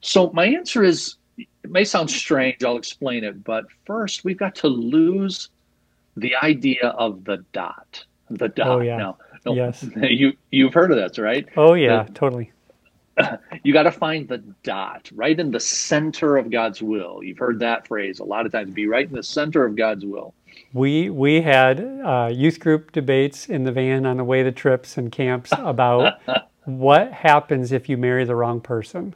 So 0.00 0.30
my 0.32 0.46
answer 0.46 0.82
is 0.82 1.16
it 1.38 1.70
may 1.70 1.84
sound 1.84 2.10
strange, 2.10 2.64
I'll 2.64 2.76
explain 2.76 3.24
it, 3.24 3.44
but 3.44 3.66
first 3.86 4.24
we've 4.24 4.38
got 4.38 4.54
to 4.56 4.68
lose 4.68 5.48
the 6.16 6.34
idea 6.42 6.88
of 6.88 7.24
the 7.24 7.44
dot. 7.52 8.04
The 8.36 8.48
dot. 8.48 8.68
Oh, 8.68 8.80
yeah. 8.80 8.96
Now, 8.96 9.18
no, 9.44 9.54
yes. 9.54 9.84
You 9.96 10.32
you've 10.50 10.74
heard 10.74 10.90
of 10.90 10.98
that, 10.98 11.20
right? 11.20 11.46
Oh 11.56 11.74
yeah, 11.74 12.04
the, 12.04 12.12
totally. 12.12 12.52
You 13.62 13.72
got 13.72 13.82
to 13.82 13.92
find 13.92 14.26
the 14.26 14.38
dot 14.62 15.10
right 15.14 15.38
in 15.38 15.50
the 15.50 15.60
center 15.60 16.36
of 16.36 16.50
God's 16.50 16.80
will. 16.82 17.22
You've 17.22 17.38
heard 17.38 17.58
that 17.60 17.86
phrase 17.86 18.20
a 18.20 18.24
lot 18.24 18.46
of 18.46 18.52
times. 18.52 18.72
Be 18.72 18.86
right 18.86 19.06
in 19.06 19.14
the 19.14 19.22
center 19.22 19.66
of 19.66 19.76
God's 19.76 20.04
will. 20.04 20.34
We 20.72 21.10
we 21.10 21.42
had 21.42 21.80
uh, 21.80 22.30
youth 22.32 22.60
group 22.60 22.92
debates 22.92 23.48
in 23.48 23.64
the 23.64 23.72
van 23.72 24.06
on 24.06 24.16
the 24.16 24.24
way 24.24 24.42
to 24.42 24.52
trips 24.52 24.96
and 24.96 25.12
camps 25.12 25.52
about 25.58 26.20
what 26.64 27.12
happens 27.12 27.72
if 27.72 27.88
you 27.88 27.96
marry 27.96 28.24
the 28.24 28.36
wrong 28.36 28.60
person. 28.60 29.14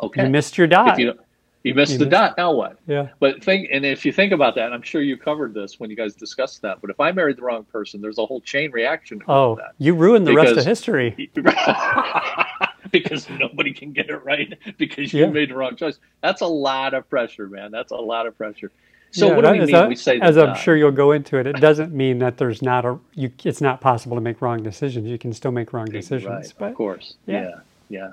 Okay. 0.00 0.24
You 0.24 0.30
missed 0.30 0.58
your 0.58 0.66
dot. 0.66 0.98
You, 0.98 1.14
you, 1.62 1.74
missed 1.74 1.92
you 1.92 1.98
the 1.98 2.04
missed 2.06 2.12
dot. 2.12 2.34
Now 2.36 2.52
what? 2.52 2.78
Yeah. 2.86 3.08
But 3.20 3.42
think, 3.42 3.68
and 3.72 3.84
if 3.84 4.04
you 4.04 4.12
think 4.12 4.32
about 4.32 4.54
that, 4.56 4.72
I'm 4.72 4.82
sure 4.82 5.02
you 5.02 5.16
covered 5.16 5.54
this 5.54 5.78
when 5.78 5.90
you 5.90 5.96
guys 5.96 6.14
discussed 6.14 6.62
that. 6.62 6.80
But 6.80 6.90
if 6.90 7.00
I 7.00 7.12
married 7.12 7.36
the 7.36 7.42
wrong 7.42 7.64
person, 7.64 8.00
there's 8.00 8.18
a 8.18 8.26
whole 8.26 8.40
chain 8.40 8.70
reaction. 8.72 9.22
Oh, 9.28 9.58
you 9.78 9.94
ruined 9.94 10.26
the 10.26 10.32
because, 10.32 10.56
rest 10.56 10.58
of 10.58 10.64
history. 10.66 11.30
because 12.90 13.28
nobody 13.30 13.72
can 13.72 13.92
get 13.92 14.10
it 14.10 14.24
right 14.24 14.58
because 14.78 15.12
you 15.12 15.22
yeah. 15.22 15.30
made 15.30 15.50
the 15.50 15.54
wrong 15.54 15.76
choice. 15.76 15.98
That's 16.20 16.40
a 16.40 16.46
lot 16.46 16.94
of 16.94 17.08
pressure, 17.08 17.48
man. 17.48 17.70
That's 17.70 17.92
a 17.92 17.96
lot 17.96 18.26
of 18.26 18.36
pressure. 18.36 18.70
So 19.12 19.28
yeah, 19.28 19.36
what 19.36 19.44
do 19.44 19.50
we 19.52 19.66
mean? 19.66 19.74
A, 19.74 19.88
we 19.88 19.94
say 19.94 20.18
as 20.20 20.38
I'm 20.38 20.56
sure 20.56 20.74
you'll 20.74 20.90
go 20.90 21.12
into 21.12 21.36
it. 21.36 21.46
It 21.46 21.56
doesn't 21.60 21.92
mean 21.92 22.18
that 22.20 22.38
there's 22.38 22.62
not 22.62 22.86
a 22.86 22.98
you. 23.14 23.30
It's 23.44 23.60
not 23.60 23.80
possible 23.80 24.16
to 24.16 24.22
make 24.22 24.40
wrong 24.40 24.62
decisions. 24.62 25.06
You 25.06 25.18
can 25.18 25.34
still 25.34 25.52
make 25.52 25.74
wrong 25.74 25.84
decisions. 25.84 26.26
Right. 26.26 26.54
But, 26.58 26.70
of 26.70 26.74
course. 26.76 27.14
Yeah. 27.26 27.42
yeah. 27.42 27.60
Yeah. 27.90 28.12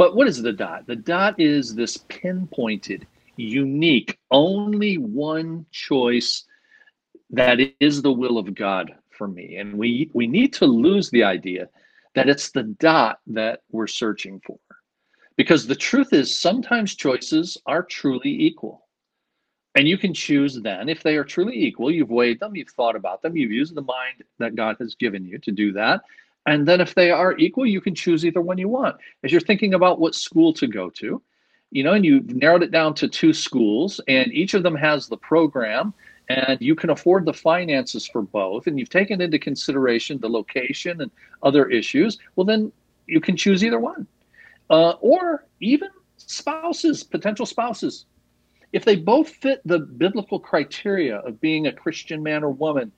But 0.00 0.16
what 0.16 0.28
is 0.28 0.40
the 0.40 0.54
dot? 0.54 0.86
The 0.86 0.96
dot 0.96 1.38
is 1.38 1.74
this 1.74 1.98
pinpointed, 2.08 3.06
unique, 3.36 4.18
only 4.30 4.96
one 4.96 5.66
choice 5.72 6.44
that 7.28 7.60
is 7.80 8.00
the 8.00 8.10
will 8.10 8.38
of 8.38 8.54
God 8.54 8.94
for 9.10 9.28
me. 9.28 9.56
And 9.56 9.74
we 9.74 10.10
we 10.14 10.26
need 10.26 10.54
to 10.54 10.64
lose 10.64 11.10
the 11.10 11.24
idea 11.24 11.68
that 12.14 12.30
it's 12.30 12.50
the 12.50 12.62
dot 12.62 13.20
that 13.26 13.60
we're 13.72 13.86
searching 13.86 14.40
for. 14.46 14.58
Because 15.36 15.66
the 15.66 15.76
truth 15.76 16.14
is 16.14 16.34
sometimes 16.34 16.94
choices 16.94 17.58
are 17.66 17.82
truly 17.82 18.30
equal. 18.30 18.86
And 19.74 19.86
you 19.86 19.98
can 19.98 20.14
choose 20.14 20.58
then 20.62 20.88
if 20.88 21.02
they 21.02 21.16
are 21.16 21.24
truly 21.24 21.62
equal, 21.62 21.90
you've 21.90 22.08
weighed 22.08 22.40
them, 22.40 22.56
you've 22.56 22.70
thought 22.70 22.96
about 22.96 23.20
them, 23.20 23.36
you've 23.36 23.52
used 23.52 23.74
the 23.74 23.82
mind 23.82 24.24
that 24.38 24.56
God 24.56 24.76
has 24.80 24.94
given 24.94 25.26
you 25.26 25.36
to 25.40 25.52
do 25.52 25.72
that. 25.72 26.00
And 26.50 26.66
then 26.66 26.80
if 26.80 26.96
they 26.96 27.12
are 27.12 27.38
equal, 27.38 27.64
you 27.64 27.80
can 27.80 27.94
choose 27.94 28.26
either 28.26 28.40
one 28.40 28.58
you 28.58 28.68
want. 28.68 28.96
As 29.22 29.30
you're 29.30 29.40
thinking 29.40 29.74
about 29.74 30.00
what 30.00 30.16
school 30.16 30.52
to 30.54 30.66
go 30.66 30.90
to, 30.90 31.22
you 31.70 31.84
know, 31.84 31.92
and 31.92 32.04
you've 32.04 32.34
narrowed 32.34 32.64
it 32.64 32.72
down 32.72 32.92
to 32.94 33.06
two 33.06 33.32
schools, 33.32 34.00
and 34.08 34.32
each 34.32 34.54
of 34.54 34.64
them 34.64 34.74
has 34.74 35.06
the 35.06 35.16
program, 35.16 35.94
and 36.28 36.60
you 36.60 36.74
can 36.74 36.90
afford 36.90 37.24
the 37.24 37.32
finances 37.32 38.04
for 38.04 38.22
both, 38.22 38.66
and 38.66 38.80
you've 38.80 38.90
taken 38.90 39.20
into 39.20 39.38
consideration 39.38 40.18
the 40.18 40.28
location 40.28 41.00
and 41.00 41.12
other 41.44 41.68
issues, 41.68 42.18
well, 42.34 42.44
then 42.44 42.72
you 43.06 43.20
can 43.20 43.36
choose 43.36 43.62
either 43.62 43.78
one. 43.78 44.04
Uh, 44.70 44.94
or 45.00 45.46
even 45.60 45.90
spouses, 46.16 47.04
potential 47.04 47.46
spouses. 47.46 48.06
If 48.72 48.84
they 48.84 48.96
both 48.96 49.28
fit 49.28 49.60
the 49.64 49.78
biblical 49.78 50.40
criteria 50.40 51.18
of 51.18 51.40
being 51.40 51.68
a 51.68 51.72
Christian 51.72 52.24
man 52.24 52.42
or 52.42 52.50
woman, 52.50 52.90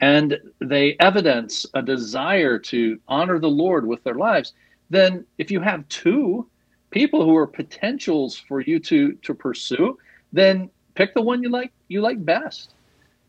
and 0.00 0.38
they 0.60 0.96
evidence 1.00 1.66
a 1.74 1.82
desire 1.82 2.58
to 2.58 2.98
honor 3.08 3.38
the 3.38 3.48
Lord 3.48 3.86
with 3.86 4.02
their 4.04 4.14
lives, 4.14 4.52
then 4.90 5.24
if 5.38 5.50
you 5.50 5.60
have 5.60 5.88
two 5.88 6.46
people 6.90 7.24
who 7.24 7.36
are 7.36 7.46
potentials 7.46 8.36
for 8.36 8.60
you 8.60 8.78
to 8.80 9.12
to 9.12 9.34
pursue, 9.34 9.98
then 10.32 10.70
pick 10.94 11.14
the 11.14 11.22
one 11.22 11.42
you 11.42 11.50
like 11.50 11.72
you 11.88 12.00
like 12.00 12.24
best. 12.24 12.74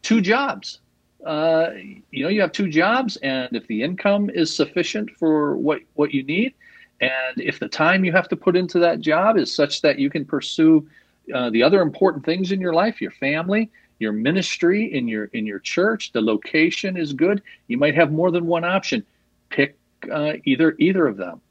Two 0.01 0.21
jobs. 0.21 0.79
Uh, 1.25 1.71
you 2.11 2.23
know, 2.23 2.29
you 2.29 2.39
have 2.39 2.53
two 2.53 2.69
jobs, 2.69 3.17
and 3.17 3.53
if 3.53 3.67
the 3.67 3.83
income 3.83 4.29
is 4.29 4.55
sufficient 4.55 5.09
for 5.11 5.57
what 5.57 5.81
what 5.95 6.13
you 6.13 6.23
need, 6.23 6.53
and 7.01 7.41
if 7.41 7.59
the 7.59 7.67
time 7.67 8.05
you 8.05 8.11
have 8.11 8.29
to 8.29 8.35
put 8.35 8.55
into 8.55 8.79
that 8.79 9.01
job 9.01 9.37
is 9.37 9.53
such 9.53 9.81
that 9.81 9.99
you 9.99 10.09
can 10.09 10.23
pursue 10.23 10.87
uh, 11.33 11.49
the 11.49 11.61
other 11.61 11.81
important 11.81 12.25
things 12.25 12.51
in 12.51 12.61
your 12.61 12.73
life, 12.73 13.01
your 13.01 13.11
family, 13.11 13.69
your 13.99 14.13
ministry 14.13 14.93
in 14.93 15.07
your 15.07 15.25
in 15.25 15.45
your 15.45 15.59
church 15.59 16.11
the 16.11 16.21
location 16.21 16.97
is 16.97 17.13
good. 17.13 17.41
You 17.67 17.77
might 17.77 17.95
have 17.95 18.11
more 18.11 18.31
than 18.31 18.47
one 18.47 18.63
option. 18.63 19.05
Pick 19.49 19.77
uh, 20.11 20.33
either 20.45 20.75
either 20.79 21.05
of 21.05 21.17
them. 21.17 21.41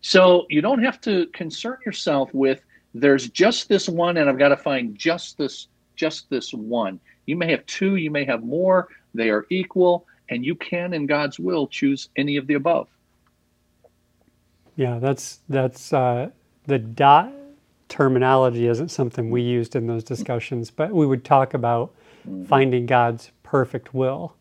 So 0.00 0.46
you 0.50 0.60
don't 0.60 0.82
have 0.82 1.00
to 1.02 1.26
concern 1.28 1.78
yourself 1.86 2.34
with 2.34 2.60
there's 2.94 3.28
just 3.30 3.68
this 3.68 3.88
one 3.88 4.18
and 4.18 4.28
i've 4.28 4.38
got 4.38 4.48
to 4.48 4.56
find 4.56 4.94
just 4.98 5.38
this 5.38 5.68
just 5.96 6.28
this 6.28 6.52
one. 6.52 7.00
You 7.26 7.36
may 7.36 7.50
have 7.50 7.64
two 7.66 7.96
you 7.96 8.10
may 8.10 8.24
have 8.24 8.42
more. 8.42 8.88
They 9.14 9.30
are 9.30 9.46
equal 9.48 10.06
and 10.28 10.44
you 10.44 10.54
can 10.56 10.92
in 10.92 11.06
god's 11.06 11.38
will 11.38 11.68
choose 11.68 12.08
any 12.16 12.36
of 12.36 12.46
the 12.48 12.54
above. 12.54 12.88
Yeah 14.74 14.98
that's 14.98 15.38
that's 15.48 15.92
uh, 15.92 16.30
the 16.66 16.78
dot 16.78 17.32
terminology 17.92 18.66
isn't 18.68 18.88
something 18.88 19.30
we 19.30 19.42
used 19.42 19.76
in 19.76 19.86
those 19.86 20.02
discussions, 20.02 20.70
but 20.70 20.92
we 20.92 21.06
would 21.06 21.24
talk 21.26 21.52
about 21.52 21.92
finding 22.46 22.86
God's 22.86 23.30
perfect 23.42 23.92
will, 23.92 24.34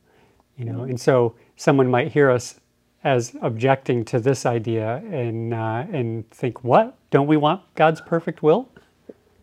you 0.56 0.64
know. 0.64 0.84
And 0.84 1.00
so 1.00 1.36
someone 1.58 1.92
might 1.92 2.14
hear 2.14 2.30
us 2.30 2.62
as 3.04 3.36
objecting 3.42 4.06
to 4.06 4.20
this 4.22 4.46
idea 4.46 5.04
and 5.12 5.54
uh, 5.54 5.86
and 5.92 6.30
think, 6.32 6.64
what? 6.64 6.98
Don't 7.10 7.28
we 7.28 7.36
want 7.36 7.62
God's 7.76 8.00
perfect 8.00 8.42
will? 8.42 8.70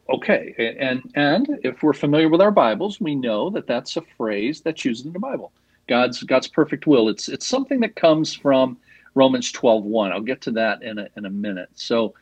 Okay, 0.09 0.75
and 0.81 1.03
and 1.15 1.61
if 1.63 1.83
we're 1.83 1.93
familiar 1.93 2.31
with 2.31 2.41
our 2.41 2.51
Bibles, 2.51 2.99
we 3.03 3.15
know 3.15 3.51
that 3.51 3.67
that's 3.67 3.99
a 3.99 4.03
phrase 4.17 4.63
that's 4.63 4.87
used 4.87 5.05
in 5.05 5.13
the 5.13 5.19
Bible. 5.19 5.53
God's 5.87 6.23
God's 6.23 6.49
perfect 6.49 6.87
will. 6.87 7.11
It's 7.11 7.29
it's 7.29 7.47
something 7.47 7.81
that 7.81 7.95
comes 7.95 8.35
from 8.35 8.79
Romans 9.15 9.53
12:1. 9.53 10.13
I'll 10.13 10.23
get 10.23 10.41
to 10.43 10.51
that 10.53 10.83
in 10.83 10.99
a 10.99 11.09
in 11.19 11.27
a 11.27 11.31
minute. 11.31 11.69
So 11.75 12.15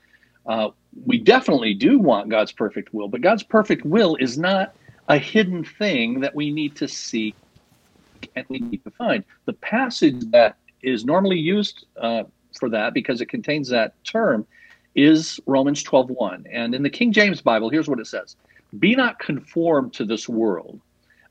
uh, 0.46 0.70
we 1.04 1.18
definitely 1.18 1.74
do 1.74 1.98
want 1.98 2.28
God's 2.28 2.52
perfect 2.52 2.94
will, 2.94 3.08
but 3.08 3.20
God's 3.20 3.42
perfect 3.42 3.84
will 3.84 4.16
is 4.16 4.38
not 4.38 4.74
a 5.08 5.18
hidden 5.18 5.64
thing 5.64 6.20
that 6.20 6.34
we 6.34 6.50
need 6.50 6.76
to 6.76 6.88
seek 6.88 7.34
and 8.34 8.46
we 8.48 8.58
need 8.58 8.82
to 8.84 8.90
find. 8.92 9.24
The 9.44 9.52
passage 9.54 10.24
that 10.30 10.56
is 10.82 11.04
normally 11.04 11.38
used 11.38 11.86
uh, 12.00 12.24
for 12.58 12.68
that 12.70 12.94
because 12.94 13.20
it 13.20 13.28
contains 13.28 13.68
that 13.68 14.02
term 14.04 14.46
is 14.94 15.38
Romans 15.46 15.84
12:1. 15.84 16.44
And 16.50 16.74
in 16.74 16.82
the 16.82 16.90
King 16.90 17.12
James 17.12 17.42
Bible, 17.42 17.68
here's 17.68 17.88
what 17.88 18.00
it 18.00 18.06
says: 18.06 18.36
"Be 18.78 18.94
not 18.94 19.18
conformed 19.18 19.92
to 19.94 20.04
this 20.04 20.28
world, 20.28 20.80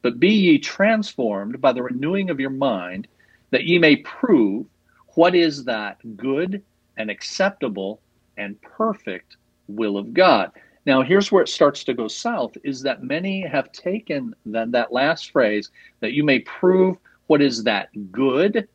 but 0.02 0.20
be 0.20 0.30
ye 0.30 0.60
transformed 0.60 1.60
by 1.60 1.74
the 1.74 1.84
renewing 1.84 2.30
of 2.30 2.40
your 2.40 2.52
mind, 2.52 3.08
that 3.52 3.66
ye 3.66 3.80
may 3.80 3.98
prove 3.98 4.68
what 5.16 5.34
is 5.34 5.64
that 5.66 5.98
good 6.16 6.62
and 6.98 7.10
acceptable 7.10 8.02
and 8.38 8.62
perfect 8.62 9.38
will 9.68 9.98
of 9.98 10.14
God. 10.14 10.52
Now, 10.86 11.02
here's 11.02 11.32
where 11.32 11.42
it 11.42 11.50
starts 11.50 11.84
to 11.86 11.94
go 11.94 12.08
south 12.08 12.58
is 12.64 12.82
that 12.84 13.04
many 13.04 13.42
have 13.42 13.72
taken 13.72 14.36
then 14.46 14.72
that 14.72 14.94
last 14.94 15.32
phrase 15.32 15.72
that 16.00 16.14
you 16.14 16.24
may 16.24 16.40
prove 16.40 16.98
what 17.28 17.42
is 17.42 17.64
that 17.64 17.90
good, 18.12 18.68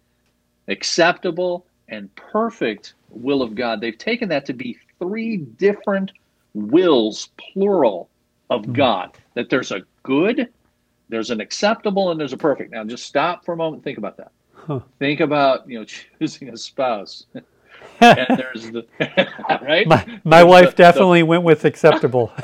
acceptable, 0.66 1.66
and 1.88 2.14
perfect 2.16 2.94
will 3.10 3.42
of 3.42 3.54
God. 3.54 3.80
They've 3.80 3.96
taken 3.96 4.28
that 4.30 4.44
to 4.46 4.52
be 4.52 4.78
three 4.98 5.36
different 5.36 6.12
wills, 6.54 7.30
plural, 7.36 8.08
of 8.50 8.62
mm-hmm. 8.62 8.72
God. 8.72 9.16
That 9.34 9.48
there's 9.48 9.70
a 9.70 9.82
good, 10.02 10.48
there's 11.08 11.30
an 11.30 11.40
acceptable, 11.40 12.10
and 12.10 12.20
there's 12.20 12.32
a 12.32 12.36
perfect. 12.36 12.72
Now, 12.72 12.84
just 12.84 13.06
stop 13.06 13.44
for 13.44 13.52
a 13.52 13.56
moment 13.56 13.76
and 13.76 13.84
think 13.84 13.98
about 13.98 14.16
that. 14.16 14.32
Huh. 14.54 14.80
Think 14.98 15.20
about 15.20 15.68
you 15.68 15.78
know 15.78 15.84
choosing 16.18 16.48
a 16.48 16.56
spouse. 16.56 17.26
And 18.00 18.38
there's 18.38 18.70
the 18.70 18.86
right. 19.62 19.86
My, 19.86 20.20
my 20.24 20.44
wife 20.44 20.70
the, 20.70 20.76
definitely 20.76 21.20
the, 21.20 21.26
went 21.26 21.42
with 21.42 21.64
acceptable. 21.64 22.32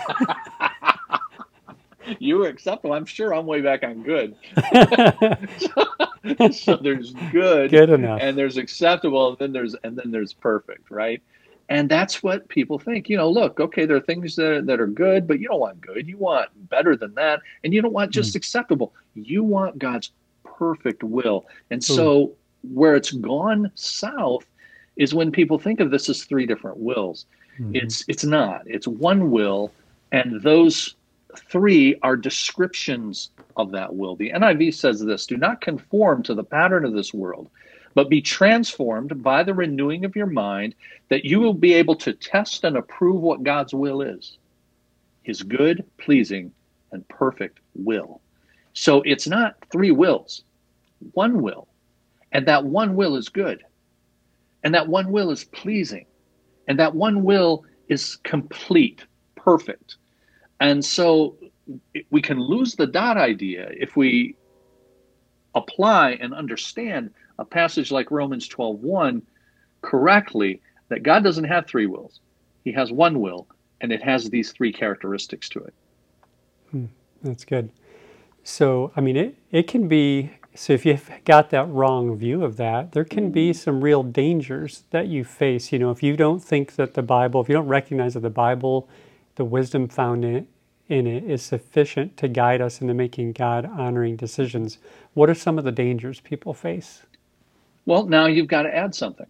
you 2.19 2.39
were 2.39 2.49
acceptable. 2.49 2.95
I'm 2.95 3.07
sure 3.07 3.35
I'm 3.35 3.47
way 3.47 3.61
back 3.61 3.83
on 3.83 4.03
good. 4.03 4.37
so, 5.59 6.51
so, 6.53 6.77
there's 6.77 7.13
good, 7.33 7.71
good 7.71 7.91
enough, 7.91 8.21
and 8.23 8.37
there's 8.37 8.57
acceptable, 8.57 9.31
and 9.31 9.39
then 9.39 9.53
there's 9.53 9.75
and 9.85 9.97
then 9.97 10.11
there's 10.11 10.33
perfect, 10.33 10.91
right? 10.91 11.23
And 11.69 11.89
that's 11.89 12.23
what 12.23 12.49
people 12.49 12.79
think. 12.79 13.09
You 13.09 13.17
know, 13.17 13.29
look, 13.29 13.59
okay, 13.59 13.87
there 13.87 13.97
are 13.97 14.01
things 14.01 14.37
that 14.37 14.47
are, 14.47 14.63
that 14.63 14.81
are 14.81 14.87
good, 14.87 15.27
but 15.27 15.41
you 15.41 15.49
don't 15.49 15.59
want 15.59 15.81
good. 15.81 16.07
You 16.07 16.17
want 16.17 16.49
better 16.69 16.97
than 16.97 17.15
that, 17.15 17.41
and 17.65 17.75
you 17.75 17.83
don't 17.83 17.93
want 17.93 18.13
just 18.13 18.33
mm. 18.33 18.37
acceptable. 18.37 18.93
You 19.15 19.43
want 19.43 19.79
God's 19.79 20.13
perfect 20.45 21.03
will. 21.03 21.47
And 21.71 21.83
so, 21.83 22.33
where 22.73 22.95
it's 22.95 23.13
gone 23.13 23.71
south 23.75 24.47
is 24.97 25.15
when 25.15 25.31
people 25.31 25.59
think 25.59 25.81
of 25.81 25.91
this 25.91 26.09
as 26.09 26.25
three 26.25 26.47
different 26.47 26.79
wills. 26.79 27.27
Mm-hmm. 27.59 27.77
It's 27.77 28.05
it's 28.09 28.25
not. 28.25 28.63
It's 28.67 28.87
one 28.87 29.31
will, 29.31 29.73
and 30.13 30.41
those 30.43 30.95
three 31.51 31.97
are 32.03 32.17
descriptions 32.17 33.31
of 33.57 33.73
that 33.73 33.95
will. 33.95 34.17
The 34.17 34.31
NIV 34.31 34.75
says 34.75 35.01
this: 35.01 35.27
"Do 35.27 35.37
not 35.37 35.61
conform 35.61 36.23
to 36.25 36.35
the 36.35 36.45
pattern 36.45 36.85
of 36.85 36.93
this 36.93 37.13
world." 37.15 37.51
But 37.95 38.11
be 38.11 38.21
transformed 38.21 39.23
by 39.23 39.43
the 39.43 39.55
renewing 39.55 40.05
of 40.05 40.15
your 40.15 40.27
mind, 40.27 40.75
that 41.09 41.25
you 41.25 41.41
will 41.41 41.55
be 41.55 41.73
able 41.73 41.97
to 41.97 42.13
test 42.13 42.63
and 42.63 42.77
approve 42.77 43.23
what 43.23 43.43
God's 43.43 43.73
will 43.73 44.03
is 44.03 44.37
his 45.27 45.43
good, 45.43 45.85
pleasing, 45.99 46.53
and 46.93 47.07
perfect 47.09 47.59
will. 47.75 48.21
So 48.75 49.03
it's 49.03 49.27
not 49.27 49.57
three 49.71 49.91
wills, 49.91 50.45
one 51.13 51.43
will. 51.43 51.67
And 52.31 52.47
that 52.47 52.65
one 52.65 52.95
will 52.95 53.17
is 53.17 53.29
good. 53.29 53.65
And 54.67 54.75
that 54.75 54.89
one 54.89 55.13
will 55.13 55.31
is 55.31 55.45
pleasing. 55.45 56.07
And 56.67 56.77
that 56.81 56.93
one 56.93 57.23
will 57.23 57.65
is 57.89 58.17
complete, 58.25 59.05
perfect. 59.37 59.95
And 60.59 60.85
so 60.85 61.37
we 62.11 62.21
can 62.21 62.41
lose 62.41 62.75
the 62.75 62.89
dot 62.89 63.17
idea 63.17 63.69
if 63.71 63.95
we 63.95 64.35
apply 65.55 66.19
and 66.21 66.35
understand 66.35 67.15
a 67.39 67.45
passage 67.45 67.93
like 67.93 68.11
Romans 68.11 68.49
12:1 68.49 69.23
correctly 69.83 70.61
that 70.89 71.05
God 71.05 71.23
doesn't 71.23 71.45
have 71.45 71.69
three 71.69 71.87
wills. 71.87 72.19
He 72.65 72.73
has 72.73 72.91
one 72.91 73.21
will 73.21 73.47
and 73.81 73.93
it 73.93 74.03
has 74.03 74.31
these 74.31 74.51
three 74.51 74.73
characteristics 74.73 75.49
to 75.51 75.61
it. 75.61 75.75
Hmm, 76.73 76.87
that's 77.23 77.45
good. 77.45 77.71
So, 78.43 78.91
I 78.97 79.01
mean, 79.01 79.17
it, 79.17 79.37
it 79.53 79.69
can 79.69 79.87
be 79.87 80.33
so 80.57 80.73
if 80.73 80.87
you've 80.87 81.11
got 81.25 81.51
that 81.51 81.69
wrong 81.69 82.17
view 82.17 82.43
of 82.43 82.57
that, 82.57 82.93
there 82.93 83.05
can 83.05 83.31
be 83.31 83.51
mm-hmm. 83.51 83.59
some 83.59 83.83
real 83.83 84.03
dangers 84.03 84.85
that 84.91 85.07
you 85.07 85.25
face. 85.25 85.71
You 85.73 85.79
know, 85.79 85.91
if 85.91 86.03
you 86.03 86.17
don't 86.17 86.43
think 86.43 86.77
that 86.77 86.95
the 86.95 87.03
Bible, 87.03 87.41
if 87.41 87.49
you 87.49 87.55
don't 87.55 87.69
recognize 87.69 88.15
that 88.15 88.21
the 88.21 88.31
Bible, 88.31 88.89
the 89.37 89.45
wisdom 89.45 89.89
found 89.89 90.25
in 90.25 90.37
it, 90.37 90.47
in 90.89 91.07
it 91.07 91.25
is 91.25 91.43
sufficient 91.43 92.17
to 92.17 92.29
guide 92.29 92.61
us 92.61 92.81
into 92.81 92.95
making 92.95 93.33
God 93.33 93.67
honoring 93.67 94.17
decisions, 94.17 94.79
what 95.15 95.29
are 95.29 95.35
some 95.35 95.59
of 95.59 95.65
the 95.65 95.73
dangers 95.73 96.21
people 96.21 96.55
face? 96.55 97.03
Well, 97.85 98.07
now 98.07 98.27
you've 98.27 98.49
got 98.49 98.63
to 98.63 98.75
add 98.75 98.95
something. 98.95 99.27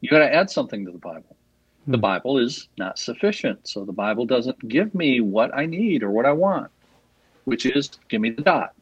You've 0.00 0.10
got 0.10 0.18
to 0.18 0.34
add 0.34 0.50
something 0.50 0.84
to 0.84 0.90
the 0.90 0.98
Bible. 0.98 1.36
The 1.86 1.96
hmm. 1.96 2.00
Bible 2.00 2.38
is 2.38 2.68
not 2.76 2.98
sufficient. 2.98 3.66
So 3.68 3.84
the 3.84 3.92
Bible 3.92 4.26
doesn't 4.26 4.68
give 4.68 4.94
me 4.94 5.20
what 5.20 5.54
I 5.54 5.66
need 5.66 6.02
or 6.02 6.10
what 6.10 6.26
I 6.26 6.32
want, 6.32 6.70
which 7.44 7.66
is 7.66 7.90
give 8.08 8.20
me 8.20 8.30
the 8.30 8.42
dot. 8.42 8.74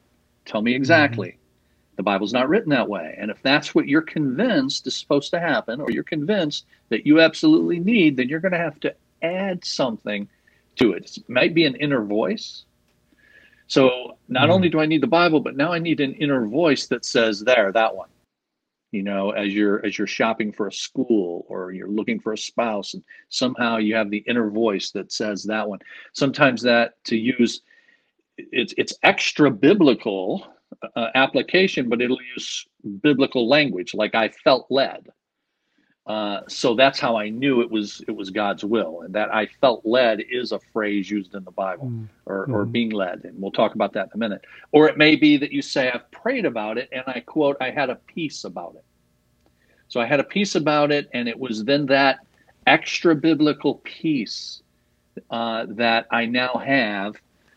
Tell 0.47 0.62
me 0.62 0.75
exactly. 0.75 1.29
Mm-hmm. 1.29 1.43
The 1.96 2.02
Bible's 2.02 2.33
not 2.33 2.48
written 2.48 2.70
that 2.70 2.88
way. 2.88 3.16
And 3.18 3.30
if 3.30 3.40
that's 3.42 3.74
what 3.74 3.88
you're 3.88 4.02
convinced 4.02 4.87
is 4.87 4.96
supposed 4.96 5.30
to 5.30 5.40
happen, 5.40 5.80
or 5.80 5.90
you're 5.90 6.02
convinced 6.02 6.66
that 6.88 7.07
you 7.07 7.20
absolutely 7.20 7.78
need, 7.78 8.16
then 8.16 8.28
you're 8.28 8.40
going 8.40 8.52
to 8.52 8.59
have 8.59 8.80
to 8.80 8.94
add 9.22 9.64
something 9.64 10.28
to 10.76 10.92
it. 10.92 11.16
It 11.16 11.28
might 11.28 11.54
be 11.54 11.64
an 11.64 11.76
inner 11.76 12.04
voice. 12.04 12.64
So 13.66 14.18
not 14.28 14.48
mm. 14.48 14.52
only 14.52 14.68
do 14.68 14.80
I 14.80 14.87
need 14.87 15.02
the 15.02 15.07
Bible, 15.07 15.40
but 15.40 15.57
now 15.57 15.72
I 15.72 15.78
need 15.78 16.00
an 16.00 16.14
inner 16.14 16.46
voice 16.46 16.87
that 16.88 17.04
says, 17.04 17.40
there, 17.40 17.72
that 17.72 17.94
one. 17.94 18.09
You 18.90 19.02
know, 19.02 19.33
as 19.33 19.52
you're 19.52 19.85
as 19.85 19.98
you're 19.98 20.07
shopping 20.07 20.52
for 20.52 20.68
a 20.68 20.72
school 20.72 21.44
or 21.48 21.72
you're 21.72 21.88
looking 21.88 22.20
for 22.20 22.33
a 22.33 22.38
spouse, 22.38 22.94
and 22.94 23.02
somehow 23.28 23.78
you 23.78 23.96
have 23.96 24.09
the 24.09 24.22
inner 24.28 24.50
voice 24.50 24.92
that 24.92 25.11
says 25.11 25.42
that 25.44 25.68
one. 25.68 25.80
Sometimes 26.12 26.62
that 26.62 27.02
to 27.07 27.16
use 27.16 27.62
it's 28.38 28.72
it's 28.78 28.94
extra 29.02 29.50
biblical 29.50 30.46
uh, 30.96 31.08
application, 31.14 31.88
but 31.88 32.00
it'll 32.00 32.22
use 32.34 32.66
biblical 33.02 33.48
language, 33.48 33.94
like 33.94 34.14
I 34.14 34.28
felt 34.28 34.66
led. 34.70 35.08
Uh, 36.06 36.42
so 36.48 36.74
that's 36.74 37.00
how 37.00 37.16
I 37.16 37.30
knew 37.30 37.62
it 37.62 37.70
was 37.70 38.02
it 38.06 38.14
was 38.14 38.28
God's 38.28 38.62
will, 38.62 39.00
and 39.02 39.14
that 39.14 39.34
I 39.34 39.46
felt 39.62 39.87
led 39.87 40.20
is 40.30 40.52
a 40.52 40.60
phrase 40.72 41.10
used 41.10 41.34
in 41.34 41.44
the 41.44 41.50
Bible, 41.50 41.87
mm. 41.87 42.08
or, 42.26 42.44
or 42.50 42.66
mm. 42.66 42.72
being 42.72 42.90
led, 42.90 43.24
and 43.24 43.40
we'll 43.40 43.52
talk 43.52 43.74
about 43.74 43.94
that 43.94 44.06
in 44.06 44.10
a 44.14 44.18
minute. 44.18 44.44
Or 44.72 44.87
it 44.87 44.98
may 44.98 45.16
be 45.16 45.38
that 45.38 45.50
you 45.50 45.62
say 45.62 45.90
I've 45.90 46.10
prayed 46.10 46.44
about 46.44 46.76
it, 46.76 46.90
and 46.92 47.04
I 47.06 47.20
quote 47.20 47.56
I 47.58 47.70
had 47.70 47.88
a 47.88 47.94
peace 47.94 48.44
about 48.44 48.74
it. 48.76 48.84
So 49.88 49.98
I 49.98 50.04
had 50.04 50.20
a 50.20 50.24
peace 50.24 50.56
about 50.56 50.92
it, 50.92 51.08
and 51.14 51.26
it 51.26 51.38
was 51.38 51.64
then 51.64 51.87
that 51.87 52.18
extra 52.66 53.14
biblical 53.14 53.76
peace 53.84 54.62
uh, 55.30 55.66
that 55.70 56.06
I 56.10 56.26
now 56.26 56.54
have 56.54 57.14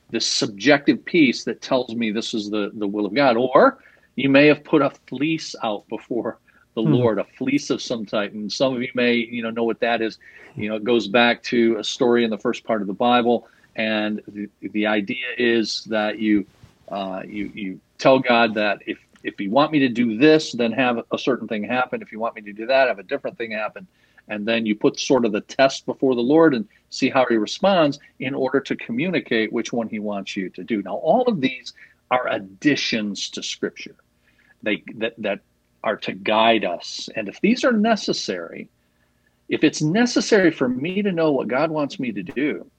this 0.09 0.25
subjective 0.25 1.03
peace 1.03 1.43
that 1.43 1.61
tells 1.61 1.95
me 1.95 2.11
this 2.11 2.33
is 2.33 2.49
the, 2.49 2.71
the 2.75 2.87
will 2.87 3.05
of 3.05 3.13
God. 3.13 3.37
Or 3.37 3.79
you 4.15 4.29
may 4.29 4.47
have 4.47 4.63
put 4.63 4.81
a 4.81 4.91
fleece 5.07 5.55
out 5.63 5.87
before 5.89 6.39
the 6.75 6.81
hmm. 6.81 6.93
Lord, 6.93 7.19
a 7.19 7.23
fleece 7.23 7.69
of 7.69 7.81
some 7.81 8.05
type. 8.05 8.33
And 8.33 8.51
some 8.51 8.75
of 8.75 8.81
you 8.81 8.89
may, 8.93 9.15
you 9.15 9.43
know, 9.43 9.49
know 9.49 9.63
what 9.63 9.79
that 9.81 10.01
is. 10.01 10.17
You 10.55 10.69
know, 10.69 10.75
it 10.75 10.83
goes 10.83 11.07
back 11.07 11.43
to 11.43 11.77
a 11.77 11.83
story 11.83 12.23
in 12.23 12.29
the 12.29 12.37
first 12.37 12.63
part 12.63 12.81
of 12.81 12.87
the 12.87 12.93
Bible. 12.93 13.47
And 13.75 14.21
the, 14.27 14.49
the 14.61 14.87
idea 14.87 15.27
is 15.37 15.83
that 15.85 16.19
you, 16.19 16.45
uh, 16.89 17.23
you, 17.27 17.51
you 17.53 17.79
tell 17.97 18.19
God 18.19 18.55
that 18.55 18.81
if, 18.87 18.97
if 19.23 19.39
you 19.39 19.51
want 19.51 19.71
me 19.71 19.79
to 19.79 19.89
do 19.89 20.17
this, 20.17 20.53
then 20.53 20.71
have 20.71 21.03
a 21.11 21.17
certain 21.17 21.47
thing 21.47 21.63
happen. 21.63 22.01
If 22.01 22.11
you 22.11 22.19
want 22.19 22.35
me 22.35 22.41
to 22.43 22.53
do 22.53 22.65
that, 22.67 22.87
have 22.87 22.99
a 22.99 23.03
different 23.03 23.37
thing 23.37 23.51
happen 23.51 23.87
and 24.27 24.45
then 24.45 24.65
you 24.65 24.75
put 24.75 24.99
sort 24.99 25.25
of 25.25 25.31
the 25.31 25.41
test 25.41 25.85
before 25.85 26.15
the 26.15 26.21
Lord 26.21 26.53
and 26.53 26.67
see 26.89 27.09
how 27.09 27.25
he 27.25 27.35
responds 27.35 27.99
in 28.19 28.33
order 28.33 28.59
to 28.59 28.75
communicate 28.75 29.53
which 29.53 29.71
one 29.71 29.87
he 29.87 29.99
wants 29.99 30.35
you 30.35 30.49
to 30.51 30.63
do. 30.63 30.81
Now, 30.81 30.95
all 30.95 31.23
of 31.23 31.41
these 31.41 31.73
are 32.11 32.27
additions 32.27 33.29
to 33.31 33.43
Scripture. 33.43 33.95
They 34.63 34.83
that 34.95 35.13
that 35.19 35.41
are 35.83 35.97
to 35.97 36.13
guide 36.13 36.65
us, 36.65 37.09
and 37.15 37.29
if 37.29 37.39
these 37.41 37.63
are 37.63 37.71
necessary, 37.71 38.69
if 39.47 39.63
it's 39.63 39.81
necessary 39.81 40.51
for 40.51 40.67
me 40.67 41.01
to 41.01 41.11
know 41.11 41.31
what 41.31 41.47
God 41.47 41.69
wants 41.69 41.99
me 41.99 42.11
to 42.11 42.23
do, 42.23 42.69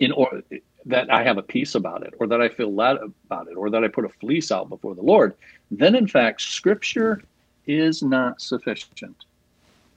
in 0.00 0.12
order 0.12 0.42
that 0.84 1.10
I 1.10 1.22
have 1.22 1.38
a 1.38 1.42
peace 1.42 1.74
about 1.74 2.06
it, 2.06 2.14
or 2.18 2.26
that 2.26 2.40
I 2.40 2.48
feel 2.48 2.74
led 2.74 2.98
about 3.24 3.48
it, 3.48 3.56
or 3.56 3.70
that 3.70 3.84
I 3.84 3.88
put 3.88 4.04
a 4.04 4.08
fleece 4.08 4.50
out 4.50 4.68
before 4.68 4.94
the 4.94 5.02
Lord, 5.02 5.34
then 5.70 5.94
in 5.94 6.06
fact, 6.06 6.40
Scripture 6.40 7.22
is 7.66 8.02
not 8.02 8.40
sufficient 8.40 9.24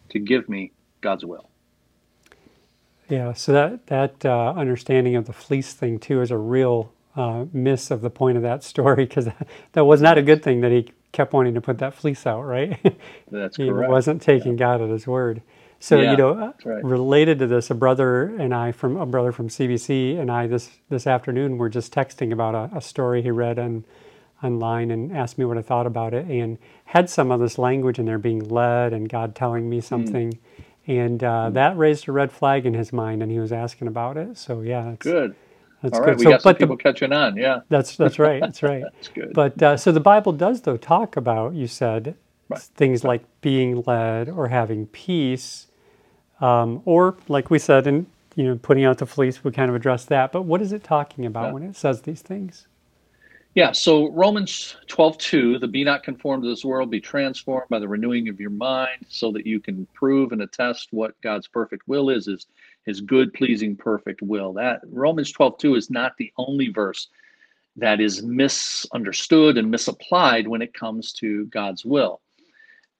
to 0.09 0.19
give 0.19 0.49
me 0.49 0.71
God's 1.01 1.25
will. 1.25 1.49
Yeah, 3.09 3.33
so 3.33 3.51
that 3.53 3.87
that 3.87 4.25
uh, 4.25 4.53
understanding 4.55 5.15
of 5.15 5.25
the 5.25 5.33
fleece 5.33 5.73
thing 5.73 5.99
too 5.99 6.21
is 6.21 6.29
a 6.31 6.37
real 6.37 6.93
uh, 7.15 7.45
miss 7.51 7.89
of 7.91 8.01
the 8.01 8.09
point 8.09 8.37
of 8.37 8.43
that 8.43 8.63
story 8.63 9.05
because 9.05 9.27
that 9.73 9.85
was 9.85 10.01
not 10.01 10.17
a 10.17 10.21
good 10.21 10.43
thing 10.43 10.61
that 10.61 10.71
he 10.71 10.91
kept 11.11 11.33
wanting 11.33 11.55
to 11.55 11.61
put 11.61 11.79
that 11.79 11.95
fleece 11.95 12.27
out, 12.27 12.43
right? 12.43 12.79
That's 13.31 13.57
correct. 13.57 13.57
he 13.57 13.67
correct. 13.69 13.91
wasn't 13.91 14.21
taking 14.21 14.53
yeah. 14.53 14.59
God 14.59 14.81
at 14.81 14.89
his 14.89 15.07
word. 15.07 15.41
So 15.79 15.99
yeah, 15.99 16.11
you 16.11 16.17
know, 16.17 16.31
uh, 16.31 16.51
right. 16.65 16.83
related 16.83 17.39
to 17.39 17.47
this, 17.47 17.69
a 17.69 17.75
brother 17.75 18.35
and 18.37 18.53
I 18.53 18.73
from 18.73 18.97
a 18.97 19.05
brother 19.05 19.31
from 19.31 19.47
CBC 19.47 20.19
and 20.19 20.29
I 20.29 20.45
this 20.45 20.69
this 20.89 21.07
afternoon 21.07 21.57
were 21.57 21.69
just 21.69 21.93
texting 21.93 22.31
about 22.31 22.53
a, 22.53 22.77
a 22.77 22.81
story 22.81 23.21
he 23.21 23.31
read 23.31 23.57
on 23.57 23.85
online 24.43 24.91
and 24.91 25.15
asked 25.15 25.38
me 25.38 25.45
what 25.45 25.58
I 25.58 25.62
thought 25.62 25.86
about 25.86 26.13
it 26.13 26.25
and 26.28 26.58
had 26.86 27.10
some 27.10 27.32
of 27.32 27.39
this 27.39 27.58
language 27.58 27.99
in 27.99 28.06
there 28.06 28.17
being 28.17 28.47
led 28.47 28.93
and 28.93 29.10
God 29.10 29.36
telling 29.36 29.69
me 29.69 29.78
hmm. 29.78 29.86
something. 29.86 30.34
Mm. 30.34 30.39
And 30.88 31.23
uh, 31.23 31.49
mm. 31.49 31.54
that 31.54 31.78
raised 31.78 32.08
a 32.08 32.12
red 32.12 32.32
flag 32.32 32.65
in 32.65 32.73
his 32.73 32.91
mind 32.91 33.21
and 33.21 33.32
he 33.32 33.38
was 33.38 33.52
asking 33.52 33.88
about 33.88 34.17
it. 34.17 34.38
So, 34.38 34.62
yeah. 34.62 34.95
good. 34.97 35.36
That's 35.82 35.93
All 35.93 36.02
right, 36.02 36.10
good. 36.12 36.17
we 36.17 36.23
so, 36.23 36.30
got 36.32 36.41
some 36.41 36.56
people 36.56 36.78
the, 36.78 36.84
catching 36.84 37.13
on. 37.13 37.38
Yeah, 37.38 37.62
that's 37.69 37.95
that's 37.95 38.19
right. 38.19 38.41
That's 38.41 38.62
right. 38.62 38.84
that's 38.93 39.08
good. 39.08 39.34
But 39.34 39.62
uh, 39.63 39.78
so 39.78 39.91
the 39.91 40.02
Bible 40.02 40.34
does 40.34 40.62
though 40.62 40.78
talk 40.78 41.15
about 41.15 41.54
you 41.54 41.67
said 41.67 42.15
right. 42.49 42.60
things 42.60 43.04
like 43.04 43.23
being 43.39 43.84
led 43.86 44.30
or 44.30 44.49
having 44.49 44.88
peace, 44.88 45.67
um, 46.41 46.82
or 46.84 47.15
like 47.30 47.49
we 47.49 47.60
said 47.60 47.88
in 47.88 48.08
you 48.36 48.45
know, 48.45 48.56
putting 48.62 48.86
out 48.86 48.99
the 48.99 49.06
fleece, 49.06 49.43
we 49.43 49.52
kind 49.52 49.69
of 49.69 49.75
address 49.75 50.06
that. 50.06 50.32
But 50.32 50.43
what 50.43 50.62
is 50.62 50.71
it 50.71 50.82
talking 50.82 51.25
about 51.25 51.47
Yeah. 51.47 51.52
when 51.52 51.63
it 51.63 51.75
says 51.75 52.04
these 52.04 52.21
things? 52.21 52.67
Yeah, 53.55 53.71
so 53.71 54.12
Romans 54.12 54.75
12, 54.88 55.17
2, 55.17 55.59
the 55.59 55.67
be 55.67 55.83
not 55.83 56.03
conformed 56.03 56.43
to 56.43 56.49
this 56.49 56.63
world, 56.63 56.91
be 56.91 57.01
transformed 57.01 57.67
by 57.69 57.79
the 57.79 57.88
renewing 57.88 58.29
of 58.29 58.39
your 58.39 58.51
mind, 58.51 59.05
so 59.09 59.31
that 59.31 59.45
you 59.45 59.59
can 59.59 59.88
prove 59.95 60.31
and 60.31 60.43
attest 60.43 60.89
what 60.91 61.19
God's 61.21 61.47
perfect 61.47 61.88
will 61.88 62.12
is, 62.12 62.27
is 62.27 62.45
his 62.85 63.01
good, 63.01 63.33
pleasing, 63.33 63.75
perfect 63.75 64.21
will. 64.21 64.53
That 64.53 64.81
Romans 64.91 65.31
12, 65.31 65.57
2 65.57 65.75
is 65.75 65.89
not 65.89 66.15
the 66.17 66.31
only 66.38 66.69
verse 66.69 67.07
that 67.75 67.99
is 67.99 68.21
misunderstood 68.21 69.57
and 69.57 69.71
misapplied 69.71 70.47
when 70.47 70.62
it 70.62 70.73
comes 70.73 71.12
to 71.13 71.45
God's 71.47 71.83
will. 71.83 72.21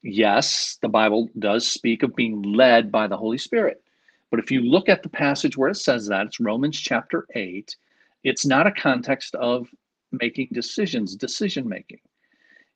Yes, 0.02 0.80
the 0.82 0.90
Bible 0.90 1.30
does 1.38 1.68
speak 1.68 2.02
of 2.02 2.16
being 2.16 2.42
led 2.42 2.92
by 2.92 3.06
the 3.06 3.18
Holy 3.18 3.38
Spirit. 3.38 3.84
But 4.32 4.40
if 4.40 4.50
you 4.50 4.62
look 4.62 4.90
at 4.90 5.04
the 5.04 5.10
passage 5.10 5.58
where 5.58 5.70
it 5.70 5.78
says 5.78 6.08
that, 6.08 6.26
it's 6.26 6.40
Romans 6.40 6.80
chapter 6.80 7.28
8, 7.36 7.76
it's 8.24 8.46
not 8.46 8.68
a 8.68 8.72
context 8.72 9.36
of 9.36 9.68
making 10.12 10.50
decisions, 10.52 11.16
decision 11.16 11.68
making. 11.68 12.00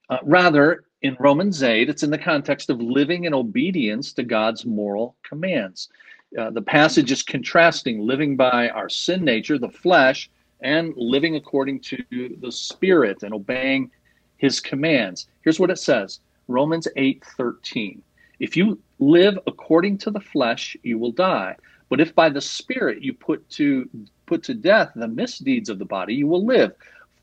Uh, 0.09 0.17
rather, 0.23 0.83
in 1.01 1.17
Romans 1.19 1.63
8, 1.63 1.89
it's 1.89 2.03
in 2.03 2.09
the 2.09 2.17
context 2.17 2.69
of 2.69 2.81
living 2.81 3.25
in 3.25 3.33
obedience 3.33 4.13
to 4.13 4.23
God's 4.23 4.65
moral 4.65 5.15
commands. 5.23 5.89
Uh, 6.37 6.49
the 6.49 6.61
passage 6.61 7.11
is 7.11 7.21
contrasting 7.21 7.99
living 7.99 8.35
by 8.35 8.69
our 8.69 8.89
sin 8.89 9.23
nature, 9.23 9.57
the 9.57 9.69
flesh, 9.69 10.29
and 10.61 10.93
living 10.95 11.35
according 11.35 11.79
to 11.81 12.03
the 12.09 12.51
Spirit 12.51 13.23
and 13.23 13.33
obeying 13.33 13.91
His 14.37 14.59
commands. 14.59 15.27
Here's 15.41 15.59
what 15.59 15.69
it 15.69 15.79
says 15.79 16.19
Romans 16.47 16.87
8 16.95 17.23
13. 17.37 18.01
If 18.39 18.57
you 18.57 18.79
live 18.99 19.37
according 19.45 19.99
to 19.99 20.11
the 20.11 20.19
flesh, 20.19 20.75
you 20.83 20.97
will 20.97 21.11
die. 21.11 21.55
But 21.89 22.01
if 22.01 22.15
by 22.15 22.29
the 22.29 22.41
Spirit 22.41 23.03
you 23.03 23.13
put 23.13 23.47
to 23.51 23.87
put 24.25 24.41
to 24.43 24.53
death 24.53 24.91
the 24.95 25.07
misdeeds 25.07 25.69
of 25.69 25.79
the 25.79 25.85
body, 25.85 26.15
you 26.15 26.27
will 26.27 26.45
live. 26.45 26.73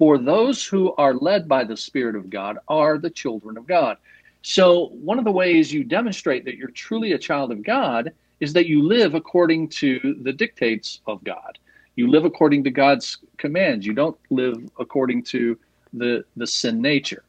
For 0.01 0.17
those 0.17 0.65
who 0.65 0.95
are 0.95 1.13
led 1.13 1.47
by 1.47 1.63
the 1.63 1.77
Spirit 1.77 2.17
of 2.17 2.31
God 2.31 2.57
are 2.69 2.97
the 2.97 3.11
children 3.11 3.59
of 3.59 3.67
God. 3.67 3.99
So, 4.41 4.87
one 4.95 5.19
of 5.19 5.27
the 5.27 5.31
ways 5.31 5.75
you 5.75 5.85
demonstrate 5.85 6.47
that 6.47 6.57
you're 6.57 6.71
truly 6.71 7.13
a 7.13 7.19
child 7.19 7.53
of 7.53 7.63
God 7.63 8.11
is 8.41 8.55
that 8.55 8.67
you 8.67 8.83
live 8.83 9.15
according 9.15 9.69
to 9.69 10.17
the 10.23 10.33
dictates 10.33 11.03
of 11.07 11.23
God. 11.23 11.59
You 11.97 12.09
live 12.09 12.25
according 12.25 12.65
to 12.65 12.71
God's 12.71 13.19
commands. 13.37 13.85
You 13.85 13.93
don't 13.93 14.17
live 14.31 14.71
according 14.79 15.25
to 15.25 15.59
the, 15.93 16.25
the 16.35 16.47
sin 16.47 16.81
nature. 16.81 17.23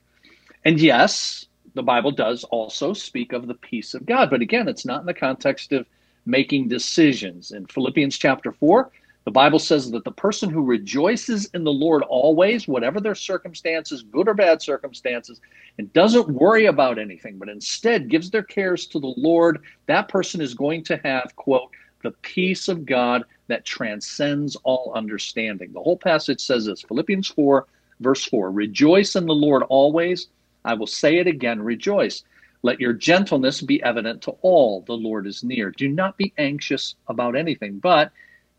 And 0.63 0.79
yes, 0.79 1.47
the 1.73 1.83
Bible 1.83 2.11
does 2.11 2.45
also 2.45 2.93
speak 2.93 3.33
of 3.33 3.47
the 3.47 3.55
peace 3.55 3.93
of 3.93 4.05
God. 4.05 4.29
But 4.29 4.41
again, 4.41 4.69
it's 4.69 4.85
not 4.85 5.01
in 5.01 5.07
the 5.07 5.13
context 5.13 5.73
of 5.73 5.85
making 6.25 6.69
decisions. 6.69 7.51
In 7.51 7.65
Philippians 7.65 8.17
chapter 8.17 8.53
4, 8.53 8.89
the 9.23 9.31
Bible 9.31 9.59
says 9.59 9.91
that 9.91 10.03
the 10.03 10.11
person 10.11 10.49
who 10.49 10.63
rejoices 10.63 11.45
in 11.53 11.63
the 11.63 11.71
Lord 11.71 12.01
always, 12.03 12.67
whatever 12.67 12.99
their 12.99 13.13
circumstances, 13.13 14.01
good 14.01 14.27
or 14.27 14.33
bad 14.33 14.61
circumstances, 14.61 15.39
and 15.77 15.93
doesn't 15.93 16.27
worry 16.29 16.65
about 16.65 16.97
anything, 16.97 17.37
but 17.37 17.49
instead 17.49 18.09
gives 18.09 18.31
their 18.31 18.43
cares 18.43 18.87
to 18.87 18.99
the 18.99 19.13
Lord, 19.17 19.61
that 19.85 20.07
person 20.07 20.41
is 20.41 20.55
going 20.55 20.83
to 20.85 20.97
have, 21.03 21.35
quote, 21.35 21.69
the 22.01 22.11
peace 22.23 22.67
of 22.67 22.85
God 22.85 23.23
that 23.47 23.63
transcends 23.63 24.55
all 24.63 24.91
understanding. 24.95 25.71
The 25.71 25.83
whole 25.83 25.97
passage 25.97 26.41
says 26.41 26.65
this 26.65 26.81
Philippians 26.81 27.27
4, 27.27 27.67
verse 27.99 28.25
4 28.25 28.51
Rejoice 28.51 29.15
in 29.15 29.27
the 29.27 29.35
Lord 29.35 29.61
always. 29.63 30.27
I 30.65 30.73
will 30.73 30.87
say 30.87 31.17
it 31.17 31.27
again, 31.27 31.61
rejoice. 31.61 32.23
Let 32.63 32.79
your 32.79 32.93
gentleness 32.93 33.61
be 33.61 33.81
evident 33.81 34.21
to 34.23 34.31
all. 34.41 34.81
The 34.81 34.93
Lord 34.93 35.25
is 35.25 35.43
near. 35.43 35.71
Do 35.71 35.87
not 35.87 36.17
be 36.17 36.33
anxious 36.37 36.95
about 37.07 37.35
anything, 37.35 37.79
but 37.79 38.11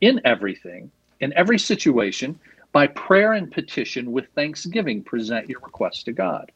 in 0.02 0.20
everything, 0.24 0.90
in 1.20 1.32
every 1.34 1.58
situation, 1.58 2.38
by 2.72 2.86
prayer 2.88 3.32
and 3.32 3.50
petition 3.50 4.12
with 4.12 4.26
thanksgiving, 4.34 5.02
present 5.02 5.48
your 5.48 5.60
requests 5.60 6.02
to 6.02 6.12
God. 6.12 6.52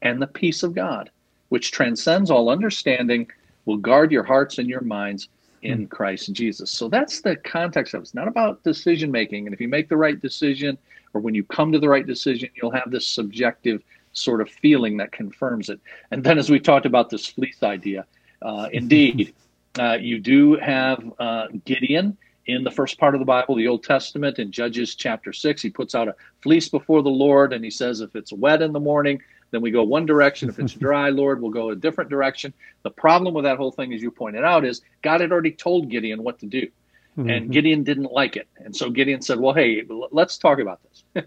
And 0.00 0.22
the 0.22 0.26
peace 0.26 0.62
of 0.62 0.74
God, 0.74 1.10
which 1.50 1.72
transcends 1.72 2.30
all 2.30 2.48
understanding, 2.48 3.28
will 3.66 3.76
guard 3.76 4.12
your 4.12 4.22
hearts 4.22 4.58
and 4.58 4.68
your 4.68 4.82
minds 4.82 5.28
in 5.62 5.86
Christ 5.88 6.32
Jesus. 6.32 6.70
So 6.70 6.88
that's 6.88 7.20
the 7.20 7.36
context 7.36 7.92
of 7.92 8.00
it. 8.00 8.04
It's 8.04 8.14
not 8.14 8.28
about 8.28 8.62
decision 8.62 9.10
making. 9.10 9.46
And 9.46 9.52
if 9.52 9.60
you 9.60 9.68
make 9.68 9.88
the 9.88 9.96
right 9.96 10.20
decision, 10.20 10.78
or 11.12 11.20
when 11.20 11.34
you 11.34 11.44
come 11.44 11.72
to 11.72 11.78
the 11.78 11.88
right 11.88 12.06
decision, 12.06 12.48
you'll 12.54 12.70
have 12.70 12.90
this 12.90 13.06
subjective 13.06 13.82
sort 14.12 14.40
of 14.40 14.48
feeling 14.48 14.96
that 14.98 15.12
confirms 15.12 15.68
it. 15.68 15.80
And 16.12 16.22
then, 16.22 16.38
as 16.38 16.50
we 16.50 16.60
talked 16.60 16.86
about 16.86 17.10
this 17.10 17.26
fleece 17.26 17.62
idea, 17.62 18.06
uh, 18.42 18.68
indeed, 18.72 19.34
uh, 19.78 19.98
you 20.00 20.18
do 20.18 20.56
have 20.56 21.02
uh, 21.18 21.48
Gideon 21.64 22.16
in 22.50 22.64
the 22.64 22.70
first 22.70 22.98
part 22.98 23.14
of 23.14 23.20
the 23.20 23.24
Bible, 23.24 23.54
the 23.54 23.68
Old 23.68 23.82
Testament, 23.84 24.38
in 24.38 24.50
Judges 24.52 24.94
chapter 24.94 25.32
6. 25.32 25.62
He 25.62 25.70
puts 25.70 25.94
out 25.94 26.08
a 26.08 26.14
fleece 26.42 26.68
before 26.68 27.02
the 27.02 27.08
Lord 27.10 27.52
and 27.52 27.64
he 27.64 27.70
says, 27.70 28.00
If 28.00 28.14
it's 28.16 28.32
wet 28.32 28.62
in 28.62 28.72
the 28.72 28.80
morning, 28.80 29.20
then 29.50 29.60
we 29.60 29.70
go 29.70 29.82
one 29.82 30.06
direction. 30.06 30.48
If 30.48 30.58
it's 30.58 30.72
dry, 30.86 31.08
Lord, 31.10 31.40
we'll 31.40 31.50
go 31.50 31.70
a 31.70 31.76
different 31.76 32.10
direction. 32.10 32.52
The 32.82 32.90
problem 32.90 33.34
with 33.34 33.44
that 33.44 33.56
whole 33.56 33.72
thing, 33.72 33.92
as 33.92 34.02
you 34.02 34.10
pointed 34.10 34.44
out, 34.44 34.64
is 34.64 34.82
God 35.02 35.20
had 35.20 35.32
already 35.32 35.52
told 35.52 35.88
Gideon 35.90 36.22
what 36.22 36.38
to 36.40 36.46
do. 36.46 36.68
And 37.16 37.28
Mhm. 37.28 37.50
Gideon 37.50 37.82
didn't 37.82 38.12
like 38.12 38.36
it. 38.36 38.46
And 38.64 38.74
so 38.74 38.88
Gideon 38.88 39.20
said, 39.20 39.38
Well, 39.40 39.52
hey, 39.52 39.84
let's 40.12 40.38
talk 40.38 40.58
about 40.60 40.80
this. 40.84 41.24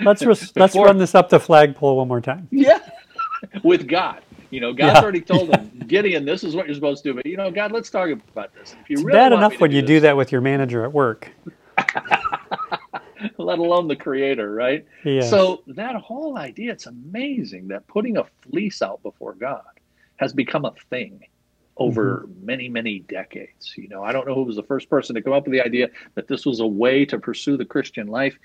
Let's 0.00 0.22
res- 0.26 0.52
let's 0.56 0.74
run 0.76 0.98
this 0.98 1.14
up 1.14 1.28
the 1.28 1.40
flagpole 1.40 1.96
one 1.96 2.08
more 2.08 2.20
time. 2.20 2.46
Yeah. 2.50 2.78
With 3.62 3.86
God. 3.88 4.22
You 4.56 4.62
know, 4.62 4.72
God's 4.72 4.94
Yeah. 4.94 5.02
already 5.02 5.20
told 5.20 5.50
him, 5.50 5.84
Gideon, 5.86 6.24
this 6.24 6.42
is 6.42 6.56
what 6.56 6.64
you're 6.64 6.74
supposed 6.74 7.02
to 7.04 7.10
do. 7.10 7.14
But, 7.16 7.26
you 7.26 7.36
know, 7.36 7.50
God, 7.50 7.72
let's 7.72 7.90
talk 7.90 8.08
about 8.08 8.54
this. 8.54 8.74
If 8.80 8.88
you 8.88 8.96
It's 8.96 9.04
really 9.04 9.18
bad 9.18 9.32
enough 9.34 9.60
when 9.60 9.70
you 9.70 9.82
do 9.82 10.00
that 10.00 10.16
with 10.16 10.32
your 10.32 10.40
manager 10.40 10.82
at 10.82 10.94
work. 10.94 11.30
let 13.38 13.58
alone 13.58 13.86
the 13.86 13.96
creator, 13.96 14.50
right? 14.50 14.86
Yes. 15.04 15.28
So 15.28 15.62
that 15.66 15.94
whole 15.96 16.38
idea, 16.38 16.72
it's 16.72 16.86
amazing 16.86 17.68
that 17.68 17.86
putting 17.86 18.16
a 18.16 18.24
fleece 18.50 18.80
out 18.80 19.02
before 19.02 19.34
God 19.34 19.60
has 20.16 20.32
become 20.32 20.64
a 20.64 20.72
thing 20.88 21.20
over 21.76 22.26
Mm-hmm. 22.26 22.46
many, 22.46 22.68
many 22.70 23.00
decades. 23.00 23.74
You 23.76 23.90
know, 23.90 24.02
I 24.02 24.12
don't 24.12 24.26
know 24.26 24.34
who 24.34 24.44
was 24.44 24.56
the 24.56 24.62
first 24.62 24.88
person 24.88 25.14
to 25.16 25.20
come 25.20 25.34
up 25.34 25.44
with 25.44 25.52
the 25.52 25.60
idea 25.60 25.88
that 26.14 26.28
this 26.28 26.46
was 26.46 26.60
a 26.60 26.66
way 26.66 27.04
to 27.04 27.18
pursue 27.18 27.58
the 27.58 27.66
Christian 27.66 28.06
life, 28.06 28.38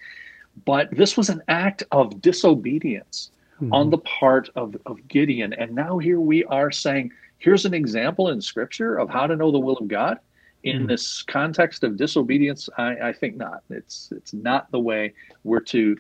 but 0.65 0.89
this 0.91 1.15
was 1.15 1.29
an 1.29 1.41
act 1.47 1.83
of 1.93 2.19
disobedience 2.21 3.31
Mhm. 3.61 3.73
on 3.73 3.89
the 3.89 3.99
part 3.99 4.49
of, 4.55 4.75
of 4.85 5.07
Gideon. 5.07 5.53
And 5.53 5.75
now 5.75 5.97
here 5.97 6.19
we 6.19 6.43
are 6.45 6.71
saying, 6.71 7.11
here's 7.39 7.65
an 7.65 7.73
example 7.73 8.29
in 8.29 8.41
scripture 8.41 8.97
of 8.97 9.09
how 9.09 9.27
to 9.27 9.35
know 9.35 9.51
the 9.51 9.59
will 9.59 9.77
of 9.77 9.87
God. 9.87 10.19
In 10.63 10.83
Mhm. 10.83 10.87
this 10.87 11.23
context 11.23 11.83
of 11.83 11.97
disobedience, 11.97 12.69
I, 12.77 12.95
I 13.09 13.13
think 13.13 13.37
not. 13.37 13.63
It's 13.69 14.09
it's 14.15 14.33
not 14.33 14.71
the 14.71 14.79
way 14.79 15.13
we're 15.43 15.61
to 15.61 15.97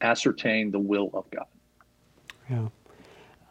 ascertain 0.00 0.70
the 0.70 0.78
will 0.78 1.10
of 1.14 1.30
God. 1.30 1.46
Yeah. 2.50 2.68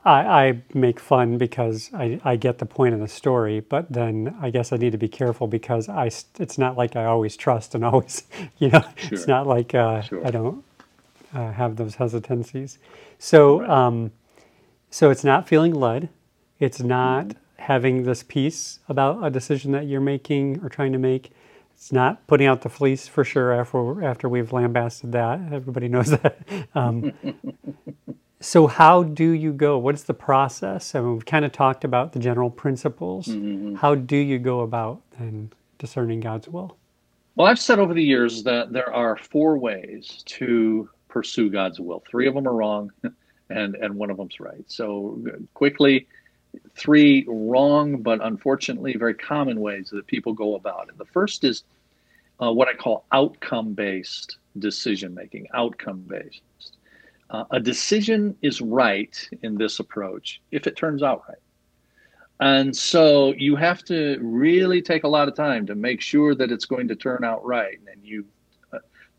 I, 0.05 0.21
I 0.47 0.61
make 0.73 0.99
fun 1.01 1.37
because 1.37 1.91
I, 1.93 2.21
I 2.23 2.37
get 2.37 2.59
the 2.59 2.65
point 2.65 2.93
of 2.93 3.01
the 3.01 3.09
story, 3.09 3.59
but 3.59 3.91
then 3.91 4.35
I 4.41 4.51
guess 4.51 4.71
I 4.71 4.77
need 4.77 4.93
to 4.93 4.97
be 4.97 5.09
careful 5.09 5.47
because 5.47 5.89
I 5.89 6.05
it's 6.39 6.57
not 6.57 6.77
like 6.77 6.95
I 6.95 7.05
always 7.05 7.35
trust 7.37 7.75
and 7.75 7.83
always, 7.91 8.23
you 8.57 8.69
know, 8.69 8.83
it's 9.11 9.27
not 9.27 9.47
like 9.47 9.75
uh, 9.75 10.01
Sure. 10.03 10.25
I 10.25 10.31
don't 10.31 10.63
uh, 11.37 11.53
have 11.53 11.77
those 11.77 11.95
hesitancies. 11.97 12.79
So, 13.19 13.65
um, 13.69 14.11
so 14.91 15.11
it's 15.11 15.25
not 15.25 15.47
feeling 15.47 15.73
led. 15.75 16.09
It's 16.59 16.81
not 16.81 17.27
Mm-hmm. 17.27 17.39
having 17.57 18.03
this 18.03 18.23
peace 18.23 18.79
about 18.89 19.23
a 19.25 19.29
decision 19.31 19.73
that 19.73 19.87
you're 19.87 20.01
making 20.01 20.61
or 20.63 20.69
trying 20.69 20.93
to 20.93 20.99
make. 20.99 21.31
It's 21.75 21.91
not 21.93 22.27
putting 22.27 22.47
out 22.47 22.61
the 22.63 22.69
fleece 22.69 23.07
for 23.07 23.23
sure 23.25 23.53
after 23.53 24.03
after 24.03 24.29
we've 24.29 24.53
lambasted 24.53 25.13
that. 25.13 25.41
Everybody 25.53 25.89
knows 25.89 26.11
that. 26.21 26.39
Um, 26.75 27.13
so 28.41 28.67
how 28.67 29.03
do 29.03 29.31
you 29.31 29.53
go? 29.53 29.77
What's 29.79 30.03
the 30.03 30.15
process? 30.15 30.95
I 30.95 31.01
mean, 31.01 31.15
we've 31.15 31.25
kind 31.25 31.45
of 31.45 31.51
talked 31.53 31.83
about 31.85 32.13
the 32.13 32.19
general 32.19 32.51
principles. 32.51 33.27
Mm-hmm. 33.27 33.75
How 33.75 33.95
do 33.95 34.17
you 34.17 34.39
go 34.39 34.61
about 34.61 35.01
then 35.19 35.51
discerning 35.79 36.21
God's 36.21 36.49
will? 36.49 36.77
Well, 37.35 37.47
I've 37.47 37.59
said 37.59 37.79
over 37.79 37.93
the 37.95 38.03
years 38.03 38.43
that 38.43 38.73
there 38.73 38.93
are 38.93 39.17
four 39.17 39.57
ways 39.59 40.23
to 40.27 40.89
pursue 41.07 41.49
God's 41.49 41.79
will. 41.79 42.03
Three 42.09 42.27
of 42.27 42.33
them 42.33 42.47
are 42.47 42.53
wrong, 42.53 42.91
and 43.49 43.75
and 43.75 43.95
one 43.95 44.09
of 44.09 44.17
them's 44.17 44.39
right. 44.39 44.63
So 44.67 45.19
quickly, 45.53 46.07
three 46.75 47.25
wrong 47.27 48.01
but 48.01 48.23
unfortunately 48.23 48.95
very 48.97 49.13
common 49.13 49.59
ways 49.59 49.89
that 49.91 50.07
people 50.07 50.33
go 50.33 50.55
about 50.55 50.89
it. 50.89 50.97
The 50.97 51.05
first 51.05 51.43
is 51.43 51.63
uh, 52.41 52.51
what 52.51 52.67
I 52.67 52.73
call 52.73 53.05
outcome-based 53.11 54.37
decision 54.59 55.13
making. 55.13 55.47
Outcome-based. 55.53 56.41
Uh, 57.29 57.43
a 57.51 57.59
decision 57.59 58.35
is 58.41 58.61
right 58.61 59.29
in 59.41 59.57
this 59.57 59.79
approach 59.79 60.41
if 60.51 60.65
it 60.65 60.77
turns 60.77 61.03
out 61.03 61.23
right. 61.27 61.37
And 62.39 62.75
so 62.75 63.33
you 63.33 63.55
have 63.55 63.83
to 63.85 64.19
really 64.21 64.81
take 64.81 65.03
a 65.03 65.07
lot 65.07 65.27
of 65.27 65.35
time 65.35 65.65
to 65.65 65.75
make 65.75 66.01
sure 66.01 66.35
that 66.35 66.51
it's 66.51 66.65
going 66.65 66.87
to 66.89 66.95
turn 66.95 67.23
out 67.23 67.43
right. 67.43 67.79
And 67.91 68.03
you 68.03 68.25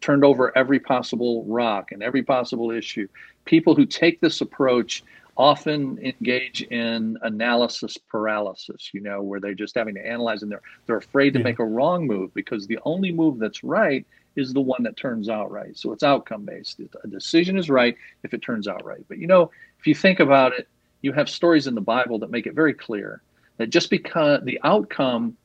turned 0.01 0.25
over 0.25 0.57
every 0.57 0.79
possible 0.79 1.45
rock 1.45 1.93
and 1.93 2.03
every 2.03 2.23
possible 2.23 2.71
issue. 2.71 3.09
People 3.45 3.75
who 3.75 3.87
take 3.87 4.21
this 4.21 4.41
approach 4.41 5.03
often 5.37 5.99
engage 6.01 6.63
in 6.63 7.17
analysis 7.23 7.97
paralysis, 7.97 8.91
you 8.93 9.01
know, 9.01 9.23
where 9.23 9.39
they're 9.39 9.55
just 9.55 9.77
having 9.77 9.95
to 9.95 10.05
analyze 10.05 10.43
and 10.43 10.51
they're 10.51 10.63
they're 10.87 10.97
afraid 10.97 11.33
to 11.33 11.39
yeah. 11.39 11.45
make 11.45 11.61
a 11.61 11.65
wrong 11.65 12.07
move 12.07 12.35
because 12.35 12.67
the 12.67 12.79
only 12.85 13.13
move 13.13 13.39
that's 13.39 13.63
right 13.63 14.05
is 14.37 14.53
the 14.53 14.61
one 14.61 14.83
that 14.83 14.97
turns 14.97 15.29
out 15.29 15.51
right. 15.51 15.77
So 15.77 15.93
it's 15.93 16.03
outcome 16.03 16.45
based. 16.45 16.81
A 16.81 17.09
decision 17.09 17.57
is 17.57 17.71
right 17.71 17.97
if 18.25 18.35
it 18.35 18.43
turns 18.43 18.69
out 18.69 18.85
right. 18.85 19.05
But 19.09 19.19
you 19.19 19.27
know, 19.27 19.51
if 19.79 19.87
you 19.87 19.95
think 19.95 20.21
about 20.21 20.53
it, 20.53 20.69
you 21.03 21.13
have 21.13 21.29
stories 21.29 21.67
in 21.67 21.75
the 21.75 21.81
Bible 21.81 22.19
that 22.19 22.31
make 22.31 22.47
it 22.47 22.55
very 22.55 22.75
clear 22.75 23.23
that 23.59 23.71
just 23.71 23.91
because 23.91 24.43
the 24.43 24.61
outcome 24.65 25.37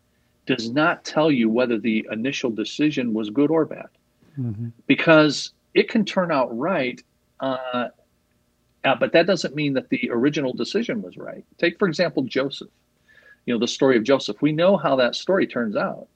does 0.46 0.70
not 0.70 1.04
tell 1.04 1.32
you 1.32 1.50
whether 1.50 1.78
the 1.78 2.08
initial 2.12 2.50
decision 2.50 3.14
was 3.14 3.30
good 3.30 3.52
or 3.52 3.66
bad, 3.66 3.88
mm-hmm. 4.38 4.70
because 4.88 5.52
it 5.74 5.90
can 5.90 6.06
turn 6.06 6.32
out 6.32 6.56
right. 6.58 7.02
Uh, 7.40 7.90
uh, 8.84 8.96
but 8.96 9.14
that 9.14 9.28
doesn't 9.28 9.56
mean 9.56 9.74
that 9.74 9.90
the 9.90 10.10
original 10.12 10.54
decision 10.54 11.02
was 11.02 11.18
right. 11.18 11.46
Take, 11.58 11.80
for 11.80 11.88
example, 11.88 12.24
Joseph. 12.24 12.70
You 13.46 13.54
know, 13.54 13.60
the 13.60 13.68
story 13.68 13.98
of 13.98 14.04
Joseph. 14.04 14.42
We 14.42 14.52
know 14.52 14.78
how 14.78 14.96
that 14.98 15.16
story 15.16 15.48
turns 15.48 15.76
out. 15.76 16.08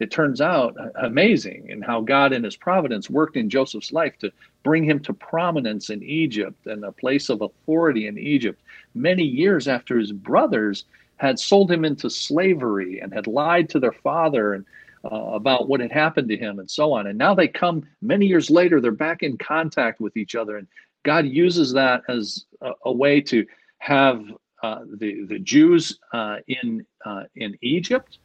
It 0.00 0.10
turns 0.10 0.40
out 0.40 0.76
amazing 0.96 1.70
and 1.70 1.84
how 1.84 2.00
God 2.00 2.32
in 2.32 2.42
his 2.42 2.56
providence 2.56 3.08
worked 3.08 3.36
in 3.36 3.48
Joseph's 3.48 3.92
life 3.92 4.18
to 4.18 4.32
bring 4.64 4.84
him 4.84 4.98
to 5.00 5.14
prominence 5.14 5.88
in 5.88 6.02
Egypt 6.02 6.66
and 6.66 6.84
a 6.84 6.92
place 6.92 7.28
of 7.28 7.42
authority 7.42 8.08
in 8.08 8.18
Egypt 8.18 8.60
many 8.94 9.22
years 9.22 9.68
after 9.68 9.98
his 9.98 10.10
brothers 10.10 10.84
had 11.16 11.38
sold 11.38 11.70
him 11.70 11.84
into 11.84 12.10
slavery 12.10 12.98
and 13.00 13.14
had 13.14 13.28
lied 13.28 13.68
to 13.70 13.78
their 13.78 13.92
father 13.92 14.54
and 14.54 14.64
uh, 15.04 15.30
about 15.32 15.68
what 15.68 15.80
had 15.80 15.92
happened 15.92 16.28
to 16.28 16.36
him 16.36 16.58
and 16.58 16.70
so 16.70 16.92
on. 16.92 17.06
And 17.06 17.18
now 17.18 17.34
they 17.34 17.48
come 17.48 17.82
many 18.00 18.26
years 18.26 18.50
later, 18.50 18.80
they're 18.80 18.92
back 18.92 19.22
in 19.22 19.36
contact 19.38 20.00
with 20.00 20.16
each 20.16 20.34
other. 20.34 20.56
And 20.56 20.66
God 21.04 21.26
uses 21.26 21.72
that 21.72 22.02
as 22.08 22.46
a, 22.62 22.72
a 22.86 22.92
way 22.92 23.20
to 23.22 23.46
have 23.78 24.24
uh, 24.62 24.80
the, 24.96 25.24
the 25.26 25.38
Jews 25.38 25.98
uh, 26.12 26.36
in, 26.48 26.86
uh, 27.04 27.24
in 27.36 27.56
Egypt 27.60 28.18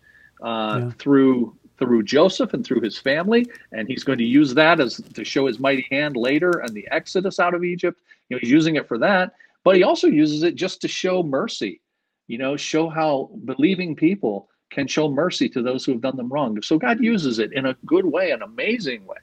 uh, 0.43 0.81
yeah. 0.81 0.91
through 0.97 1.55
through 1.77 2.03
Joseph 2.03 2.53
and 2.53 2.65
through 2.65 2.81
his 2.81 2.97
family, 2.97 3.47
and 3.71 3.87
he's 3.87 4.03
going 4.03 4.17
to 4.17 4.25
use 4.25 4.53
that 4.53 4.81
as 4.81 4.97
to 5.13 5.23
show 5.23 5.47
his 5.47 5.59
mighty 5.59 5.87
hand 5.89 6.17
later 6.17 6.59
and 6.59 6.73
the 6.73 6.85
exodus 6.91 7.39
out 7.39 7.53
of 7.53 7.63
Egypt. 7.63 8.01
You 8.27 8.35
know, 8.35 8.39
he's 8.41 8.51
using 8.51 8.75
it 8.75 8.85
for 8.85 8.97
that, 8.97 9.31
but 9.63 9.77
he 9.77 9.83
also 9.83 10.07
uses 10.07 10.43
it 10.43 10.55
just 10.55 10.81
to 10.81 10.89
show 10.89 11.23
mercy. 11.23 11.81
You 12.27 12.37
know, 12.37 12.57
show 12.57 12.89
how 12.89 13.31
believing 13.45 13.95
people 13.95 14.49
can 14.69 14.87
show 14.87 15.09
mercy 15.09 15.49
to 15.49 15.61
those 15.61 15.83
who 15.83 15.93
have 15.93 16.01
done 16.01 16.15
them 16.15 16.29
wrong. 16.29 16.61
So 16.61 16.77
God 16.77 16.99
uses 16.99 17.39
it 17.39 17.53
in 17.53 17.65
a 17.65 17.75
good 17.85 18.05
way, 18.05 18.31
an 18.31 18.41
amazing 18.41 19.05
way. 19.05 19.17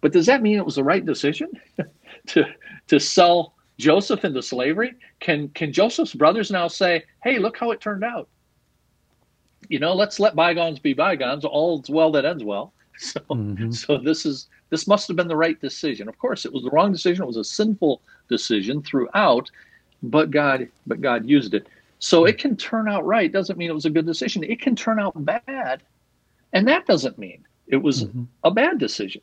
But 0.00 0.12
does 0.12 0.26
that 0.26 0.42
mean 0.42 0.58
it 0.58 0.64
was 0.64 0.76
the 0.76 0.84
right 0.84 1.04
decision 1.04 1.48
to 2.28 2.44
to 2.86 3.00
sell 3.00 3.54
Joseph 3.78 4.24
into 4.24 4.42
slavery? 4.42 4.94
Can 5.20 5.48
can 5.50 5.72
Joseph's 5.72 6.14
brothers 6.14 6.50
now 6.50 6.68
say, 6.68 7.04
"Hey, 7.22 7.38
look 7.38 7.58
how 7.58 7.72
it 7.72 7.80
turned 7.80 8.04
out"? 8.04 8.28
You 9.68 9.80
know, 9.80 9.94
let's 9.94 10.20
let 10.20 10.36
bygones 10.36 10.78
be 10.78 10.94
bygones. 10.94 11.44
All's 11.44 11.90
well 11.90 12.12
that 12.12 12.24
ends 12.24 12.44
well. 12.44 12.72
So, 13.00 13.20
mm-hmm. 13.30 13.70
so 13.70 13.96
this 13.98 14.26
is 14.26 14.48
this 14.70 14.88
must 14.88 15.06
have 15.06 15.16
been 15.16 15.28
the 15.28 15.36
right 15.36 15.60
decision. 15.60 16.08
Of 16.08 16.18
course, 16.18 16.44
it 16.44 16.52
was 16.52 16.64
the 16.64 16.70
wrong 16.70 16.90
decision. 16.90 17.22
It 17.22 17.28
was 17.28 17.36
a 17.36 17.44
sinful 17.44 18.02
decision 18.28 18.82
throughout, 18.82 19.48
but 20.02 20.32
God, 20.32 20.68
but 20.84 21.00
God 21.00 21.24
used 21.24 21.54
it. 21.54 21.68
So 21.98 22.24
it 22.24 22.38
can 22.38 22.56
turn 22.56 22.88
out 22.88 23.04
right. 23.04 23.32
Doesn't 23.32 23.58
mean 23.58 23.70
it 23.70 23.74
was 23.74 23.84
a 23.84 23.90
good 23.90 24.06
decision. 24.06 24.44
It 24.44 24.60
can 24.60 24.76
turn 24.76 25.00
out 25.00 25.12
bad, 25.24 25.82
and 26.52 26.66
that 26.68 26.86
doesn't 26.86 27.18
mean 27.18 27.44
it 27.66 27.76
was 27.76 28.04
mm-hmm. 28.04 28.24
a 28.44 28.50
bad 28.50 28.78
decision. 28.78 29.22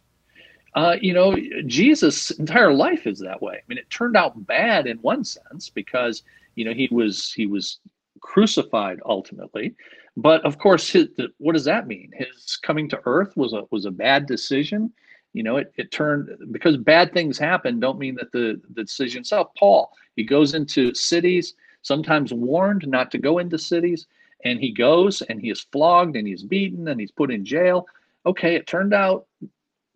Uh, 0.75 0.97
you 1.01 1.13
know, 1.13 1.35
Jesus' 1.65 2.31
entire 2.31 2.73
life 2.73 3.07
is 3.07 3.19
that 3.19 3.41
way. 3.41 3.55
I 3.55 3.63
mean, 3.67 3.77
it 3.77 3.89
turned 3.89 4.17
out 4.17 4.45
bad 4.45 4.87
in 4.87 4.97
one 4.97 5.23
sense 5.23 5.69
because 5.69 6.23
you 6.55 6.65
know 6.65 6.73
he 6.73 6.89
was 6.91 7.31
he 7.31 7.45
was 7.45 7.79
crucified 8.19 8.99
ultimately, 9.05 9.73
but 10.17 10.45
of 10.45 10.57
course, 10.57 10.89
his, 10.89 11.07
what 11.37 11.53
does 11.53 11.65
that 11.65 11.87
mean? 11.87 12.11
His 12.13 12.57
coming 12.61 12.89
to 12.89 13.01
Earth 13.05 13.35
was 13.37 13.53
a 13.53 13.63
was 13.71 13.85
a 13.85 13.91
bad 13.91 14.25
decision. 14.25 14.91
You 15.31 15.43
know, 15.43 15.57
it, 15.57 15.73
it 15.77 15.91
turned 15.91 16.29
because 16.51 16.77
bad 16.77 17.13
things 17.13 17.37
happen. 17.37 17.79
Don't 17.79 17.99
mean 17.99 18.15
that 18.15 18.33
the 18.33 18.61
the 18.73 18.83
decision 18.83 19.21
itself. 19.21 19.49
Paul 19.57 19.91
he 20.15 20.23
goes 20.23 20.53
into 20.53 20.93
cities 20.93 21.55
sometimes 21.85 22.33
warned 22.33 22.87
not 22.87 23.11
to 23.11 23.17
go 23.17 23.37
into 23.37 23.57
cities. 23.57 24.07
And 24.43 24.59
he 24.59 24.71
goes 24.71 25.21
and 25.21 25.39
he 25.39 25.49
is 25.49 25.61
flogged 25.71 26.15
and 26.15 26.27
he's 26.27 26.43
beaten 26.43 26.87
and 26.87 26.99
he's 26.99 27.11
put 27.11 27.31
in 27.31 27.45
jail. 27.45 27.87
Okay, 28.25 28.55
it 28.55 28.67
turned 28.67 28.93
out 28.93 29.27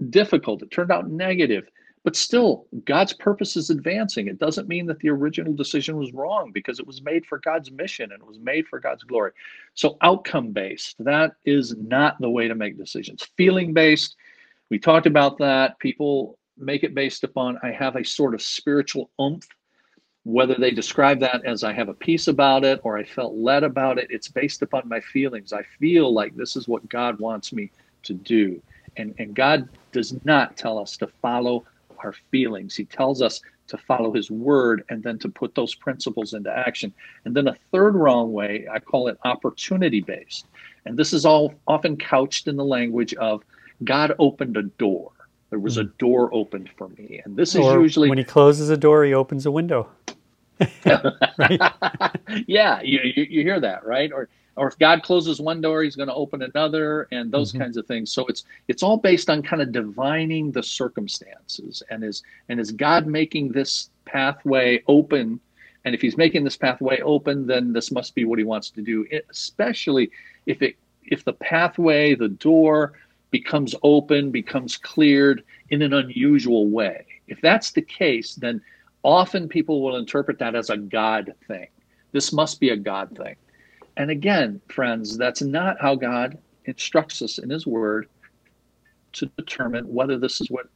difficult, 0.09 0.61
it 0.61 0.71
turned 0.71 0.91
out 0.91 1.09
negative, 1.09 1.67
but 2.03 2.15
still, 2.15 2.67
God's 2.85 3.13
purpose 3.13 3.57
is 3.57 3.69
advancing. 3.69 4.27
It 4.27 4.39
doesn't 4.39 4.69
mean 4.69 4.85
that 4.85 4.99
the 4.99 5.09
original 5.09 5.53
decision 5.53 5.97
was 5.97 6.13
wrong 6.13 6.51
because 6.53 6.79
it 6.79 6.87
was 6.87 7.01
made 7.01 7.25
for 7.25 7.39
God's 7.39 7.71
mission 7.71 8.11
and 8.11 8.21
it 8.21 8.27
was 8.27 8.39
made 8.39 8.67
for 8.67 8.79
God's 8.79 9.03
glory. 9.03 9.31
So, 9.73 9.97
outcome 10.01 10.51
based, 10.51 10.95
that 10.99 11.33
is 11.43 11.75
not 11.77 12.19
the 12.21 12.29
way 12.29 12.47
to 12.47 12.55
make 12.55 12.77
decisions. 12.77 13.27
Feeling 13.35 13.73
based, 13.73 14.15
we 14.69 14.79
talked 14.79 15.07
about 15.07 15.37
that. 15.39 15.77
People 15.79 16.37
make 16.57 16.83
it 16.83 16.95
based 16.95 17.23
upon, 17.23 17.59
I 17.63 17.71
have 17.71 17.95
a 17.95 18.05
sort 18.05 18.33
of 18.33 18.41
spiritual 18.41 19.09
oomph 19.19 19.47
whether 20.31 20.55
they 20.55 20.71
describe 20.71 21.19
that 21.19 21.43
as 21.45 21.63
I 21.63 21.73
have 21.73 21.89
a 21.89 21.93
peace 21.93 22.27
about 22.27 22.63
it 22.63 22.79
or 22.83 22.97
I 22.97 23.03
felt 23.03 23.35
led 23.35 23.63
about 23.63 23.97
it, 23.97 24.07
it's 24.09 24.27
based 24.27 24.61
upon 24.61 24.87
my 24.87 24.99
feelings. 24.99 25.53
I 25.53 25.63
feel 25.79 26.13
like 26.13 26.35
this 26.35 26.55
is 26.55 26.67
what 26.67 26.87
God 26.87 27.19
wants 27.19 27.51
me 27.51 27.71
to 28.03 28.13
do. 28.13 28.61
And, 28.97 29.15
and 29.17 29.35
God 29.35 29.67
does 29.91 30.13
not 30.25 30.55
tell 30.55 30.77
us 30.77 30.97
to 30.97 31.07
follow 31.21 31.65
our 32.03 32.13
feelings. 32.31 32.75
He 32.75 32.85
tells 32.85 33.21
us 33.21 33.41
to 33.67 33.77
follow 33.77 34.13
his 34.13 34.29
word 34.29 34.83
and 34.89 35.01
then 35.01 35.17
to 35.19 35.29
put 35.29 35.55
those 35.55 35.73
principles 35.75 36.33
into 36.33 36.55
action. 36.55 36.93
And 37.25 37.35
then 37.35 37.47
a 37.47 37.57
third 37.71 37.95
wrong 37.95 38.31
way, 38.31 38.67
I 38.71 38.79
call 38.79 39.07
it 39.07 39.17
opportunity 39.25 40.01
based. 40.01 40.45
And 40.85 40.97
this 40.97 41.11
is 41.11 41.25
all 41.25 41.53
often 41.67 41.97
couched 41.97 42.47
in 42.47 42.55
the 42.55 42.65
language 42.65 43.13
of 43.15 43.43
God 43.83 44.13
opened 44.19 44.57
a 44.57 44.63
door. 44.63 45.11
There 45.49 45.59
was 45.59 45.77
a 45.77 45.83
hmm. 45.83 45.91
door 45.97 46.33
opened 46.33 46.69
for 46.77 46.89
me. 46.89 47.21
And 47.25 47.35
this 47.35 47.55
is 47.55 47.65
usually 47.65 48.09
when 48.09 48.17
he 48.19 48.23
closes 48.23 48.69
a 48.69 48.77
door, 48.77 49.03
he 49.03 49.13
opens 49.13 49.45
a 49.45 49.51
window. 49.51 49.89
yeah, 52.47 52.81
you, 52.81 52.99
you, 53.03 53.23
you 53.29 53.43
hear 53.43 53.59
that, 53.59 53.85
right? 53.85 54.11
Or 54.11 54.29
or 54.55 54.67
if 54.67 54.77
God 54.77 55.03
closes 55.03 55.39
one 55.39 55.61
door, 55.61 55.83
He's 55.83 55.95
going 55.95 56.09
to 56.09 56.13
open 56.13 56.41
another, 56.41 57.07
and 57.11 57.31
those 57.31 57.51
mm-hmm. 57.51 57.61
kinds 57.61 57.77
of 57.77 57.85
things. 57.87 58.11
So 58.11 58.25
it's 58.25 58.43
it's 58.67 58.83
all 58.83 58.97
based 58.97 59.29
on 59.29 59.41
kind 59.41 59.61
of 59.61 59.71
divining 59.71 60.51
the 60.51 60.61
circumstances, 60.61 61.81
and 61.89 62.03
is 62.03 62.23
and 62.49 62.59
is 62.59 62.71
God 62.71 63.07
making 63.07 63.53
this 63.53 63.89
pathway 64.05 64.83
open? 64.87 65.39
And 65.85 65.95
if 65.95 66.01
He's 66.01 66.17
making 66.17 66.43
this 66.43 66.57
pathway 66.57 66.99
open, 66.99 67.47
then 67.47 67.71
this 67.71 67.89
must 67.91 68.13
be 68.15 68.25
what 68.25 68.37
He 68.37 68.43
wants 68.43 68.69
to 68.71 68.81
do. 68.81 69.07
It, 69.09 69.25
especially 69.29 70.11
if 70.45 70.61
it 70.61 70.75
if 71.05 71.23
the 71.23 71.33
pathway, 71.33 72.15
the 72.15 72.27
door 72.27 72.93
becomes 73.31 73.75
open, 73.83 74.31
becomes 74.31 74.75
cleared 74.75 75.43
in 75.69 75.81
an 75.81 75.93
unusual 75.93 76.67
way. 76.67 77.05
If 77.27 77.39
that's 77.41 77.71
the 77.71 77.81
case, 77.81 78.35
then 78.35 78.61
often 79.03 79.47
people 79.47 79.81
will 79.81 79.95
interpret 79.95 80.39
that 80.39 80.55
as 80.55 80.69
a 80.69 80.77
God 80.77 81.33
thing. 81.47 81.67
This 82.11 82.33
must 82.33 82.59
be 82.59 82.69
a 82.69 82.77
God 82.77 83.15
thing. 83.17 83.35
And 83.97 84.09
again, 84.09 84.61
friends, 84.69 85.17
that's 85.17 85.41
not 85.41 85.79
how 85.79 85.95
God 85.95 86.37
instructs 86.65 87.21
us 87.21 87.37
in 87.37 87.49
His 87.49 87.67
Word 87.67 88.07
to 89.13 89.25
determine 89.37 89.85
whether 89.85 90.17
this 90.17 90.41
is 90.41 90.49
what 90.49 90.67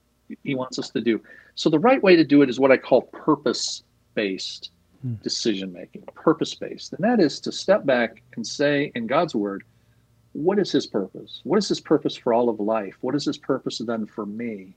He 0.43 0.55
wants 0.55 0.79
us 0.79 0.89
to 0.91 1.01
do. 1.01 1.21
So, 1.55 1.69
the 1.69 1.79
right 1.79 2.01
way 2.01 2.15
to 2.15 2.23
do 2.23 2.41
it 2.41 2.49
is 2.49 2.59
what 2.59 2.71
I 2.71 2.77
call 2.77 3.03
purpose 3.03 3.83
based 4.15 4.71
hmm. 5.01 5.13
decision 5.23 5.71
making, 5.71 6.03
purpose 6.15 6.53
based. 6.53 6.93
And 6.93 7.03
that 7.03 7.19
is 7.19 7.39
to 7.41 7.51
step 7.51 7.85
back 7.85 8.21
and 8.35 8.45
say 8.45 8.91
in 8.95 9.07
God's 9.07 9.35
Word, 9.35 9.63
what 10.33 10.59
is 10.59 10.71
His 10.71 10.87
purpose? 10.87 11.41
What 11.43 11.57
is 11.57 11.69
His 11.69 11.79
purpose 11.79 12.15
for 12.15 12.33
all 12.33 12.49
of 12.49 12.59
life? 12.59 12.95
What 13.01 13.15
is 13.15 13.25
His 13.25 13.37
purpose 13.37 13.79
then 13.79 14.05
for 14.05 14.25
me? 14.25 14.75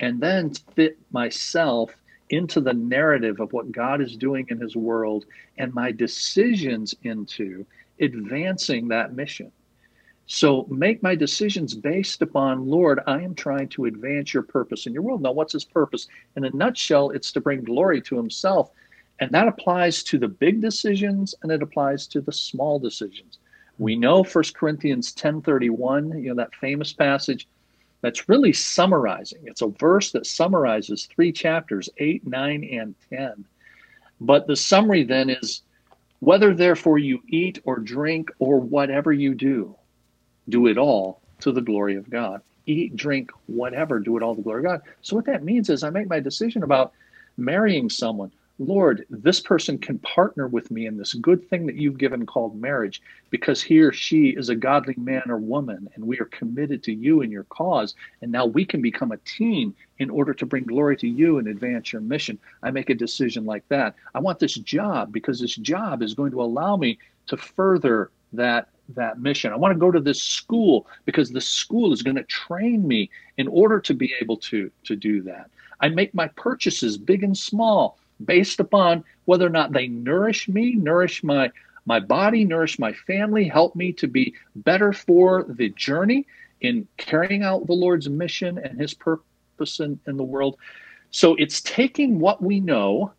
And 0.00 0.20
then 0.20 0.52
fit 0.74 0.98
myself 1.10 1.90
into 2.30 2.60
the 2.60 2.72
narrative 2.72 3.40
of 3.40 3.52
what 3.52 3.72
God 3.72 4.00
is 4.00 4.16
doing 4.16 4.46
in 4.48 4.60
his 4.60 4.76
world 4.76 5.26
and 5.58 5.72
my 5.72 5.92
decisions 5.92 6.94
into 7.02 7.64
advancing 8.00 8.88
that 8.88 9.14
mission. 9.14 9.52
So 10.26 10.66
make 10.68 11.02
my 11.02 11.14
decisions 11.14 11.74
based 11.74 12.20
upon, 12.20 12.66
Lord, 12.66 13.00
I 13.06 13.22
am 13.22 13.34
trying 13.34 13.68
to 13.70 13.84
advance 13.84 14.34
your 14.34 14.42
purpose 14.42 14.86
in 14.86 14.92
your 14.92 15.02
world. 15.02 15.22
Now, 15.22 15.32
what's 15.32 15.52
his 15.52 15.64
purpose? 15.64 16.08
In 16.36 16.44
a 16.44 16.50
nutshell, 16.50 17.10
it's 17.10 17.30
to 17.32 17.40
bring 17.40 17.62
glory 17.62 18.00
to 18.02 18.16
himself. 18.16 18.70
And 19.20 19.30
that 19.30 19.46
applies 19.48 20.02
to 20.04 20.18
the 20.18 20.28
big 20.28 20.60
decisions 20.60 21.34
and 21.42 21.52
it 21.52 21.62
applies 21.62 22.06
to 22.08 22.20
the 22.20 22.32
small 22.32 22.78
decisions. 22.78 23.38
We 23.78 23.94
know 23.94 24.24
1 24.24 24.44
Corinthians 24.54 25.12
10:31, 25.12 26.22
you 26.22 26.30
know 26.30 26.34
that 26.34 26.54
famous 26.56 26.92
passage 26.92 27.46
that's 28.06 28.28
really 28.28 28.52
summarizing. 28.52 29.40
It's 29.46 29.62
a 29.62 29.66
verse 29.66 30.12
that 30.12 30.26
summarizes 30.26 31.06
three 31.06 31.32
chapters, 31.32 31.88
8, 31.98 32.24
9, 32.24 32.68
and 32.70 32.94
10. 33.10 33.44
But 34.20 34.46
the 34.46 34.54
summary 34.54 35.02
then 35.02 35.28
is 35.28 35.62
whether 36.20 36.54
therefore 36.54 36.98
you 36.98 37.20
eat 37.26 37.58
or 37.64 37.80
drink 37.80 38.30
or 38.38 38.60
whatever 38.60 39.12
you 39.12 39.34
do, 39.34 39.74
do 40.48 40.68
it 40.68 40.78
all 40.78 41.20
to 41.40 41.50
the 41.50 41.60
glory 41.60 41.96
of 41.96 42.08
God. 42.08 42.42
Eat, 42.66 42.94
drink, 42.94 43.32
whatever, 43.46 43.98
do 43.98 44.16
it 44.16 44.22
all 44.22 44.36
to 44.36 44.40
the 44.40 44.44
glory 44.44 44.60
of 44.60 44.66
God. 44.66 44.82
So 45.02 45.16
what 45.16 45.26
that 45.26 45.42
means 45.42 45.68
is 45.68 45.82
I 45.82 45.90
make 45.90 46.08
my 46.08 46.20
decision 46.20 46.62
about 46.62 46.92
marrying 47.36 47.90
someone. 47.90 48.30
Lord, 48.58 49.04
this 49.10 49.38
person 49.38 49.76
can 49.76 49.98
partner 49.98 50.48
with 50.48 50.70
me 50.70 50.86
in 50.86 50.96
this 50.96 51.12
good 51.12 51.46
thing 51.50 51.66
that 51.66 51.76
you've 51.76 51.98
given 51.98 52.24
called 52.24 52.58
marriage 52.58 53.02
because 53.28 53.62
he 53.62 53.80
or 53.80 53.92
she 53.92 54.30
is 54.30 54.48
a 54.48 54.56
godly 54.56 54.94
man 54.96 55.24
or 55.28 55.36
woman 55.36 55.90
and 55.94 56.06
we 56.06 56.18
are 56.20 56.26
committed 56.26 56.82
to 56.84 56.94
you 56.94 57.20
and 57.20 57.30
your 57.30 57.44
cause. 57.44 57.94
And 58.22 58.32
now 58.32 58.46
we 58.46 58.64
can 58.64 58.80
become 58.80 59.12
a 59.12 59.18
team 59.18 59.74
in 59.98 60.08
order 60.08 60.32
to 60.32 60.46
bring 60.46 60.64
glory 60.64 60.96
to 60.98 61.08
you 61.08 61.36
and 61.36 61.48
advance 61.48 61.92
your 61.92 62.00
mission. 62.00 62.38
I 62.62 62.70
make 62.70 62.88
a 62.88 62.94
decision 62.94 63.44
like 63.44 63.68
that. 63.68 63.94
I 64.14 64.20
want 64.20 64.38
this 64.38 64.54
job 64.54 65.12
because 65.12 65.38
this 65.38 65.56
job 65.56 66.02
is 66.02 66.14
going 66.14 66.30
to 66.30 66.40
allow 66.42 66.78
me 66.78 66.98
to 67.26 67.36
further 67.36 68.10
that 68.32 68.68
that 68.94 69.18
mission. 69.18 69.52
I 69.52 69.56
want 69.56 69.74
to 69.74 69.78
go 69.78 69.90
to 69.90 70.00
this 70.00 70.22
school 70.22 70.86
because 71.04 71.30
the 71.30 71.40
school 71.40 71.92
is 71.92 72.02
going 72.02 72.16
to 72.16 72.22
train 72.22 72.86
me 72.86 73.10
in 73.36 73.48
order 73.48 73.80
to 73.80 73.92
be 73.92 74.14
able 74.18 74.38
to 74.38 74.70
to 74.84 74.96
do 74.96 75.20
that. 75.22 75.50
I 75.80 75.90
make 75.90 76.14
my 76.14 76.28
purchases 76.28 76.96
big 76.96 77.22
and 77.22 77.36
small 77.36 77.98
based 78.24 78.60
upon 78.60 79.04
whether 79.24 79.46
or 79.46 79.50
not 79.50 79.72
they 79.72 79.88
nourish 79.88 80.48
me, 80.48 80.74
nourish 80.74 81.22
my 81.22 81.50
my 81.88 82.00
body, 82.00 82.44
nourish 82.44 82.80
my 82.80 82.92
family, 82.92 83.44
help 83.44 83.76
me 83.76 83.92
to 83.92 84.08
be 84.08 84.34
better 84.56 84.92
for 84.92 85.44
the 85.48 85.68
journey 85.70 86.26
in 86.60 86.86
carrying 86.96 87.44
out 87.44 87.66
the 87.66 87.72
Lord's 87.72 88.08
mission 88.08 88.58
and 88.58 88.80
his 88.80 88.92
purpose 88.92 89.78
in, 89.78 89.98
in 90.06 90.16
the 90.16 90.24
world. 90.24 90.56
So 91.12 91.36
it's 91.36 91.60
taking 91.60 92.18
what 92.18 92.42
we 92.42 92.58
know 92.58 93.12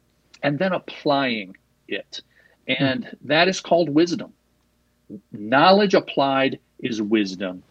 and 0.44 0.60
then 0.60 0.74
applying 0.74 1.56
it. 1.88 2.22
And 2.68 3.06
hmm. 3.06 3.28
that 3.28 3.48
is 3.48 3.62
called 3.62 3.90
wisdom. 3.90 4.34
Knowledge 5.32 5.94
applied 5.94 6.60
is 6.80 7.02
wisdom. 7.02 7.64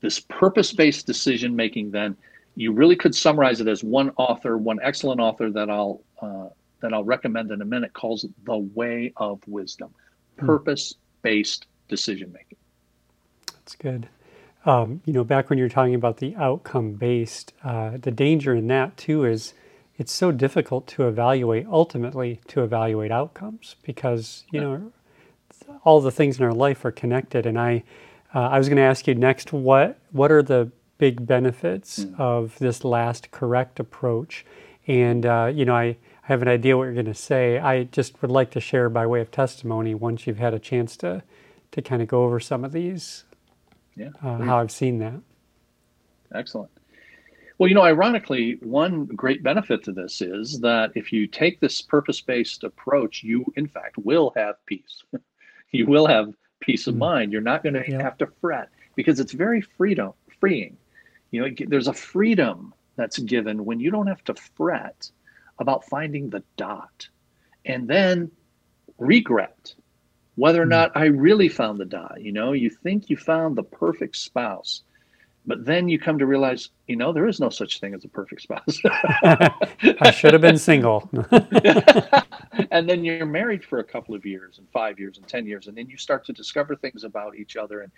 This 0.00 0.18
purpose 0.18 0.72
based 0.72 1.06
decision 1.06 1.54
making, 1.54 1.90
then, 1.90 2.16
you 2.54 2.72
really 2.72 2.96
could 2.96 3.14
summarize 3.14 3.60
it 3.60 3.68
as 3.68 3.82
one 3.82 4.10
author, 4.16 4.58
one 4.58 4.78
excellent 4.82 5.20
author 5.20 5.50
that 5.50 5.70
I'll 5.70 6.02
uh, 6.20 6.48
that 6.80 6.92
I'll 6.92 7.04
recommend 7.04 7.50
in 7.50 7.62
a 7.62 7.64
minute 7.64 7.92
calls 7.92 8.26
the 8.44 8.58
way 8.58 9.12
of 9.16 9.40
wisdom, 9.46 9.94
hmm. 10.38 10.46
purpose 10.46 10.94
based 11.22 11.66
decision 11.88 12.32
making. 12.32 12.58
That's 13.46 13.76
good. 13.76 14.08
Um, 14.64 15.00
you 15.04 15.12
know, 15.12 15.24
back 15.24 15.50
when 15.50 15.58
you're 15.58 15.68
talking 15.68 15.94
about 15.94 16.18
the 16.18 16.36
outcome 16.36 16.92
based, 16.92 17.52
uh, 17.64 17.96
the 18.00 18.10
danger 18.10 18.54
in 18.54 18.68
that 18.68 18.96
too 18.96 19.24
is 19.24 19.54
it's 19.98 20.12
so 20.12 20.32
difficult 20.32 20.86
to 20.88 21.08
evaluate 21.08 21.66
ultimately 21.66 22.40
to 22.48 22.62
evaluate 22.62 23.10
outcomes 23.10 23.76
because 23.82 24.44
you 24.50 24.60
know 24.60 24.92
all 25.84 26.00
the 26.00 26.10
things 26.10 26.38
in 26.38 26.44
our 26.44 26.52
life 26.52 26.84
are 26.84 26.92
connected. 26.92 27.46
And 27.46 27.58
I, 27.58 27.82
uh, 28.34 28.40
I 28.40 28.58
was 28.58 28.68
going 28.68 28.76
to 28.76 28.82
ask 28.82 29.06
you 29.06 29.14
next, 29.14 29.52
what 29.52 29.98
what 30.10 30.30
are 30.30 30.42
the 30.42 30.70
big 31.02 31.26
benefits 31.26 32.04
mm. 32.04 32.20
of 32.20 32.56
this 32.60 32.84
last 32.84 33.32
correct 33.32 33.80
approach? 33.80 34.46
And 34.86 35.26
uh, 35.26 35.50
you 35.52 35.64
know, 35.64 35.74
I 35.74 35.96
have 36.22 36.42
an 36.42 36.48
idea 36.48 36.76
what 36.76 36.84
you're 36.84 36.94
going 36.94 37.06
to 37.06 37.12
say. 37.14 37.58
I 37.58 37.82
just 37.82 38.22
would 38.22 38.30
like 38.30 38.52
to 38.52 38.60
share 38.60 38.88
by 38.88 39.04
way 39.08 39.20
of 39.20 39.32
testimony 39.32 39.96
once 39.96 40.28
you've 40.28 40.38
had 40.38 40.54
a 40.54 40.60
chance 40.60 40.96
to 40.98 41.24
to 41.72 41.82
kind 41.82 42.02
of 42.02 42.06
go 42.06 42.22
over 42.22 42.38
some 42.38 42.64
of 42.64 42.70
these. 42.70 43.24
Yeah, 43.96 44.10
uh, 44.22 44.38
how 44.38 44.58
I've 44.58 44.70
seen 44.70 45.00
that. 45.00 45.14
Excellent. 46.32 46.70
Well, 47.58 47.68
you 47.68 47.74
know, 47.74 47.82
ironically, 47.82 48.58
one 48.62 49.06
great 49.06 49.42
benefit 49.42 49.82
to 49.84 49.92
this 49.92 50.22
is 50.22 50.60
that 50.60 50.92
if 50.94 51.12
you 51.12 51.26
take 51.26 51.58
this 51.58 51.82
purpose 51.82 52.20
based 52.20 52.62
approach, 52.62 53.24
you, 53.24 53.44
in 53.56 53.66
fact, 53.66 53.98
will 53.98 54.32
have 54.36 54.54
peace. 54.66 55.02
you 55.72 55.84
will 55.84 56.06
have 56.06 56.32
peace 56.60 56.86
of 56.86 56.94
mm. 56.94 56.98
mind. 56.98 57.32
You're 57.32 57.40
not 57.40 57.64
going 57.64 57.74
to 57.74 57.84
yeah. 57.88 58.00
have 58.00 58.18
to 58.18 58.28
fret 58.40 58.68
because 58.94 59.18
it's 59.18 59.32
very 59.32 59.60
freedom 59.60 60.12
freeing. 60.42 60.76
You 61.32 61.40
know, 61.40 61.54
there's 61.66 61.88
a 61.88 61.92
freedom 61.92 62.72
that's 62.94 63.18
given 63.18 63.64
when 63.64 63.80
you 63.80 63.90
don't 63.90 64.06
have 64.06 64.22
to 64.24 64.34
fret 64.56 65.10
about 65.58 65.88
finding 65.88 66.30
the 66.30 66.44
dot 66.56 67.08
and 67.64 67.88
then 67.88 68.30
regret 68.98 69.74
whether 70.34 70.62
or 70.62 70.66
mm. 70.66 70.70
not 70.70 70.96
I 70.96 71.06
really 71.06 71.48
found 71.48 71.78
the 71.78 71.84
dot. 71.84 72.20
You 72.20 72.32
know, 72.32 72.52
you 72.52 72.70
think 72.70 73.10
you 73.10 73.16
found 73.16 73.56
the 73.56 73.62
perfect 73.62 74.16
spouse, 74.16 74.82
but 75.46 75.64
then 75.64 75.88
you 75.88 75.98
come 75.98 76.18
to 76.18 76.26
realize, 76.26 76.70
you 76.86 76.94
know, 76.94 77.12
there 77.12 77.26
is 77.26 77.40
no 77.40 77.50
such 77.50 77.80
thing 77.80 77.94
as 77.94 78.04
a 78.04 78.08
perfect 78.08 78.42
spouse. 78.42 78.78
I 78.84 80.10
should 80.12 80.32
have 80.34 80.42
been 80.42 80.58
single. 80.58 81.10
and 82.70 82.88
then 82.88 83.04
you're 83.04 83.26
married 83.26 83.64
for 83.64 83.80
a 83.80 83.84
couple 83.84 84.14
of 84.14 84.24
years 84.24 84.58
and 84.58 84.68
five 84.70 85.00
years 85.00 85.18
and 85.18 85.26
10 85.26 85.46
years. 85.46 85.66
And 85.66 85.76
then 85.76 85.88
you 85.88 85.96
start 85.96 86.24
to 86.26 86.32
discover 86.32 86.76
things 86.76 87.02
about 87.02 87.36
each 87.36 87.56
other. 87.56 87.80
And 87.80 87.90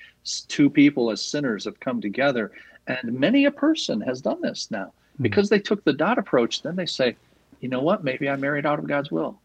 two 0.48 0.70
people 0.70 1.10
as 1.10 1.22
sinners 1.22 1.64
have 1.66 1.78
come 1.80 2.00
together. 2.00 2.52
And 2.86 3.12
many 3.12 3.44
a 3.44 3.50
person 3.50 4.00
has 4.00 4.22
done 4.22 4.40
this 4.40 4.70
now 4.70 4.92
hmm. 5.16 5.22
because 5.22 5.50
they 5.50 5.58
took 5.58 5.84
the 5.84 5.92
dot 5.92 6.18
approach. 6.18 6.62
Then 6.62 6.76
they 6.76 6.86
say, 6.86 7.14
you 7.60 7.68
know 7.68 7.82
what? 7.82 8.04
Maybe 8.04 8.28
I 8.28 8.36
married 8.36 8.64
out 8.64 8.78
of 8.78 8.86
God's 8.86 9.10
will. 9.10 9.38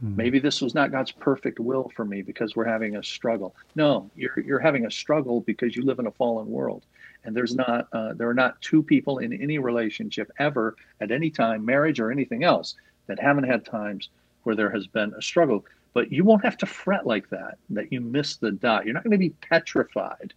Hmm. 0.00 0.16
Maybe 0.16 0.38
this 0.38 0.62
was 0.62 0.74
not 0.74 0.92
God's 0.92 1.10
perfect 1.10 1.60
will 1.60 1.90
for 1.94 2.04
me 2.04 2.22
because 2.22 2.56
we're 2.56 2.64
having 2.64 2.96
a 2.96 3.02
struggle. 3.02 3.54
No, 3.74 4.10
you're 4.16 4.38
you're 4.40 4.58
having 4.58 4.86
a 4.86 4.90
struggle 4.90 5.40
because 5.42 5.76
you 5.76 5.82
live 5.82 5.98
in 5.98 6.06
a 6.06 6.12
fallen 6.12 6.48
world, 6.48 6.84
and 7.28 7.36
there's 7.36 7.54
not 7.54 7.88
uh, 7.92 8.14
there 8.14 8.26
are 8.26 8.34
not 8.34 8.58
two 8.62 8.82
people 8.82 9.18
in 9.18 9.34
any 9.34 9.58
relationship 9.58 10.32
ever 10.38 10.76
at 11.02 11.10
any 11.10 11.28
time, 11.28 11.62
marriage 11.62 12.00
or 12.00 12.10
anything 12.10 12.42
else, 12.42 12.74
that 13.06 13.20
haven't 13.20 13.44
had 13.44 13.66
times 13.66 14.08
where 14.44 14.56
there 14.56 14.70
has 14.70 14.86
been 14.86 15.12
a 15.12 15.20
struggle. 15.20 15.66
But 15.92 16.10
you 16.10 16.24
won't 16.24 16.42
have 16.42 16.56
to 16.56 16.66
fret 16.66 17.06
like 17.06 17.28
that. 17.28 17.58
That 17.68 17.92
you 17.92 18.00
miss 18.00 18.36
the 18.36 18.50
dot. 18.50 18.86
You're 18.86 18.94
not 18.94 19.04
going 19.04 19.12
to 19.12 19.18
be 19.18 19.34
petrified 19.46 20.32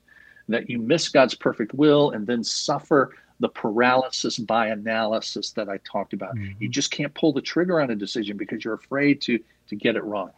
that 0.50 0.70
you 0.70 0.80
miss 0.80 1.08
God's 1.08 1.34
perfect 1.34 1.74
will 1.74 2.12
and 2.12 2.28
then 2.28 2.44
suffer 2.44 3.16
the 3.40 3.48
paralysis 3.48 4.38
by 4.38 4.68
analysis 4.68 5.52
that 5.52 5.70
I 5.70 5.78
talked 5.78 6.12
about. 6.12 6.36
Mm-hmm. 6.36 6.62
You 6.62 6.68
just 6.68 6.92
can't 6.92 7.14
pull 7.14 7.32
the 7.32 7.42
trigger 7.42 7.80
on 7.80 7.90
a 7.90 7.96
decision 7.96 8.36
because 8.36 8.66
you're 8.66 8.74
afraid 8.74 9.22
to 9.22 9.40
to 9.70 9.76
get 9.78 9.96
it 9.96 10.04
wrong. 10.04 10.32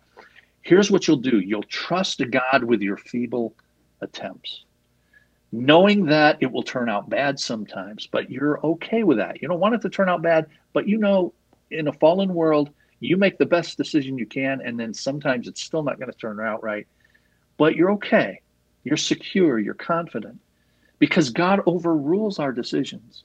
Here's 0.61 0.91
what 0.91 1.07
you'll 1.07 1.17
do. 1.17 1.39
You'll 1.39 1.63
trust 1.63 2.21
God 2.29 2.63
with 2.63 2.81
your 2.81 2.97
feeble 2.97 3.55
attempts. 4.01 4.65
Knowing 5.55 6.05
that 6.07 6.35
it 6.39 6.51
will 6.51 6.63
turn 6.63 6.89
out 6.89 7.11
bad 7.11 7.39
sometimes, 7.39 8.07
but 8.07 8.31
you're 8.31 8.59
okay 8.65 9.03
with 9.03 9.19
that. 9.19 9.39
You 9.39 9.47
don't 9.47 9.59
want 9.59 9.75
it 9.75 9.81
to 9.81 9.89
turn 9.89 10.09
out 10.09 10.23
bad, 10.23 10.47
but 10.73 10.87
you 10.87 10.97
know 10.97 11.31
in 11.69 11.87
a 11.87 11.93
fallen 11.93 12.33
world, 12.33 12.71
you 12.99 13.17
make 13.17 13.37
the 13.37 13.45
best 13.45 13.77
decision 13.77 14.17
you 14.17 14.25
can 14.25 14.61
and 14.61 14.79
then 14.79 14.95
sometimes 14.95 15.47
it's 15.47 15.61
still 15.61 15.83
not 15.83 15.99
going 15.99 16.11
to 16.11 16.17
turn 16.17 16.39
out 16.39 16.63
right. 16.63 16.87
But 17.57 17.75
you're 17.75 17.91
okay. 17.91 18.41
You're 18.83 18.97
secure, 18.97 19.59
you're 19.59 19.75
confident 19.75 20.39
because 20.97 21.29
God 21.29 21.61
overrules 21.67 22.39
our 22.39 22.51
decisions 22.51 23.23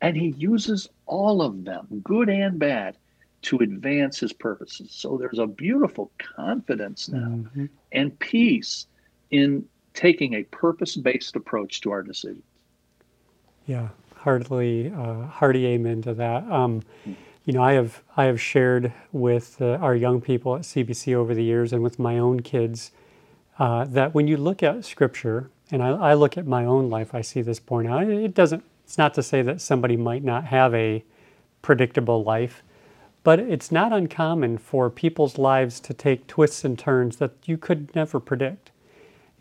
and 0.00 0.16
he 0.16 0.34
uses 0.36 0.88
all 1.06 1.40
of 1.40 1.64
them, 1.64 1.86
good 2.02 2.28
and 2.28 2.58
bad, 2.58 2.96
to 3.42 3.58
advance 3.58 4.18
his 4.18 4.32
purposes. 4.32 4.88
So 4.90 5.16
there's 5.18 5.38
a 5.38 5.46
beautiful 5.46 6.10
confidence 6.18 7.08
now 7.08 7.28
mm-hmm. 7.28 7.66
and 7.92 8.18
peace 8.18 8.88
in 9.30 9.66
taking 9.94 10.34
a 10.34 10.42
purpose 10.44 10.96
based 10.96 11.36
approach 11.36 11.80
to 11.82 11.90
our 11.90 12.02
decisions. 12.02 12.42
Yeah, 13.66 13.88
heartily, 14.16 14.92
uh, 14.94 15.26
hearty 15.26 15.66
amen 15.66 16.02
to 16.02 16.14
that. 16.14 16.44
Um, 16.50 16.82
you 17.44 17.52
know, 17.52 17.62
I 17.62 17.72
have 17.72 18.02
I 18.16 18.24
have 18.24 18.40
shared 18.40 18.92
with 19.12 19.60
uh, 19.60 19.74
our 19.74 19.94
young 19.94 20.20
people 20.20 20.56
at 20.56 20.62
CBC 20.62 21.14
over 21.14 21.34
the 21.34 21.44
years, 21.44 21.72
and 21.72 21.82
with 21.82 21.98
my 21.98 22.18
own 22.18 22.40
kids, 22.40 22.90
uh, 23.58 23.84
that 23.84 24.14
when 24.14 24.26
you 24.26 24.36
look 24.36 24.62
at 24.62 24.84
Scripture 24.84 25.50
and 25.70 25.82
I, 25.82 25.90
I, 25.90 26.14
look 26.14 26.36
at 26.36 26.46
my 26.46 26.64
own 26.64 26.90
life, 26.90 27.14
I 27.14 27.22
see 27.22 27.40
this 27.40 27.60
borne 27.60 27.86
out. 27.86 28.04
It 28.04 28.34
doesn't, 28.34 28.62
it's 28.84 28.98
not 28.98 29.14
to 29.14 29.22
say 29.22 29.42
that 29.42 29.60
somebody 29.60 29.96
might 29.96 30.22
not 30.22 30.44
have 30.44 30.74
a 30.74 31.04
predictable 31.62 32.22
life, 32.22 32.62
but 33.22 33.38
it's 33.38 33.72
not 33.72 33.92
uncommon 33.92 34.58
for 34.58 34.90
people's 34.90 35.38
lives 35.38 35.80
to 35.80 35.94
take 35.94 36.26
twists 36.26 36.64
and 36.64 36.78
turns 36.78 37.16
that 37.16 37.32
you 37.46 37.56
could 37.56 37.94
never 37.94 38.20
predict. 38.20 38.70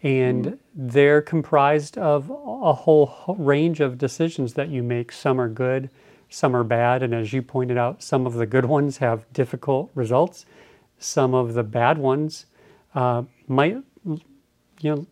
And 0.04 0.46
mm-hmm. 0.46 0.58
they're 0.76 1.22
comprised 1.22 1.98
of 1.98 2.30
a 2.30 2.74
whole 2.74 3.36
range 3.40 3.80
of 3.80 3.98
decisions 3.98 4.54
that 4.54 4.70
you 4.70 4.84
make. 4.84 5.12
Some 5.12 5.40
are 5.40 5.50
good, 5.50 5.90
some 6.30 6.56
are 6.56 6.64
bad. 6.64 7.02
And 7.02 7.16
as 7.16 7.32
you 7.34 7.42
pointed 7.42 7.78
out, 7.78 8.04
some 8.04 8.28
of 8.28 8.34
the 8.34 8.46
good 8.46 8.66
ones 8.66 8.98
have 8.98 9.32
difficult 9.34 9.90
results. 9.96 10.46
Some 11.00 11.34
of 11.34 11.54
the 11.54 11.64
bad 11.64 11.98
ones 11.98 12.46
uh, 12.94 13.24
might, 13.48 13.78
you 14.06 14.20
know, 14.82 15.08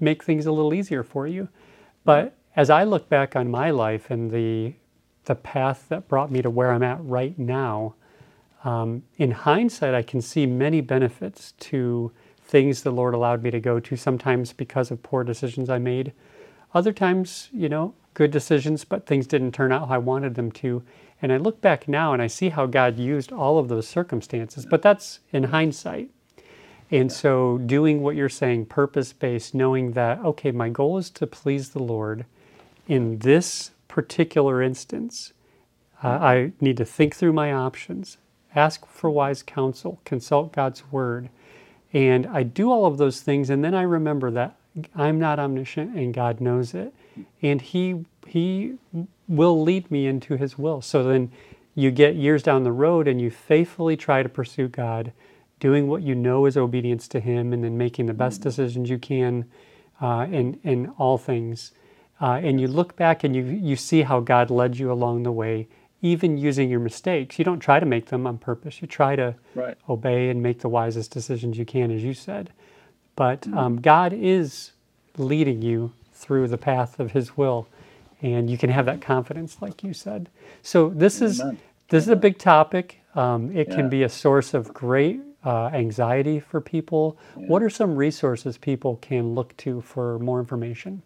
make 0.00 0.22
things 0.22 0.46
a 0.46 0.52
little 0.52 0.74
easier 0.74 1.02
for 1.02 1.26
you. 1.26 1.48
But 2.04 2.36
as 2.54 2.70
I 2.70 2.84
look 2.84 3.08
back 3.08 3.36
on 3.36 3.50
my 3.50 3.70
life 3.70 4.10
and 4.10 4.30
the 4.30 4.74
the 5.24 5.34
path 5.34 5.86
that 5.88 6.06
brought 6.06 6.30
me 6.30 6.40
to 6.40 6.48
where 6.48 6.70
I'm 6.70 6.84
at 6.84 7.04
right 7.04 7.36
now, 7.36 7.96
um, 8.62 9.02
in 9.16 9.32
hindsight, 9.32 9.92
I 9.92 10.02
can 10.02 10.20
see 10.20 10.46
many 10.46 10.80
benefits 10.80 11.50
to 11.58 12.12
things 12.46 12.82
the 12.82 12.90
Lord 12.90 13.14
allowed 13.14 13.42
me 13.42 13.50
to 13.50 13.60
go 13.60 13.80
to. 13.80 13.96
Sometimes 13.96 14.52
because 14.52 14.90
of 14.90 15.02
poor 15.02 15.24
decisions 15.24 15.68
I 15.68 15.78
made, 15.78 16.12
other 16.74 16.92
times, 16.92 17.48
you 17.52 17.68
know, 17.68 17.94
good 18.14 18.30
decisions, 18.30 18.84
but 18.84 19.06
things 19.06 19.26
didn't 19.26 19.52
turn 19.52 19.72
out 19.72 19.88
how 19.88 19.94
I 19.94 19.98
wanted 19.98 20.34
them 20.34 20.50
to. 20.52 20.82
And 21.20 21.32
I 21.32 21.38
look 21.38 21.60
back 21.60 21.88
now 21.88 22.12
and 22.12 22.22
I 22.22 22.26
see 22.26 22.50
how 22.50 22.66
God 22.66 22.98
used 22.98 23.32
all 23.32 23.58
of 23.58 23.68
those 23.68 23.88
circumstances, 23.88 24.66
but 24.66 24.82
that's 24.82 25.20
in 25.32 25.44
hindsight. 25.44 26.10
And 26.90 27.10
so, 27.10 27.58
doing 27.58 28.00
what 28.00 28.14
you're 28.14 28.28
saying, 28.28 28.66
purpose 28.66 29.12
based, 29.12 29.54
knowing 29.54 29.92
that, 29.92 30.20
okay, 30.24 30.52
my 30.52 30.68
goal 30.68 30.98
is 30.98 31.10
to 31.10 31.26
please 31.26 31.70
the 31.70 31.82
Lord 31.82 32.26
in 32.86 33.18
this 33.18 33.72
particular 33.88 34.62
instance. 34.62 35.32
Uh, 36.02 36.08
I 36.08 36.52
need 36.60 36.76
to 36.76 36.84
think 36.84 37.16
through 37.16 37.32
my 37.32 37.52
options, 37.52 38.18
ask 38.54 38.86
for 38.86 39.10
wise 39.10 39.42
counsel, 39.42 40.00
consult 40.04 40.52
God's 40.52 40.90
word. 40.92 41.28
And 41.92 42.26
I 42.26 42.42
do 42.42 42.70
all 42.70 42.86
of 42.86 42.98
those 42.98 43.20
things, 43.20 43.50
and 43.50 43.64
then 43.64 43.74
I 43.74 43.82
remember 43.82 44.30
that 44.32 44.56
I'm 44.94 45.18
not 45.18 45.38
omniscient 45.38 45.96
and 45.96 46.12
God 46.12 46.40
knows 46.40 46.74
it. 46.74 46.92
And 47.42 47.60
He 47.60 48.04
He 48.26 48.74
will 49.28 49.62
lead 49.62 49.90
me 49.90 50.06
into 50.06 50.36
His 50.36 50.58
will. 50.58 50.82
So 50.82 51.02
then 51.04 51.30
you 51.74 51.90
get 51.90 52.16
years 52.16 52.42
down 52.42 52.64
the 52.64 52.72
road 52.72 53.08
and 53.08 53.20
you 53.20 53.30
faithfully 53.30 53.96
try 53.96 54.22
to 54.22 54.28
pursue 54.28 54.68
God, 54.68 55.12
doing 55.60 55.88
what 55.88 56.02
you 56.02 56.14
know 56.14 56.46
is 56.46 56.56
obedience 56.56 57.08
to 57.08 57.20
Him, 57.20 57.52
and 57.52 57.64
then 57.64 57.78
making 57.78 58.06
the 58.06 58.14
best 58.14 58.42
decisions 58.42 58.90
you 58.90 58.98
can 58.98 59.46
uh, 60.00 60.26
in 60.30 60.58
in 60.64 60.88
all 60.98 61.18
things. 61.18 61.72
Uh, 62.20 62.40
and 62.42 62.60
you 62.60 62.68
look 62.68 62.96
back 62.96 63.24
and 63.24 63.34
you 63.34 63.42
you 63.44 63.76
see 63.76 64.02
how 64.02 64.20
God 64.20 64.50
led 64.50 64.78
you 64.78 64.90
along 64.92 65.22
the 65.22 65.32
way, 65.32 65.68
even 66.02 66.36
using 66.38 66.70
your 66.70 66.80
mistakes. 66.80 67.38
You 67.38 67.44
don't 67.44 67.60
try 67.60 67.80
to 67.80 67.86
make 67.86 68.06
them 68.06 68.26
on 68.26 68.38
purpose. 68.38 68.80
You 68.80 68.88
try 68.88 69.16
to 69.16 69.34
right. 69.54 69.76
obey 69.88 70.28
and 70.28 70.42
make 70.42 70.60
the 70.60 70.68
wisest 70.68 71.10
decisions 71.10 71.58
you 71.58 71.64
can, 71.64 71.90
as 71.90 72.04
you 72.04 72.14
said. 72.14 72.50
But 73.16 73.46
um, 73.48 73.80
God 73.80 74.12
is 74.12 74.72
leading 75.16 75.62
you 75.62 75.92
through 76.12 76.48
the 76.48 76.58
path 76.58 77.00
of 77.00 77.12
His 77.12 77.36
will, 77.36 77.66
and 78.22 78.50
you 78.50 78.58
can 78.58 78.70
have 78.70 78.86
that 78.86 79.00
confidence, 79.00 79.58
like 79.60 79.82
you 79.82 79.94
said. 79.94 80.28
So 80.62 80.90
this 80.90 81.20
Amen. 81.22 81.30
is 81.30 81.42
this 81.88 82.04
is 82.04 82.08
a 82.10 82.16
big 82.16 82.38
topic. 82.38 83.00
Um, 83.14 83.50
it 83.56 83.68
Yeah. 83.68 83.76
can 83.76 83.88
be 83.88 84.02
a 84.02 84.08
source 84.08 84.54
of 84.54 84.74
great 84.74 85.20
uh, 85.44 85.68
anxiety 85.68 86.40
for 86.40 86.60
people. 86.60 87.16
What 87.34 87.62
are 87.62 87.70
some 87.70 87.96
resources 87.96 88.58
people 88.58 88.96
can 88.96 89.34
look 89.34 89.56
to 89.58 89.80
for 89.80 90.18
more 90.18 90.40
information? 90.40 91.02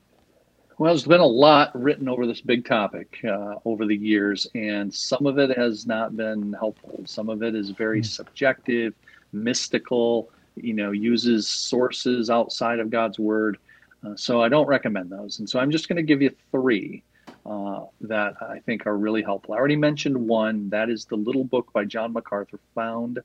Well, 0.81 0.95
there's 0.95 1.05
been 1.05 1.21
a 1.21 1.27
lot 1.27 1.79
written 1.79 2.09
over 2.09 2.27
this 2.27 2.41
big 2.41 2.65
topic 2.65 3.19
uh, 3.23 3.57
over 3.67 3.85
the 3.85 3.95
years, 3.95 4.47
and 4.55 4.93
some 4.95 5.27
of 5.27 5.39
it 5.39 5.55
has 5.55 5.87
not 5.87 6.17
been 6.17 6.55
helpful. 6.55 7.03
Some 7.05 7.29
of 7.29 7.43
it 7.43 7.55
is 7.55 7.69
very 7.69 8.03
subjective, 8.03 8.95
mystical, 9.35 10.31
you 10.57 10.73
know, 10.73 10.93
uses 10.93 11.47
sources 11.47 12.31
outside 12.31 12.79
of 12.79 12.89
God's 12.89 13.19
word. 13.19 13.59
Uh, 14.03 14.17
so 14.17 14.43
I 14.43 14.49
don't 14.49 14.67
recommend 14.67 15.11
those. 15.11 15.39
And 15.39 15.47
so 15.47 15.61
I'm 15.61 15.71
just 15.71 15.87
going 15.87 15.99
to 15.99 16.03
give 16.03 16.23
you 16.23 16.35
three 16.51 17.03
uh, 17.45 17.81
that 18.01 18.37
I 18.41 18.61
think 18.61 18.87
are 18.87 18.97
really 18.97 19.21
helpful. 19.23 19.53
I 19.53 19.59
already 19.59 19.77
mentioned 19.77 20.17
one. 20.17 20.71
That 20.71 20.89
is 20.89 21.05
the 21.05 21.17
little 21.17 21.45
book 21.45 21.71
by 21.75 21.85
John 21.85 22.15
MacArthur, 22.15 22.59
Found 22.75 23.19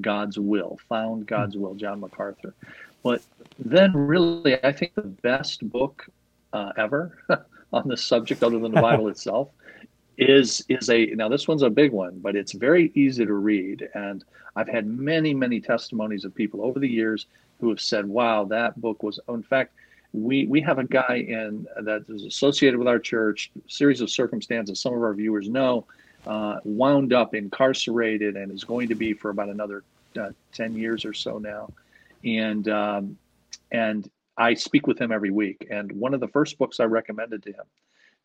God's 0.00 0.38
Will. 0.38 0.78
Found 0.88 1.26
God's 1.26 1.58
Will, 1.58 1.74
John 1.74 2.00
MacArthur. 2.00 2.54
But 3.02 3.20
then, 3.58 3.92
really, 3.92 4.56
I 4.64 4.72
think 4.72 4.94
the 4.94 5.02
best 5.02 5.68
book 5.68 6.08
uh, 6.54 6.72
ever 6.78 7.18
on 7.72 7.86
this 7.88 8.02
subject, 8.02 8.42
other 8.42 8.58
than 8.58 8.72
the 8.72 8.80
Bible 8.80 9.08
itself, 9.14 9.48
is 10.16 10.64
is 10.68 10.88
a 10.88 11.06
now 11.06 11.28
this 11.28 11.48
one's 11.48 11.62
a 11.62 11.70
big 11.70 11.92
one, 11.92 12.18
but 12.20 12.36
it's 12.36 12.52
very 12.52 12.92
easy 12.94 13.26
to 13.26 13.34
read, 13.34 13.88
and 13.94 14.24
I've 14.56 14.68
had 14.68 14.86
many 14.86 15.34
many 15.34 15.60
testimonies 15.60 16.24
of 16.24 16.34
people 16.34 16.64
over 16.64 16.78
the 16.78 16.88
years 16.88 17.26
who 17.60 17.68
have 17.68 17.80
said, 17.80 18.06
"Wow, 18.06 18.44
that 18.44 18.80
book 18.80 19.02
was." 19.02 19.18
In 19.28 19.42
fact, 19.42 19.74
we 20.12 20.46
we 20.46 20.60
have 20.60 20.78
a 20.78 20.84
guy 20.84 21.24
in 21.28 21.66
that 21.82 22.04
is 22.08 22.24
associated 22.24 22.78
with 22.78 22.86
our 22.86 23.00
church. 23.00 23.50
Series 23.66 24.00
of 24.00 24.08
circumstances 24.08 24.80
some 24.80 24.94
of 24.94 25.02
our 25.02 25.14
viewers 25.14 25.48
know, 25.48 25.84
uh, 26.26 26.58
wound 26.62 27.12
up 27.12 27.34
incarcerated 27.34 28.36
and 28.36 28.52
is 28.52 28.62
going 28.62 28.88
to 28.88 28.94
be 28.94 29.12
for 29.12 29.30
about 29.30 29.48
another 29.48 29.82
uh, 30.16 30.30
ten 30.52 30.76
years 30.76 31.04
or 31.04 31.12
so 31.12 31.38
now, 31.38 31.68
and 32.24 32.68
um, 32.68 33.18
and 33.72 34.08
I 34.36 34.54
speak 34.54 34.86
with 34.86 35.00
him 35.00 35.12
every 35.12 35.30
week. 35.30 35.66
And 35.70 35.92
one 35.92 36.14
of 36.14 36.20
the 36.20 36.28
first 36.28 36.58
books 36.58 36.80
I 36.80 36.84
recommended 36.84 37.42
to 37.44 37.50
him 37.50 37.64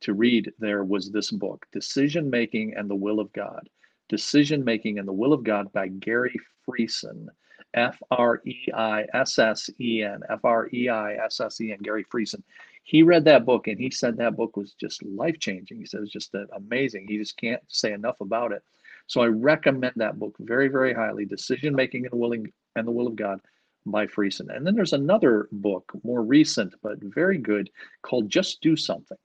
to 0.02 0.14
read 0.14 0.54
there 0.60 0.84
was 0.84 1.12
this 1.12 1.32
book, 1.32 1.66
Decision 1.72 2.30
Making 2.30 2.76
and 2.76 2.90
the 2.90 2.96
Will 2.96 3.20
of 3.20 3.32
God. 3.34 3.70
Decision 4.08 4.64
Making 4.64 4.98
and 4.98 5.08
the 5.08 5.14
Will 5.14 5.34
of 5.34 5.44
God 5.44 5.72
by 5.72 5.88
Gary 5.88 6.36
Friesen. 6.68 7.28
F 7.76 8.02
R 8.10 8.42
E 8.46 8.68
I 8.74 9.06
S 9.14 9.38
S 9.38 9.70
E 9.80 10.02
N. 10.04 10.22
F 10.30 10.44
R 10.44 10.70
E 10.74 10.90
I 10.90 11.14
S 11.26 11.40
S 11.40 11.62
E 11.62 11.72
N. 11.72 11.78
Gary 11.84 12.04
Friesen. 12.06 12.42
He 12.84 13.04
read 13.04 13.26
that 13.26 13.46
book 13.46 13.68
and 13.68 13.80
he 13.80 13.92
said 13.92 14.18
that 14.18 14.36
book 14.36 14.58
was 14.58 14.74
just 14.74 15.04
life 15.04 15.38
changing. 15.40 15.78
He 15.78 15.86
said 15.86 16.00
it 16.00 16.02
was 16.02 16.12
just 16.12 16.34
uh, 16.34 16.46
amazing. 16.56 17.08
He 17.08 17.20
just 17.20 17.38
can't 17.38 17.62
say 17.68 17.94
enough 17.94 18.20
about 18.22 18.52
it. 18.52 18.64
So 19.06 19.22
I 19.22 19.28
recommend 19.28 19.94
that 19.98 20.18
book 20.18 20.36
very, 20.40 20.70
very 20.70 20.94
highly. 20.94 21.26
Decision 21.26 21.76
Making 21.76 22.06
and 22.06 22.12
the 22.12 22.18
Willing 22.18 22.52
and 22.76 22.88
the 22.88 22.92
Will 22.92 23.08
of 23.08 23.16
God 23.16 23.42
by 23.86 24.08
Friesen. 24.08 24.56
And 24.56 24.66
then 24.66 24.76
there's 24.76 24.94
another 24.94 25.48
book, 25.52 25.92
more 26.04 26.22
recent 26.22 26.74
but 26.82 27.00
very 27.00 27.38
good, 27.38 27.70
called 28.02 28.30
Just 28.30 28.62
Do 28.62 28.76
Something. 28.76 29.18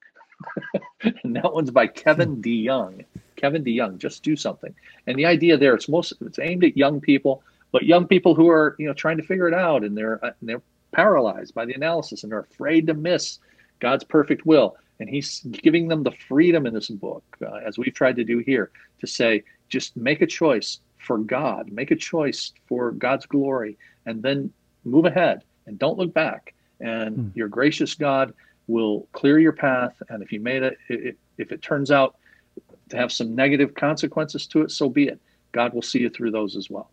and 1.03 1.37
that 1.37 1.53
one's 1.53 1.71
by 1.71 1.87
Kevin 1.87 2.43
DeYoung. 2.43 3.05
Kevin 3.37 3.65
DeYoung, 3.65 3.99
Just 3.99 4.23
Do 4.23 4.37
Something. 4.37 4.75
And 5.07 5.19
the 5.19 5.27
idea 5.27 5.57
there, 5.57 5.75
it's 5.75 5.89
most 5.89 6.13
it's 6.21 6.39
aimed 6.39 6.65
at 6.65 6.77
young 6.77 7.01
people, 7.01 7.43
but 7.73 7.85
young 7.85 8.07
people 8.07 8.35
who 8.35 8.49
are 8.49 8.77
you 8.79 8.87
know 8.87 8.95
trying 8.95 9.17
to 9.17 9.23
figure 9.23 9.49
it 9.49 9.55
out 9.55 9.85
and 9.85 9.97
they're 9.97 10.25
uh, 10.25 10.33
they're 10.43 10.63
paralyzed 10.93 11.55
by 11.55 11.65
the 11.65 11.75
analysis 11.75 12.23
and 12.23 12.33
they're 12.33 12.41
afraid 12.41 12.87
to 12.87 12.95
miss 12.95 13.41
God's 13.81 14.05
perfect 14.05 14.47
will. 14.47 14.77
And 15.01 15.11
he's 15.11 15.41
giving 15.41 15.89
them 15.89 16.05
the 16.05 16.13
freedom 16.13 16.67
in 16.67 16.75
this 16.75 16.89
book, 16.89 17.25
uh, 17.43 17.57
as 17.57 17.77
we've 17.77 17.93
tried 17.93 18.17
to 18.17 18.25
do 18.25 18.39
here, 18.39 18.71
to 19.01 19.07
say, 19.09 19.43
just 19.69 19.97
make 19.97 20.23
a 20.23 20.27
choice 20.27 20.79
for 21.05 21.19
God, 21.19 21.71
make 21.71 21.91
a 21.91 21.97
choice 21.97 22.53
for 22.67 22.93
God's 22.93 23.27
glory, 23.27 23.79
and 24.07 24.23
then 24.23 24.53
move 24.85 25.05
ahead 25.05 25.45
and 25.67 25.79
don't 25.79 25.99
look 25.99 26.13
back. 26.15 26.55
And 26.81 27.17
Hmm. 27.17 27.29
your 27.35 27.49
gracious 27.49 27.95
God 27.95 28.35
will 28.67 29.09
clear 29.13 29.39
your 29.39 29.53
path. 29.53 29.95
And 30.09 30.23
if 30.23 30.33
you 30.33 30.41
made 30.41 30.63
it, 30.63 30.79
if, 30.89 31.17
if 31.39 31.53
it 31.53 31.63
turns 31.63 31.91
out 31.91 32.17
to 32.91 32.97
have 32.97 33.13
some 33.13 33.35
negative 33.35 33.75
consequences 33.75 34.47
to 34.49 34.63
it, 34.63 34.71
so 34.71 34.89
be 34.89 35.09
it. 35.09 35.21
God 35.53 35.73
will 35.75 35.83
see 35.83 36.01
you 36.01 36.11
through 36.11 36.33
those 36.33 36.57
as 36.57 36.69
well. 36.69 36.91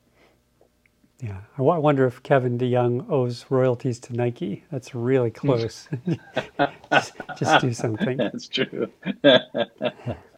Yeah, 1.20 1.42
I 1.58 1.64
I 1.64 1.78
wonder 1.78 2.06
if 2.08 2.24
Kevin 2.24 2.58
DeYoung 2.58 3.10
owes 3.10 3.46
royalties 3.50 4.00
to 4.02 4.14
Nike. 4.14 4.64
That's 4.72 4.96
really 4.96 5.32
close. 5.42 5.88
just, 6.92 7.14
just 7.38 7.60
do 7.60 7.74
something. 7.74 8.18
That's 8.18 8.48
true. 8.48 8.92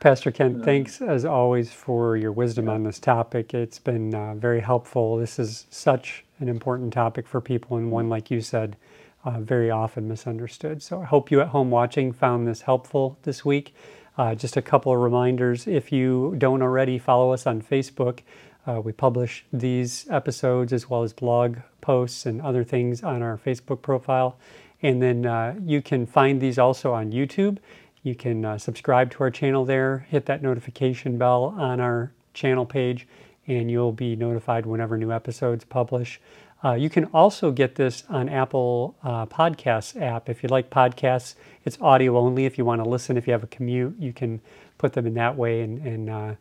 Pastor 0.00 0.30
Ken, 0.30 0.62
thanks 0.62 1.00
as 1.00 1.24
always 1.24 1.72
for 1.72 2.16
your 2.18 2.30
wisdom 2.30 2.68
on 2.68 2.84
this 2.84 3.00
topic. 3.00 3.54
It's 3.54 3.78
been 3.78 4.14
uh, 4.14 4.34
very 4.34 4.60
helpful. 4.60 5.16
This 5.16 5.38
is 5.38 5.66
such 5.70 6.24
an 6.38 6.48
important 6.48 6.92
topic 6.92 7.26
for 7.26 7.40
people, 7.40 7.78
and 7.78 7.90
one, 7.90 8.10
like 8.10 8.30
you 8.30 8.42
said, 8.42 8.76
uh, 9.24 9.40
very 9.40 9.70
often 9.70 10.06
misunderstood. 10.06 10.82
So 10.82 11.00
I 11.00 11.06
hope 11.06 11.30
you 11.30 11.40
at 11.40 11.48
home 11.48 11.70
watching 11.70 12.12
found 12.12 12.46
this 12.46 12.60
helpful 12.60 13.18
this 13.22 13.44
week. 13.44 13.74
Uh, 14.18 14.34
just 14.34 14.56
a 14.58 14.62
couple 14.62 14.92
of 14.92 14.98
reminders 15.00 15.66
if 15.66 15.90
you 15.90 16.34
don't 16.38 16.62
already 16.62 16.98
follow 16.98 17.32
us 17.32 17.46
on 17.46 17.62
Facebook, 17.62 18.20
uh, 18.66 18.80
we 18.80 18.92
publish 18.92 19.46
these 19.52 20.06
episodes 20.10 20.72
as 20.74 20.90
well 20.90 21.04
as 21.04 21.14
blog 21.14 21.56
posts 21.80 22.26
and 22.26 22.42
other 22.42 22.64
things 22.64 23.02
on 23.02 23.22
our 23.22 23.38
Facebook 23.38 23.80
profile. 23.82 24.38
And 24.82 25.02
then 25.02 25.24
uh, 25.26 25.54
you 25.64 25.80
can 25.80 26.06
find 26.06 26.40
these 26.40 26.58
also 26.58 26.92
on 26.92 27.12
YouTube. 27.12 27.58
You 28.06 28.14
can 28.14 28.44
uh, 28.44 28.56
subscribe 28.56 29.10
to 29.10 29.24
our 29.24 29.32
channel 29.32 29.64
there, 29.64 30.06
hit 30.08 30.26
that 30.26 30.40
notification 30.40 31.18
bell 31.18 31.56
on 31.58 31.80
our 31.80 32.12
channel 32.34 32.64
page, 32.64 33.08
and 33.48 33.68
you'll 33.68 33.90
be 33.90 34.14
notified 34.14 34.64
whenever 34.64 34.96
new 34.96 35.10
episodes 35.10 35.64
publish. 35.64 36.20
Uh, 36.64 36.74
you 36.74 36.88
can 36.88 37.06
also 37.06 37.50
get 37.50 37.74
this 37.74 38.04
on 38.08 38.28
Apple 38.28 38.94
uh, 39.02 39.26
Podcasts 39.26 40.00
app. 40.00 40.28
If 40.28 40.44
you 40.44 40.48
like 40.50 40.70
podcasts, 40.70 41.34
it's 41.64 41.78
audio 41.80 42.16
only. 42.16 42.44
If 42.46 42.58
you 42.58 42.64
want 42.64 42.80
to 42.80 42.88
listen, 42.88 43.16
if 43.16 43.26
you 43.26 43.32
have 43.32 43.42
a 43.42 43.48
commute, 43.48 43.96
you 43.98 44.12
can 44.12 44.40
put 44.78 44.92
them 44.92 45.08
in 45.08 45.14
that 45.14 45.36
way. 45.36 45.62
And, 45.62 45.84
and 45.84 46.08
uh, 46.08 46.34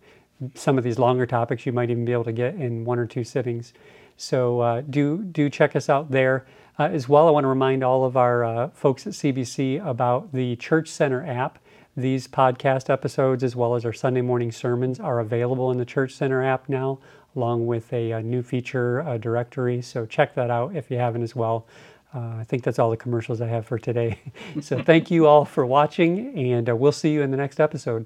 some 0.54 0.78
of 0.78 0.84
these 0.84 1.00
longer 1.00 1.26
topics 1.26 1.66
you 1.66 1.72
might 1.72 1.90
even 1.90 2.06
be 2.06 2.12
able 2.12 2.26
to 2.26 2.32
get 2.32 2.54
in 2.54 2.86
one 2.86 3.00
or 3.00 3.08
two 3.08 3.24
sittings. 3.24 3.74
So 4.18 4.60
uh, 4.60 4.82
do 4.88 5.24
do 5.24 5.50
check 5.50 5.76
us 5.76 5.90
out 5.90 6.12
there. 6.12 6.46
Uh, 6.78 6.84
as 6.84 7.08
well, 7.08 7.28
I 7.28 7.32
want 7.32 7.46
to 7.46 7.50
remind 7.50 7.84
all 7.84 8.04
of 8.04 8.18
our 8.18 8.44
uh, 8.44 8.70
folks 8.70 9.08
at 9.08 9.14
CBC 9.14 9.86
about 9.86 10.34
the 10.34 10.58
Church 10.58 10.90
Center 10.90 11.26
app. 11.26 11.60
These 11.96 12.28
podcast 12.28 12.90
episodes, 12.90 13.46
as 13.46 13.56
well 13.56 13.76
as 13.76 13.86
our 13.86 13.94
Sunday 13.94 14.20
morning 14.20 14.52
sermons, 14.52 15.00
are 15.00 15.22
available 15.22 15.72
in 15.72 15.78
the 15.78 15.86
Church 15.86 16.14
Center 16.14 16.44
app 16.44 16.68
now, 16.68 17.00
along 17.34 17.66
with 17.66 17.94
a, 17.94 18.12
a 18.12 18.22
new 18.22 18.44
feature 18.44 19.00
a 19.00 19.18
directory. 19.18 19.82
So 19.82 20.06
check 20.06 20.36
that 20.36 20.52
out 20.52 20.76
if 20.76 20.92
you 20.92 20.98
haven't 20.98 21.24
as 21.24 21.34
well. 21.34 21.66
Uh, 22.14 22.36
I 22.40 22.44
think 22.44 22.64
that's 22.64 22.78
all 22.78 22.90
the 22.90 22.98
commercials 22.98 23.40
I 23.40 23.48
have 23.48 23.66
for 23.66 23.80
today. 23.80 24.20
so 24.62 24.84
thank 24.84 25.10
you 25.10 25.28
all 25.28 25.46
for 25.46 25.66
watching, 25.66 26.38
and 26.38 26.70
uh, 26.70 26.76
we'll 26.76 26.92
see 26.92 27.12
you 27.12 27.22
in 27.22 27.32
the 27.32 27.38
next 27.38 27.62
episode. 27.62 28.06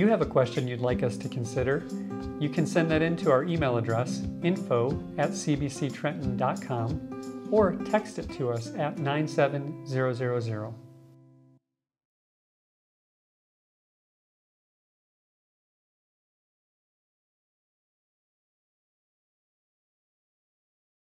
You 0.00 0.08
have 0.08 0.22
a 0.22 0.26
question 0.26 0.66
you'd 0.66 0.80
like 0.80 1.02
us 1.02 1.18
to 1.18 1.28
consider, 1.28 1.84
you 2.40 2.48
can 2.48 2.66
send 2.66 2.90
that 2.90 3.02
in 3.02 3.16
to 3.18 3.30
our 3.30 3.44
email 3.44 3.76
address, 3.76 4.22
info 4.42 4.90
at 5.18 5.30
cbctrenton.com, 5.30 7.48
or 7.52 7.76
text 7.84 8.18
it 8.18 8.30
to 8.30 8.50
us 8.50 8.74
at 8.76 8.98
97000. 8.98 10.89